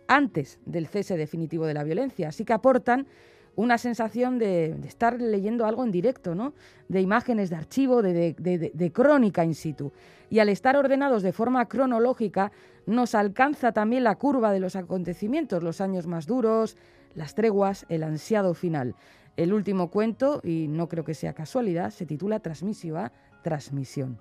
antes 0.08 0.58
del 0.64 0.86
cese 0.86 1.16
definitivo 1.16 1.66
de 1.66 1.74
la 1.74 1.84
violencia, 1.84 2.28
así 2.28 2.44
que 2.44 2.52
aportan 2.52 3.06
una 3.56 3.78
sensación 3.78 4.38
de, 4.38 4.76
estar 4.86 5.20
leyendo 5.20 5.66
algo 5.66 5.84
en 5.84 5.92
directo, 5.92 6.34
¿no? 6.34 6.54
de 6.88 7.00
imágenes 7.00 7.50
de 7.50 7.56
archivo, 7.56 8.02
de, 8.02 8.34
de, 8.34 8.92
crónica 8.92 9.44
in 9.44 9.54
situ. 9.54 9.92
Y 10.28 10.40
al 10.40 10.48
estar 10.48 10.76
ordenados 10.76 11.22
de 11.22 11.32
forma 11.32 11.66
cronológica, 11.66 12.50
nos 12.86 13.14
alcanza 13.14 13.72
también 13.72 14.04
la 14.04 14.16
curva 14.16 14.52
de 14.52 14.60
los 14.60 14.76
acontecimientos, 14.76 15.62
los 15.62 15.80
años 15.80 16.06
más 16.06 16.26
duros, 16.26 16.76
las 17.14 17.34
treguas, 17.34 17.86
el 17.88 18.02
ansiado 18.02 18.54
final. 18.54 18.96
El 19.36 19.52
último 19.52 19.90
cuento, 19.90 20.40
y 20.42 20.66
no 20.68 20.88
creo 20.88 21.04
que 21.04 21.14
sea 21.14 21.32
casualidad, 21.32 21.90
se 21.90 22.06
titula 22.06 22.40
Transmisiva, 22.40 23.12
Transmisión. 23.42 24.18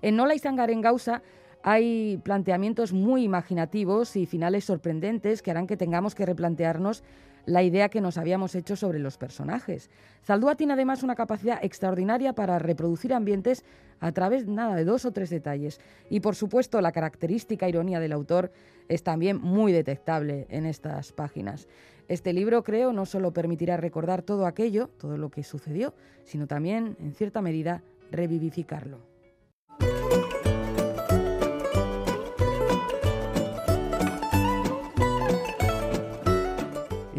En 0.00 0.16
Nola 0.16 0.34
y 0.34 0.40
en 0.44 0.80
Gausa 0.80 1.22
hay 1.62 2.20
planteamientos 2.22 2.92
muy 2.92 3.24
imaginativos 3.24 4.16
y 4.16 4.26
finales 4.26 4.64
sorprendentes 4.64 5.42
que 5.42 5.50
harán 5.50 5.66
que 5.66 5.76
tengamos 5.76 6.14
que 6.14 6.26
replantearnos 6.26 7.02
la 7.46 7.62
idea 7.62 7.88
que 7.88 8.00
nos 8.00 8.18
habíamos 8.18 8.54
hecho 8.54 8.76
sobre 8.76 8.98
los 8.98 9.16
personajes. 9.16 9.90
Zaldúa 10.24 10.54
tiene 10.54 10.74
además 10.74 11.02
una 11.02 11.14
capacidad 11.14 11.58
extraordinaria 11.62 12.34
para 12.34 12.58
reproducir 12.58 13.14
ambientes 13.14 13.64
a 14.00 14.12
través 14.12 14.46
nada 14.46 14.76
de 14.76 14.84
dos 14.84 15.04
o 15.04 15.12
tres 15.12 15.30
detalles. 15.30 15.80
Y 16.10 16.20
por 16.20 16.34
supuesto 16.34 16.80
la 16.80 16.92
característica 16.92 17.68
ironía 17.68 18.00
del 18.00 18.12
autor 18.12 18.52
es 18.88 19.02
también 19.02 19.40
muy 19.40 19.72
detectable 19.72 20.46
en 20.50 20.66
estas 20.66 21.12
páginas. 21.12 21.68
Este 22.06 22.32
libro, 22.32 22.62
creo, 22.64 22.92
no 22.92 23.06
solo 23.06 23.32
permitirá 23.32 23.76
recordar 23.76 24.22
todo 24.22 24.46
aquello, 24.46 24.88
todo 24.98 25.18
lo 25.18 25.30
que 25.30 25.42
sucedió, 25.42 25.94
sino 26.24 26.46
también, 26.46 26.96
en 27.00 27.14
cierta 27.14 27.42
medida, 27.42 27.82
revivificarlo. 28.10 29.17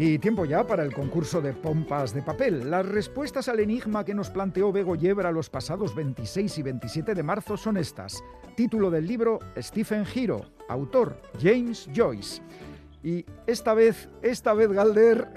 Y 0.02 0.18
tiempo 0.18 0.46
ya 0.46 0.66
para 0.66 0.82
el 0.82 0.94
concurso 0.94 1.42
de 1.42 1.52
pompas 1.52 2.14
de 2.14 2.22
papel. 2.22 2.70
Las 2.70 2.86
respuestas 2.86 3.48
al 3.48 3.60
enigma 3.60 4.02
que 4.02 4.14
nos 4.14 4.30
planteó 4.30 4.72
Bego 4.72 4.96
Yebra 4.96 5.30
los 5.30 5.50
pasados 5.50 5.94
26 5.94 6.56
y 6.56 6.62
27 6.62 7.14
de 7.14 7.22
marzo 7.22 7.58
son 7.58 7.76
estas. 7.76 8.24
Título 8.56 8.90
del 8.90 9.06
libro 9.06 9.40
Stephen 9.58 10.06
Hero, 10.14 10.40
autor 10.70 11.20
James 11.38 11.86
Joyce. 11.94 12.40
Y 13.02 13.26
esta 13.46 13.74
vez, 13.74 14.08
esta 14.22 14.54
vez, 14.54 14.72
Galder, 14.72 15.28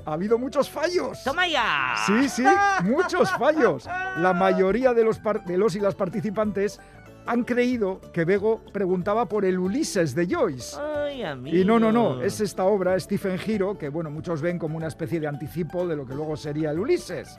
ha 0.04 0.12
habido 0.12 0.38
muchos 0.38 0.68
fallos. 0.68 1.24
¡Toma 1.24 1.48
ya! 1.48 1.94
Sí, 2.06 2.28
sí, 2.28 2.44
muchos 2.84 3.30
fallos. 3.38 3.86
La 4.18 4.34
mayoría 4.34 4.92
de 4.92 5.04
los, 5.04 5.20
de 5.46 5.56
los 5.56 5.74
y 5.74 5.80
las 5.80 5.94
participantes 5.94 6.80
han 7.26 7.44
creído 7.44 8.00
que 8.12 8.24
Bego 8.24 8.62
preguntaba 8.72 9.26
por 9.26 9.44
el 9.44 9.58
Ulises 9.58 10.14
de 10.14 10.26
Joyce. 10.26 10.76
Ay, 10.80 11.22
y 11.44 11.64
no, 11.64 11.78
no, 11.78 11.92
no, 11.92 12.22
es 12.22 12.40
esta 12.40 12.64
obra, 12.64 12.98
Stephen 12.98 13.38
Giro, 13.38 13.76
que 13.76 13.88
bueno, 13.88 14.10
muchos 14.10 14.40
ven 14.40 14.58
como 14.58 14.76
una 14.76 14.86
especie 14.86 15.20
de 15.20 15.26
anticipo 15.26 15.86
de 15.86 15.96
lo 15.96 16.06
que 16.06 16.14
luego 16.14 16.36
sería 16.36 16.70
el 16.70 16.78
Ulises. 16.78 17.38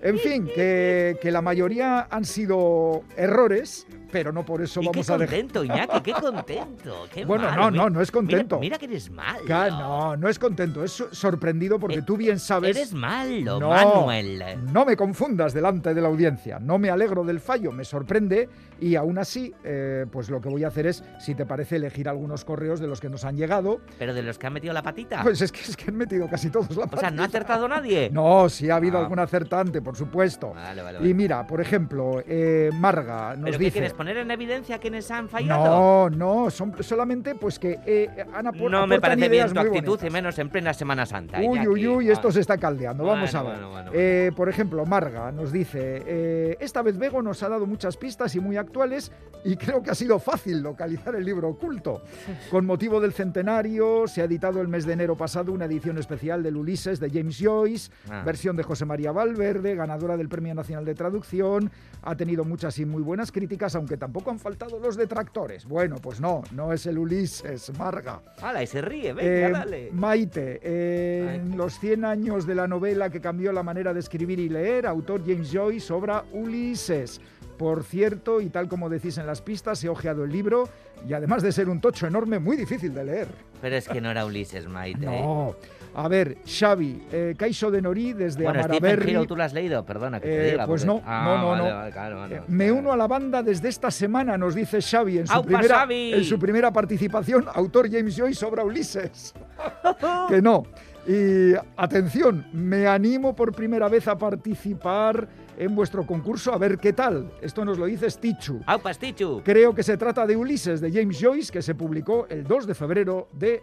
En 0.00 0.18
fin, 0.18 0.46
que, 0.46 1.18
que 1.20 1.30
la 1.30 1.42
mayoría 1.42 2.06
han 2.10 2.24
sido 2.24 3.02
errores, 3.16 3.86
pero 4.12 4.32
no 4.32 4.44
por 4.44 4.62
eso 4.62 4.80
vamos 4.82 5.08
a 5.10 5.18
dejar. 5.18 5.28
Qué 5.28 5.42
contento, 5.42 5.64
Iñaki, 5.64 6.00
qué 6.00 6.12
contento. 6.12 7.06
Qué 7.12 7.24
bueno, 7.24 7.50
no, 7.54 7.70
no, 7.70 7.90
no 7.90 8.00
es 8.00 8.10
contento. 8.10 8.58
Mira, 8.58 8.78
que 8.78 8.86
eres 8.86 9.10
malo. 9.10 9.40
no, 9.70 10.16
no 10.16 10.28
es 10.28 10.38
contento, 10.38 10.84
es 10.84 10.92
sorprendido 11.10 11.78
porque 11.78 11.98
eh, 11.98 12.02
tú 12.02 12.16
bien 12.16 12.38
sabes. 12.38 12.76
Eres 12.76 12.92
malo, 12.92 13.58
no, 13.58 13.70
Manuel. 13.70 14.42
No 14.72 14.84
me 14.84 14.96
confundas 14.96 15.52
delante 15.52 15.94
de 15.94 16.00
la 16.00 16.08
audiencia. 16.08 16.58
No 16.58 16.78
me 16.78 16.90
alegro 16.90 17.24
del 17.24 17.40
fallo, 17.40 17.72
me 17.72 17.84
sorprende 17.84 18.48
y 18.80 18.96
aún 18.96 19.18
así, 19.18 19.52
eh, 19.64 20.06
pues 20.10 20.30
lo 20.30 20.40
que 20.40 20.48
voy 20.48 20.64
a 20.64 20.68
hacer 20.68 20.86
es, 20.86 21.02
si 21.18 21.34
te 21.34 21.44
parece, 21.46 21.76
elegir 21.76 22.08
algunos 22.08 22.44
correos 22.44 22.80
de 22.80 22.86
los 22.86 23.00
que 23.00 23.08
nos 23.08 23.24
han 23.24 23.36
llegado. 23.36 23.80
¿Pero 23.98 24.14
de 24.14 24.22
los 24.22 24.38
que 24.38 24.46
han 24.46 24.52
metido 24.52 24.72
la 24.72 24.82
patita? 24.82 25.22
Pues 25.22 25.40
es 25.42 25.52
que, 25.52 25.60
es 25.60 25.76
que 25.76 25.90
han 25.90 25.96
metido 25.96 26.28
casi 26.28 26.50
todos 26.50 26.70
la 26.76 26.84
o 26.84 26.86
patita. 26.86 27.00
sea, 27.00 27.10
¿no 27.10 27.22
ha 27.22 27.26
acertado 27.26 27.68
nadie? 27.68 28.10
No, 28.18 28.48
sí 28.48 28.70
ha 28.70 28.76
habido 28.76 28.98
Ah. 28.98 29.02
algún 29.02 29.18
acertante, 29.18 29.80
por 29.82 29.96
supuesto. 29.96 30.50
Vale, 30.54 30.82
vale, 30.82 31.08
Y 31.08 31.14
mira, 31.14 31.46
por 31.46 31.60
ejemplo, 31.60 32.22
eh, 32.26 32.70
Marga 32.74 33.34
nos 33.36 33.44
¿Pero 33.44 33.58
qué 33.58 33.64
dice... 33.64 33.72
quieres? 33.72 33.92
¿Poner 33.92 34.16
en 34.18 34.30
evidencia 34.30 34.78
quiénes 34.78 35.10
han 35.10 35.28
fallado? 35.28 36.08
No, 36.10 36.44
no, 36.44 36.50
son 36.50 36.74
solamente 36.82 37.34
pues 37.34 37.58
que 37.58 37.78
eh, 37.86 38.08
han 38.34 38.46
apor- 38.46 38.70
No 38.70 38.86
me 38.86 39.00
parece 39.00 39.28
bien 39.28 39.52
tu 39.52 39.60
actitud, 39.60 39.86
bonitas. 39.88 40.08
y 40.08 40.10
menos 40.12 40.38
en 40.38 40.48
plena 40.48 40.72
Semana 40.74 41.06
Santa. 41.06 41.38
Uy, 41.40 41.66
uy, 41.66 41.86
uy, 41.88 42.10
esto 42.10 42.30
se 42.32 42.40
está 42.40 42.58
caldeando. 42.58 43.04
Vamos 43.04 43.34
a 43.34 43.42
ver. 43.42 43.52
bueno, 43.52 43.70
bueno, 43.70 43.90
Eh, 43.94 44.32
por 44.36 44.48
ejemplo, 44.48 44.84
Marga 44.86 45.30
nos 45.32 45.52
dice, 45.52 46.56
esta 46.60 46.82
vez 46.82 46.98
Bego 46.98 47.22
nos 47.22 47.42
ha 47.42 47.48
dado 47.48 47.66
muchas 47.66 47.96
pistas 47.96 48.34
y 48.34 48.40
muy 48.40 48.56
actuales 48.72 49.10
y 49.44 49.56
creo 49.56 49.80
que 49.82 49.90
ha 49.92 49.94
sido 49.94 50.18
fácil 50.18 50.60
localizar 50.60 51.14
el 51.14 51.24
libro 51.24 51.48
oculto. 51.50 52.02
Con 52.50 52.66
motivo 52.66 53.00
del 53.00 53.12
centenario, 53.12 54.08
se 54.08 54.20
ha 54.20 54.24
editado 54.24 54.60
el 54.60 54.66
mes 54.66 54.84
de 54.84 54.94
enero 54.94 55.16
pasado 55.16 55.52
una 55.52 55.64
edición 55.66 55.96
especial 55.96 56.42
del 56.42 56.56
Ulises 56.56 56.98
de 56.98 57.08
James 57.08 57.38
Joyce, 57.40 57.90
Ah. 58.10 58.24
versión 58.26 58.56
de 58.56 58.64
José 58.64 58.84
María 58.84 59.12
Valverde, 59.12 59.76
ganadora 59.76 60.16
del 60.16 60.28
Premio 60.28 60.54
Nacional 60.56 60.84
de 60.84 60.94
Traducción. 60.96 61.70
Ha 62.02 62.16
tenido 62.16 62.44
muchas 62.44 62.78
y 62.80 62.84
muy 62.84 63.00
buenas 63.00 63.30
críticas, 63.30 63.76
aunque 63.76 63.96
tampoco 63.96 64.30
han 64.32 64.40
faltado 64.40 64.78
los 64.80 64.96
detractores. 64.96 65.64
Bueno, 65.66 65.96
pues 66.02 66.20
no, 66.20 66.42
no 66.52 66.72
es 66.72 66.84
el 66.86 66.98
Ulises, 66.98 67.72
Marga. 67.78 68.20
¡Hala! 68.42 68.64
Y 68.64 68.66
se 68.66 68.82
ríe, 68.82 69.12
venga, 69.12 69.48
Eh, 69.48 69.52
dale. 69.52 69.90
Maite, 69.92 70.58
eh, 70.62 71.36
en 71.36 71.56
los 71.56 71.78
100 71.78 72.04
años 72.04 72.44
de 72.44 72.56
la 72.56 72.66
novela 72.66 73.08
que 73.08 73.20
cambió 73.20 73.52
la 73.52 73.62
manera 73.62 73.94
de 73.94 74.00
escribir 74.00 74.40
y 74.40 74.48
leer, 74.48 74.84
autor 74.86 75.22
James 75.24 75.48
Joyce, 75.52 75.92
obra 75.92 76.24
Ulises. 76.32 77.20
Por 77.58 77.82
cierto, 77.82 78.40
y 78.40 78.48
tal 78.50 78.68
como 78.68 78.88
decís 78.88 79.18
en 79.18 79.26
las 79.26 79.42
pistas, 79.42 79.82
he 79.82 79.88
ojeado 79.88 80.24
el 80.24 80.30
libro 80.30 80.68
y 81.08 81.12
además 81.12 81.42
de 81.42 81.50
ser 81.52 81.68
un 81.68 81.80
tocho 81.80 82.06
enorme, 82.06 82.38
muy 82.38 82.56
difícil 82.56 82.94
de 82.94 83.04
leer. 83.04 83.28
Pero 83.60 83.74
es 83.76 83.88
que 83.88 84.00
no 84.00 84.10
era 84.10 84.24
Ulises, 84.24 84.68
Maite. 84.68 85.04
¿eh? 85.06 85.20
No. 85.22 85.56
A 85.94 86.06
ver, 86.06 86.38
Xavi, 86.46 87.02
eh, 87.10 87.34
Caixo 87.36 87.70
de 87.72 87.82
Norí 87.82 88.12
desde 88.12 88.44
Bueno, 88.44 88.60
Amaraberri. 88.60 89.10
Hero, 89.10 89.26
¿tú 89.26 89.34
lo 89.34 89.42
has 89.42 89.52
leído? 89.52 89.84
Perdona 89.84 90.20
que 90.20 90.28
te 90.28 90.48
Eh, 90.48 90.50
diga. 90.52 90.66
pues 90.66 90.84
porque- 90.84 91.00
no, 91.00 91.06
Ah, 91.10 91.24
no, 91.24 91.38
no, 91.40 91.48
vale, 91.48 91.68
no. 91.70 91.74
vale, 91.76 91.90
claro, 91.92 92.16
vale, 92.18 92.36
Eh. 92.36 92.42
Me 92.46 92.70
uno 92.70 92.92
a 92.92 92.96
la 92.96 93.08
banda 93.08 93.42
desde 93.42 93.68
esta 93.68 93.90
semana, 93.90 94.38
nos 94.38 94.54
dice 94.54 94.80
Xavi 94.80 95.18
en 95.18 95.26
su, 95.26 95.32
¡Aupa, 95.32 95.46
primera, 95.48 95.78
Xavi! 95.80 96.12
en 96.14 96.24
su 96.24 96.38
primera 96.38 96.72
participación, 96.72 97.46
autor 97.52 97.90
James 97.90 98.14
Joyce 98.16 98.44
obra 98.46 98.62
Ulises. 98.62 99.34
que 100.28 100.40
no. 100.40 100.62
Y 101.08 101.54
atención, 101.76 102.46
me 102.52 102.86
animo 102.86 103.34
por 103.34 103.52
primera 103.52 103.88
vez 103.88 104.06
a 104.06 104.16
participar 104.16 105.26
en 105.58 105.74
vuestro 105.74 106.06
concurso 106.06 106.52
a 106.52 106.58
ver 106.58 106.78
qué 106.78 106.92
tal. 106.92 107.30
Esto 107.42 107.64
nos 107.64 107.78
lo 107.78 107.86
dice 107.86 108.08
Stichu. 108.10 108.60
¡Au, 108.64 108.80
pastichu! 108.80 109.42
Creo 109.44 109.74
que 109.74 109.82
se 109.82 109.96
trata 109.96 110.26
de 110.26 110.36
Ulises 110.36 110.80
de 110.80 110.90
James 110.92 111.18
Joyce, 111.20 111.52
que 111.52 111.62
se 111.62 111.74
publicó 111.74 112.26
el 112.30 112.44
2 112.44 112.66
de 112.68 112.74
febrero 112.74 113.28
de 113.32 113.62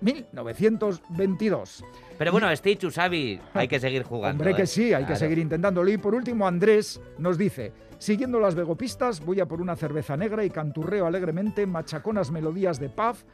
1922. 0.00 1.84
Pero 2.18 2.32
bueno, 2.32 2.54
Stichu, 2.54 2.90
Xavi, 2.90 3.38
hay 3.52 3.68
que 3.68 3.78
seguir 3.78 4.02
jugando. 4.02 4.42
Hombre, 4.42 4.52
¿eh? 4.52 4.56
que 4.56 4.66
sí, 4.66 4.94
hay 4.94 5.04
que 5.04 5.16
seguir 5.16 5.38
intentándolo. 5.38 5.90
Y 5.90 5.98
por 5.98 6.14
último, 6.14 6.46
Andrés 6.46 7.00
nos 7.18 7.36
dice, 7.36 7.72
siguiendo 7.98 8.40
las 8.40 8.54
vegopistas, 8.54 9.20
voy 9.20 9.40
a 9.40 9.46
por 9.46 9.60
una 9.60 9.76
cerveza 9.76 10.16
negra 10.16 10.44
y 10.44 10.50
canturreo 10.50 11.06
alegremente 11.06 11.66
machaconas 11.66 12.30
melodías 12.30 12.80
de 12.80 12.88
Puff, 12.88 13.24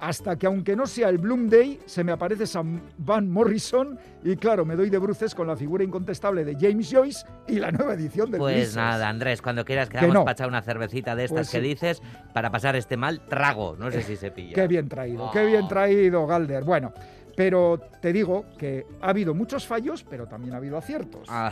hasta 0.00 0.36
que 0.36 0.46
aunque 0.46 0.74
no 0.74 0.86
sea 0.86 1.08
el 1.10 1.18
Bloom 1.18 1.48
Day, 1.48 1.78
se 1.86 2.02
me 2.02 2.12
aparece 2.12 2.46
Sam 2.46 2.80
Van 2.98 3.30
Morrison 3.30 3.98
y 4.24 4.36
claro, 4.36 4.64
me 4.64 4.74
doy 4.74 4.90
de 4.90 4.98
bruces 4.98 5.34
con 5.34 5.46
la 5.46 5.56
figura 5.56 5.84
incontestable 5.84 6.44
de 6.44 6.56
James 6.58 6.88
Joyce 6.90 7.26
y 7.46 7.58
la 7.58 7.70
nueva 7.70 7.94
edición 7.94 8.30
del 8.30 8.38
Pues 8.38 8.74
nada, 8.74 9.08
Andrés, 9.08 9.42
cuando 9.42 9.64
quieras 9.64 9.88
Que 9.88 10.00
no. 10.08 10.24
para 10.24 10.32
echar 10.32 10.48
una 10.48 10.62
cervecita 10.62 11.14
de 11.14 11.24
estas 11.24 11.48
Pues 11.48 11.50
que 11.50 11.60
dices 11.60 12.02
para 12.32 12.50
pasar 12.50 12.76
este 12.76 12.96
mal 12.96 13.20
trago. 13.28 13.76
No 13.78 13.90
sé 13.90 14.02
si 14.02 14.16
se 14.16 14.30
pilla. 14.30 14.54
Qué 14.54 14.66
bien 14.66 14.88
traído, 14.88 15.30
qué 15.32 15.44
bien 15.44 15.68
traído, 15.68 16.26
Galder. 16.26 16.64
Bueno, 16.64 16.92
pero 17.40 17.80
te 18.02 18.12
digo 18.12 18.44
que 18.58 18.84
ha 19.00 19.08
habido 19.08 19.32
muchos 19.32 19.66
fallos, 19.66 20.04
pero 20.04 20.26
también 20.26 20.52
ha 20.52 20.58
habido 20.58 20.76
aciertos. 20.76 21.26
Ah, 21.30 21.50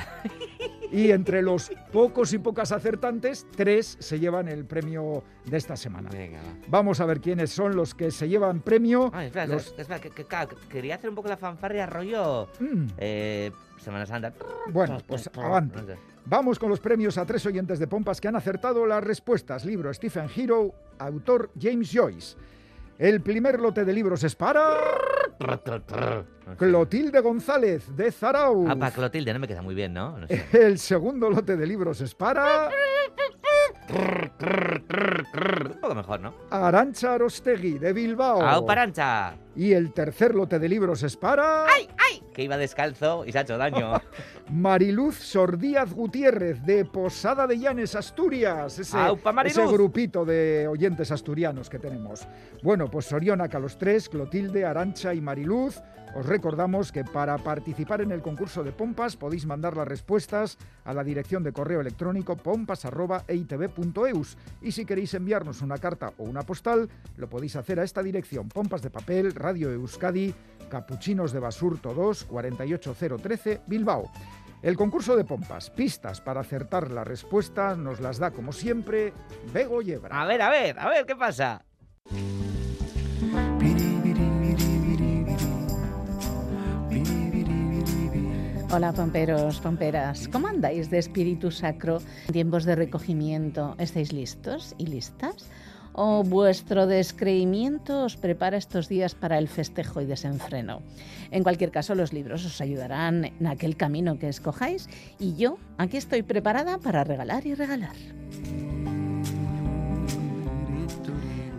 Y 0.93 1.11
entre 1.12 1.41
los 1.41 1.70
pocos 1.91 2.34
y 2.34 2.39
pocas 2.39 2.72
acertantes, 2.72 3.47
tres 3.57 3.97
se 3.99 4.18
llevan 4.20 4.49
el 4.49 4.66
premio 4.66 5.24
de 5.47 5.57
esta 5.57 5.76
semana. 5.76 6.11
venga, 6.11 6.41
va. 6.43 6.53
Vamos 6.68 7.01
a 7.01 7.07
ver 7.07 7.22
quiénes 7.22 7.49
son 7.53 7.74
los 7.74 7.95
que 7.95 8.11
se 8.11 8.28
llevan 8.28 8.61
premio. 8.61 9.11
Ay, 9.14 9.28
espera, 9.28 9.47
Los- 9.47 9.68
espera, 9.68 9.82
espera, 9.97 10.01
que, 10.01 10.11
que- 10.11 10.26
que- 10.26 10.68
quería 10.68 10.97
hacer 10.97 11.09
un 11.09 11.16
poco 11.16 11.28
la 11.30 11.39
fanfarria 11.39 11.86
rollo 11.86 12.49
Mm, 12.61 12.86
eh, 12.99 13.51
Semana 13.78 14.05
Santa. 14.05 14.34
Bueno, 14.70 14.99
pues 15.07 15.30
avante. 15.39 15.97
Vamos 16.26 16.59
con 16.59 16.68
los 16.68 16.80
premios 16.80 17.16
a 17.16 17.24
tres 17.24 17.47
oyentes 17.47 17.78
de 17.78 17.86
Pompas 17.86 18.20
que 18.20 18.28
han 18.28 18.36
acertado 18.36 18.84
las 18.84 19.03
respuestas. 19.03 19.64
Libro 19.64 19.95
Stephen 19.95 20.28
Hero, 20.36 20.74
autor 20.99 21.51
James 21.59 21.91
Joyce. 21.91 22.36
El 22.99 23.22
primer 23.22 23.59
lote 23.61 23.86
de 23.86 23.93
libros 23.95 24.22
es 24.24 24.34
para. 24.36 24.76
Clotilde 26.57 27.20
González 27.20 27.95
de 27.97 28.11
Zarau. 28.11 28.66
Ah, 28.68 28.76
para 28.76 28.91
Clotilde, 28.91 29.32
no 29.32 29.39
me 29.39 29.49
queda 29.49 29.62
muy 29.62 29.74
bien, 29.74 29.93
¿no? 29.93 30.18
No 30.18 30.26
sé. 30.26 30.45
El 30.53 30.78
segundo 30.78 31.30
lote 31.30 31.57
de 31.57 31.66
libros 31.66 32.01
es 32.01 32.14
para 32.14 32.70
un 33.95 35.78
poco 35.80 35.95
mejor, 35.95 36.20
¿no? 36.20 36.34
Arancha 36.51 37.14
Arostegui 37.14 37.78
de 37.78 37.93
Bilbao. 37.93 38.43
¡Au, 38.43 38.66
parancha! 38.66 39.34
Y 39.57 39.72
el 39.72 39.93
tercer 39.93 40.34
lote 40.34 40.59
de 40.59 40.68
libros 40.68 41.03
es 41.03 41.16
para 41.16 41.66
Que 42.32 42.45
iba 42.45 42.57
descalzo 42.57 43.24
y 43.24 43.32
se 43.32 43.39
ha 43.39 43.41
hecho 43.41 43.59
daño. 43.59 44.01
Mariluz 44.51 45.16
Sordíaz 45.16 45.93
Gutiérrez 45.93 46.62
de 46.64 46.84
Posada 46.84 47.47
de 47.47 47.59
Llanes, 47.59 47.95
Asturias. 47.95 48.78
Ese, 48.78 48.97
¡Aupa, 48.97 49.32
Mariluz! 49.32 49.59
ese 49.59 49.72
grupito 49.72 50.24
de 50.24 50.68
oyentes 50.68 51.11
asturianos 51.11 51.68
que 51.68 51.78
tenemos. 51.78 52.26
Bueno, 52.62 52.89
pues 52.91 53.07
Soriona, 53.07 53.49
a 53.51 53.59
los 53.59 53.76
tres, 53.78 54.09
Clotilde, 54.09 54.64
Arancha 54.64 55.12
y 55.14 55.20
Mariluz. 55.20 55.82
Os 56.15 56.25
recordamos 56.27 56.91
que 56.91 57.05
para 57.05 57.37
participar 57.39 58.01
en 58.01 58.11
el 58.13 58.23
concurso 58.23 58.65
de 58.65 58.73
Pompas 58.73 59.17
podéis 59.17 59.45
mandar 59.47 59.77
las 59.77 59.87
respuestas 59.87 60.57
a 60.85 60.95
la 60.95 61.05
dirección 61.05 61.43
de 61.43 61.53
correo 61.53 61.81
electrónico 61.81 62.37
pompas.eitv.eus. 62.37 64.39
Y 64.63 64.73
si 64.73 64.85
queréis 64.85 65.15
enviarnos 65.15 65.63
una 65.63 65.79
carta 65.79 66.13
o 66.19 66.25
una 66.25 66.43
postal, 66.43 66.89
lo 67.17 67.29
podéis 67.29 67.55
hacer 67.57 67.81
a 67.81 67.85
esta 67.85 68.03
dirección: 68.03 68.49
Pompas 68.49 68.83
de 68.83 68.91
Papel, 68.91 69.35
Radio 69.35 69.71
Euskadi, 69.71 70.35
Capuchinos 70.69 71.33
de 71.33 71.41
Basurto 71.41 71.95
2, 71.95 72.25
48013, 72.25 73.63
Bilbao. 73.67 74.11
El 74.61 74.77
concurso 74.77 75.17
de 75.17 75.25
pompas, 75.25 75.71
pistas 75.71 76.21
para 76.21 76.41
acertar 76.41 76.91
la 76.91 77.05
respuesta, 77.05 77.77
nos 77.77 78.01
las 78.01 78.19
da 78.19 78.33
como 78.33 78.51
siempre 78.53 79.13
Bego 79.53 79.83
Yebra. 79.83 80.21
A 80.21 80.27
ver, 80.27 80.43
a 80.43 80.51
ver, 80.51 80.77
a 80.81 80.89
ver, 80.89 81.07
¿qué 81.07 81.15
pasa? 81.15 81.65
Hola 88.71 88.93
pomperos, 88.93 89.61
pomperas, 89.61 90.29
¿cómo 90.29 90.47
andáis 90.47 90.91
de 90.91 90.99
espíritu 90.99 91.51
sacro 91.51 92.03
tiempos 92.31 92.64
de 92.64 92.75
recogimiento? 92.75 93.75
¿Estáis 93.79 94.12
listos 94.12 94.75
y 94.77 94.87
listas? 94.89 95.49
¿O 95.95 96.23
vuestro 96.23 96.87
descreimiento 96.87 98.05
os 98.05 98.19
prepara 98.19 98.59
estos 98.59 98.87
días 98.87 99.14
para 99.14 99.39
el 99.39 99.49
festejo 99.49 100.03
y 100.03 100.05
desenfreno? 100.05 100.83
En 101.31 101.45
cualquier 101.45 101.71
caso, 101.71 101.95
los 101.95 102.12
libros 102.12 102.45
os 102.45 102.61
ayudarán 102.61 103.25
en 103.25 103.47
aquel 103.47 103.75
camino 103.75 104.19
que 104.19 104.29
escojáis 104.29 104.87
y 105.19 105.35
yo 105.35 105.57
aquí 105.79 105.97
estoy 105.97 106.23
preparada 106.23 106.77
para 106.77 107.05
regalar 107.05 107.47
y 107.47 107.55
regalar. 107.55 107.97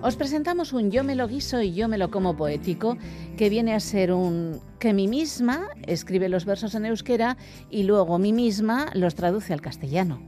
Os 0.02 0.16
presentamos 0.16 0.72
un 0.72 0.91
Yo 0.91 1.04
me 1.04 1.14
lo 1.14 1.28
guiso 1.28 1.62
y 1.62 1.74
yo 1.74 1.89
me 1.89 1.97
lo 1.97 2.10
como 2.10 2.38
poético, 2.38 2.97
que 3.36 3.50
viene 3.50 3.74
a 3.74 3.82
ser 3.82 4.14
un 4.14 4.62
que 4.80 4.93
mí 4.93 5.10
misma 5.10 5.68
escribe 5.88 6.30
los 6.30 6.45
versos 6.45 6.74
en 6.74 6.86
euskera 6.86 7.36
y 7.70 7.84
luego 7.84 8.18
mí 8.18 8.32
misma 8.32 8.88
los 8.93 9.16
traduce 9.16 9.52
al 9.52 9.60
castellano. 9.60 10.22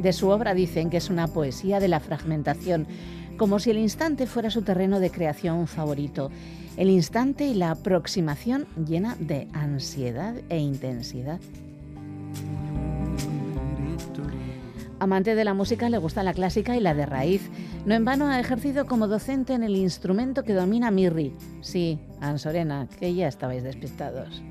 De 0.00 0.12
su 0.12 0.28
obra 0.28 0.54
dicen 0.54 0.90
que 0.90 0.96
es 0.96 1.08
una 1.08 1.28
poesía 1.28 1.78
de 1.78 1.88
la 1.88 2.00
fragmentación, 2.00 2.88
como 3.36 3.60
si 3.60 3.70
el 3.70 3.78
instante 3.78 4.26
fuera 4.26 4.50
su 4.50 4.62
terreno 4.62 4.98
de 4.98 5.10
creación 5.10 5.68
favorito. 5.68 6.32
El 6.76 6.90
instante 6.90 7.46
y 7.46 7.54
la 7.54 7.70
aproximación 7.70 8.66
llena 8.88 9.16
de 9.20 9.46
ansiedad 9.52 10.34
e 10.48 10.58
intensidad. 10.58 11.38
Amante 15.06 15.36
de 15.36 15.44
la 15.44 15.54
música, 15.54 15.88
le 15.88 15.98
gusta 15.98 16.24
la 16.24 16.34
clásica 16.34 16.76
y 16.76 16.80
la 16.80 16.92
de 16.92 17.06
raíz. 17.06 17.48
No 17.84 17.94
en 17.94 18.04
vano 18.04 18.26
ha 18.26 18.40
ejercido 18.40 18.86
como 18.86 19.06
docente 19.06 19.54
en 19.54 19.62
el 19.62 19.76
instrumento 19.76 20.42
que 20.42 20.52
domina 20.52 20.90
Mirri. 20.90 21.32
Sí, 21.60 22.00
Ansorena, 22.20 22.88
que 22.98 23.14
ya 23.14 23.28
estabais 23.28 23.62
despistados. 23.62 24.42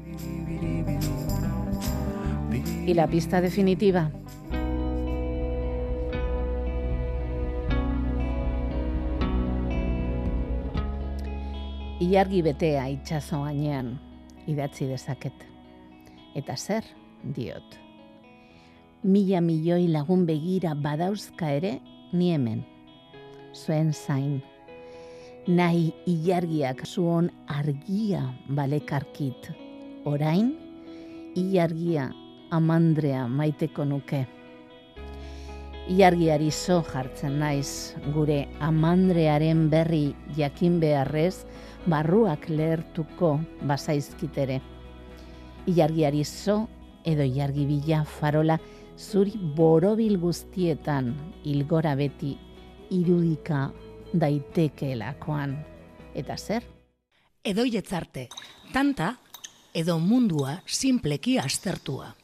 Y 2.86 2.94
la 2.94 3.06
pista 3.08 3.42
definitiva. 3.42 4.12
Ilargi 12.00 12.42
betea 12.42 12.90
itxaso 12.96 13.44
gainean, 13.44 14.00
idatzi 14.48 14.86
dezaket. 14.86 15.36
Eta 16.34 16.56
zer 16.56 16.86
diot. 17.24 17.85
Mila 19.06 19.40
milioi 19.42 19.86
lagun 19.94 20.26
begira 20.26 20.74
badauzka 20.74 21.52
ere, 21.60 21.78
ni 22.14 22.32
hemen. 22.34 22.64
Zuen 23.54 23.92
zain. 23.94 24.42
Nahi 25.48 25.92
ilargiak 26.10 26.82
zuon 26.90 27.30
argia 27.48 28.24
balekarkit. 28.50 29.52
Orain, 30.10 30.56
ilargia 31.38 32.10
amandrea 32.50 33.28
maiteko 33.30 33.86
nuke. 33.86 34.26
Ilargiari 35.86 36.50
zo 36.50 36.80
jartzen 36.82 37.38
naiz, 37.40 37.94
gure 38.14 38.48
amandrearen 38.60 39.68
berri 39.70 40.16
jakin 40.34 40.80
beharrez, 40.82 41.46
barruak 41.86 42.50
lehertuko 42.50 43.36
bazaizkitere. 43.70 44.64
Ilargiari 45.70 46.26
zo 46.26 46.64
edo 47.06 47.22
ilargi 47.22 47.68
bila 47.70 48.02
farola 48.04 48.58
zuri 48.98 49.36
borobil 49.38 50.18
guztietan 50.20 51.14
ilgora 51.44 51.96
beti 51.96 52.36
irudika 52.92 53.70
daitekeelakoan. 54.14 55.58
Eta 56.16 56.38
zer? 56.38 56.64
Edoietzarte, 57.46 58.30
tanta 58.74 59.16
edo 59.76 60.00
mundua 60.00 60.62
simpleki 60.66 61.38
aztertua. 61.40 62.16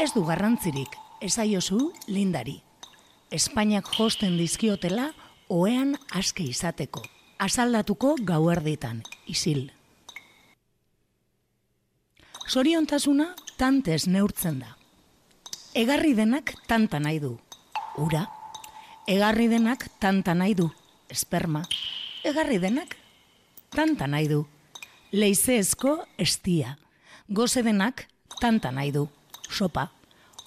Ez 0.00 0.10
du 0.14 0.24
garrantzirik, 0.24 0.96
esaiozu 1.20 1.92
lindari. 2.08 2.56
Espainiak 3.30 3.92
josten 3.94 4.38
dizkiotela 4.40 5.10
oean 5.48 5.94
aske 6.16 6.42
izateko. 6.42 7.04
Azaldatuko 7.40 8.16
gauerditan, 8.24 9.04
isil. 9.28 9.70
Zoriontasuna 12.50 13.30
tantez 13.60 14.06
neurtzen 14.08 14.58
da. 14.64 14.79
Egarri 15.70 16.16
denak 16.18 16.50
tanta 16.66 16.98
nahi 16.98 17.20
du. 17.22 17.36
Ura. 17.96 18.24
Egarri 19.06 19.46
denak 19.46 19.86
tanta 20.02 20.34
nahi 20.34 20.56
du. 20.58 20.66
Esperma. 21.08 21.62
Egarri 22.26 22.58
denak 22.58 22.96
tanta 23.70 24.08
nahi 24.10 24.26
du. 24.26 24.40
Leizezko 25.12 26.00
estia. 26.18 26.76
Goze 27.28 27.62
denak 27.62 28.08
tanta 28.40 28.72
nahi 28.74 28.90
du. 28.90 29.06
Sopa. 29.48 29.92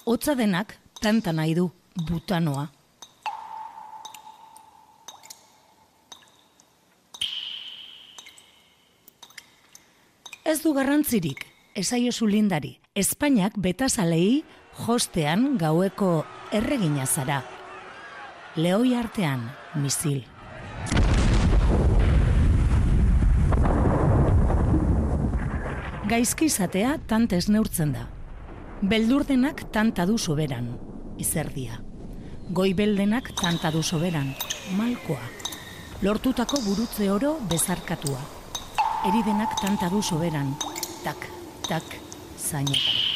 Hotza 0.04 0.34
denak 0.36 0.76
tanta 1.00 1.32
nahi 1.32 1.54
du. 1.54 1.70
Butanoa. 1.94 2.68
Ez 10.44 10.60
du 10.60 10.74
garrantzirik, 10.76 11.46
esaiozu 11.74 12.26
lindari. 12.28 12.74
Espainiak 12.94 13.56
betazalei 13.56 14.44
jostean 14.78 15.56
gaueko 15.58 16.24
erregina 16.52 17.06
zara. 17.06 17.42
Lehoi 18.56 18.94
artean, 18.94 19.48
misil. 19.74 20.22
Gaizki 26.04 26.50
izatea 26.50 26.98
tantez 27.08 27.46
neurtzen 27.48 27.94
da. 27.94 28.04
Beldurdenak 28.84 29.64
tanta 29.72 30.04
du 30.06 30.18
soberan, 30.18 30.68
izerdia. 31.18 31.80
Goibeldenak 32.52 33.32
tanta 33.40 33.70
du 33.72 33.82
soberan, 33.82 34.34
malkoa. 34.76 35.22
Lortutako 36.04 36.60
burutze 36.66 37.08
oro 37.10 37.38
bezarkatua. 37.48 38.20
Eridenak 39.08 39.56
tanta 39.62 39.88
du 39.88 40.02
soberan, 40.02 40.54
tak, 41.04 41.28
tak, 41.68 41.98
zainetan. 42.36 43.13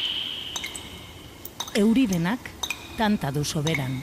Euridenak 1.79 2.39
tanta 2.97 3.29
du 3.31 3.45
soberan, 3.47 3.93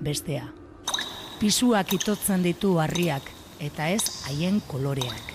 bestea. 0.00 0.46
Pisuak 1.36 1.92
itotzen 1.92 2.40
ditu 2.46 2.70
harriak 2.80 3.26
eta 3.66 3.90
ez 3.92 4.00
haien 4.30 4.62
koloreak. 4.70 5.34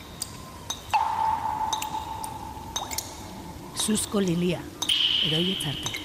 Zuzko 3.77 4.23
lilia, 4.25 4.63
eroietzarte. 5.29 6.04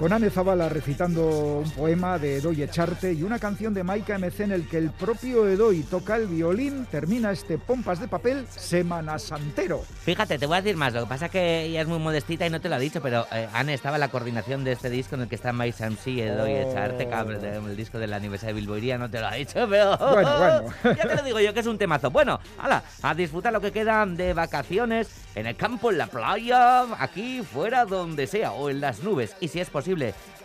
Con 0.00 0.14
Anne 0.14 0.30
Zavala 0.30 0.70
recitando 0.70 1.58
un 1.58 1.70
poema 1.72 2.18
de 2.18 2.38
Edoy 2.38 2.62
Echarte 2.62 3.12
y 3.12 3.22
una 3.22 3.38
canción 3.38 3.74
de 3.74 3.84
Maika 3.84 4.18
MC 4.18 4.40
en 4.40 4.52
el 4.52 4.66
que 4.66 4.78
el 4.78 4.88
propio 4.92 5.46
Edoy 5.46 5.82
toca 5.82 6.16
el 6.16 6.26
violín, 6.26 6.86
termina 6.86 7.32
este 7.32 7.58
Pompas 7.58 8.00
de 8.00 8.08
Papel 8.08 8.46
Semana 8.48 9.18
Santero. 9.18 9.84
Fíjate, 10.02 10.38
te 10.38 10.46
voy 10.46 10.56
a 10.56 10.62
decir 10.62 10.78
más. 10.78 10.94
Lo 10.94 11.02
que 11.02 11.06
pasa 11.06 11.26
es 11.26 11.30
que 11.30 11.64
ella 11.64 11.82
es 11.82 11.86
muy 11.86 11.98
modestita 11.98 12.46
y 12.46 12.50
no 12.50 12.62
te 12.62 12.70
lo 12.70 12.76
ha 12.76 12.78
dicho, 12.78 13.02
pero 13.02 13.26
eh, 13.30 13.46
Anne 13.52 13.74
estaba 13.74 13.96
en 13.96 14.00
la 14.00 14.08
coordinación 14.08 14.64
de 14.64 14.72
este 14.72 14.88
disco 14.88 15.16
en 15.16 15.20
el 15.20 15.28
que 15.28 15.34
está 15.34 15.52
Mike 15.52 15.76
Samsi, 15.76 16.22
Edoy 16.22 16.50
Oh. 16.50 16.70
Echarte, 16.70 17.06
cabrón, 17.06 17.44
el 17.44 17.76
disco 17.76 17.98
del 17.98 18.14
aniversario 18.14 18.54
de 18.54 18.60
Bilboiría, 18.62 18.96
no 18.96 19.10
te 19.10 19.20
lo 19.20 19.26
ha 19.26 19.34
dicho, 19.34 19.66
pero... 19.68 19.98
Bueno, 19.98 20.38
bueno. 20.38 20.74
ya 20.96 21.08
te 21.08 21.14
lo 21.14 21.22
digo 21.22 21.40
yo 21.40 21.52
que 21.52 21.60
es 21.60 21.66
un 21.66 21.76
temazo. 21.76 22.10
Bueno, 22.10 22.40
hala, 22.58 22.82
a 23.02 23.14
disfrutar 23.14 23.52
lo 23.52 23.60
que 23.60 23.70
queda 23.70 24.06
de 24.06 24.32
vacaciones 24.32 25.10
en 25.34 25.46
el 25.46 25.56
campo, 25.56 25.90
en 25.90 25.98
la 25.98 26.06
playa, 26.06 26.86
aquí, 26.98 27.42
fuera, 27.42 27.84
donde 27.84 28.26
sea, 28.26 28.52
o 28.52 28.70
en 28.70 28.80
las 28.80 29.02
nubes. 29.02 29.36
Y 29.40 29.48
si 29.48 29.60
es 29.60 29.68
posible, 29.68 29.89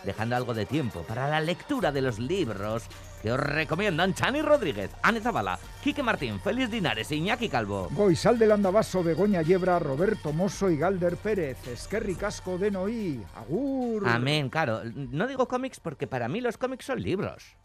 dejando 0.04 0.36
algo 0.36 0.54
de 0.54 0.66
tiempo 0.66 1.04
para 1.04 1.28
la 1.28 1.42
lectura 1.42 1.92
de 1.92 2.02
los 2.02 2.20
libros 2.20 2.84
que 3.22 3.32
os 3.32 3.40
recomiendan 3.40 4.14
Chani 4.14 4.42
Rodríguez, 4.42 4.92
Anne 5.02 5.20
Zavala, 5.20 5.60
Quique 5.84 6.04
Martín, 6.04 6.40
Félix 6.40 6.70
Dinares 6.70 7.12
Iñaki 7.12 7.50
Calvo. 7.50 7.90
Goizal 7.92 8.38
del 8.38 8.52
Andabaso, 8.52 9.04
Begoña 9.04 9.42
Yebra, 9.42 9.80
Roberto 9.80 10.32
Mosso 10.32 10.70
y 10.70 10.78
Galder 10.78 11.18
Pérez. 11.18 11.58
Esquerri 11.68 12.16
Casco 12.16 12.58
de 12.58 12.72
Noí. 12.72 13.24
Agur. 13.36 14.08
Amén, 14.08 14.50
claro. 14.50 14.82
No 14.84 15.28
digo 15.28 15.48
cómics 15.48 15.80
porque 15.80 16.08
para 16.08 16.28
mí 16.28 16.42
los 16.42 16.58
cómics 16.58 16.86
son 16.86 17.02
libros. 17.02 17.56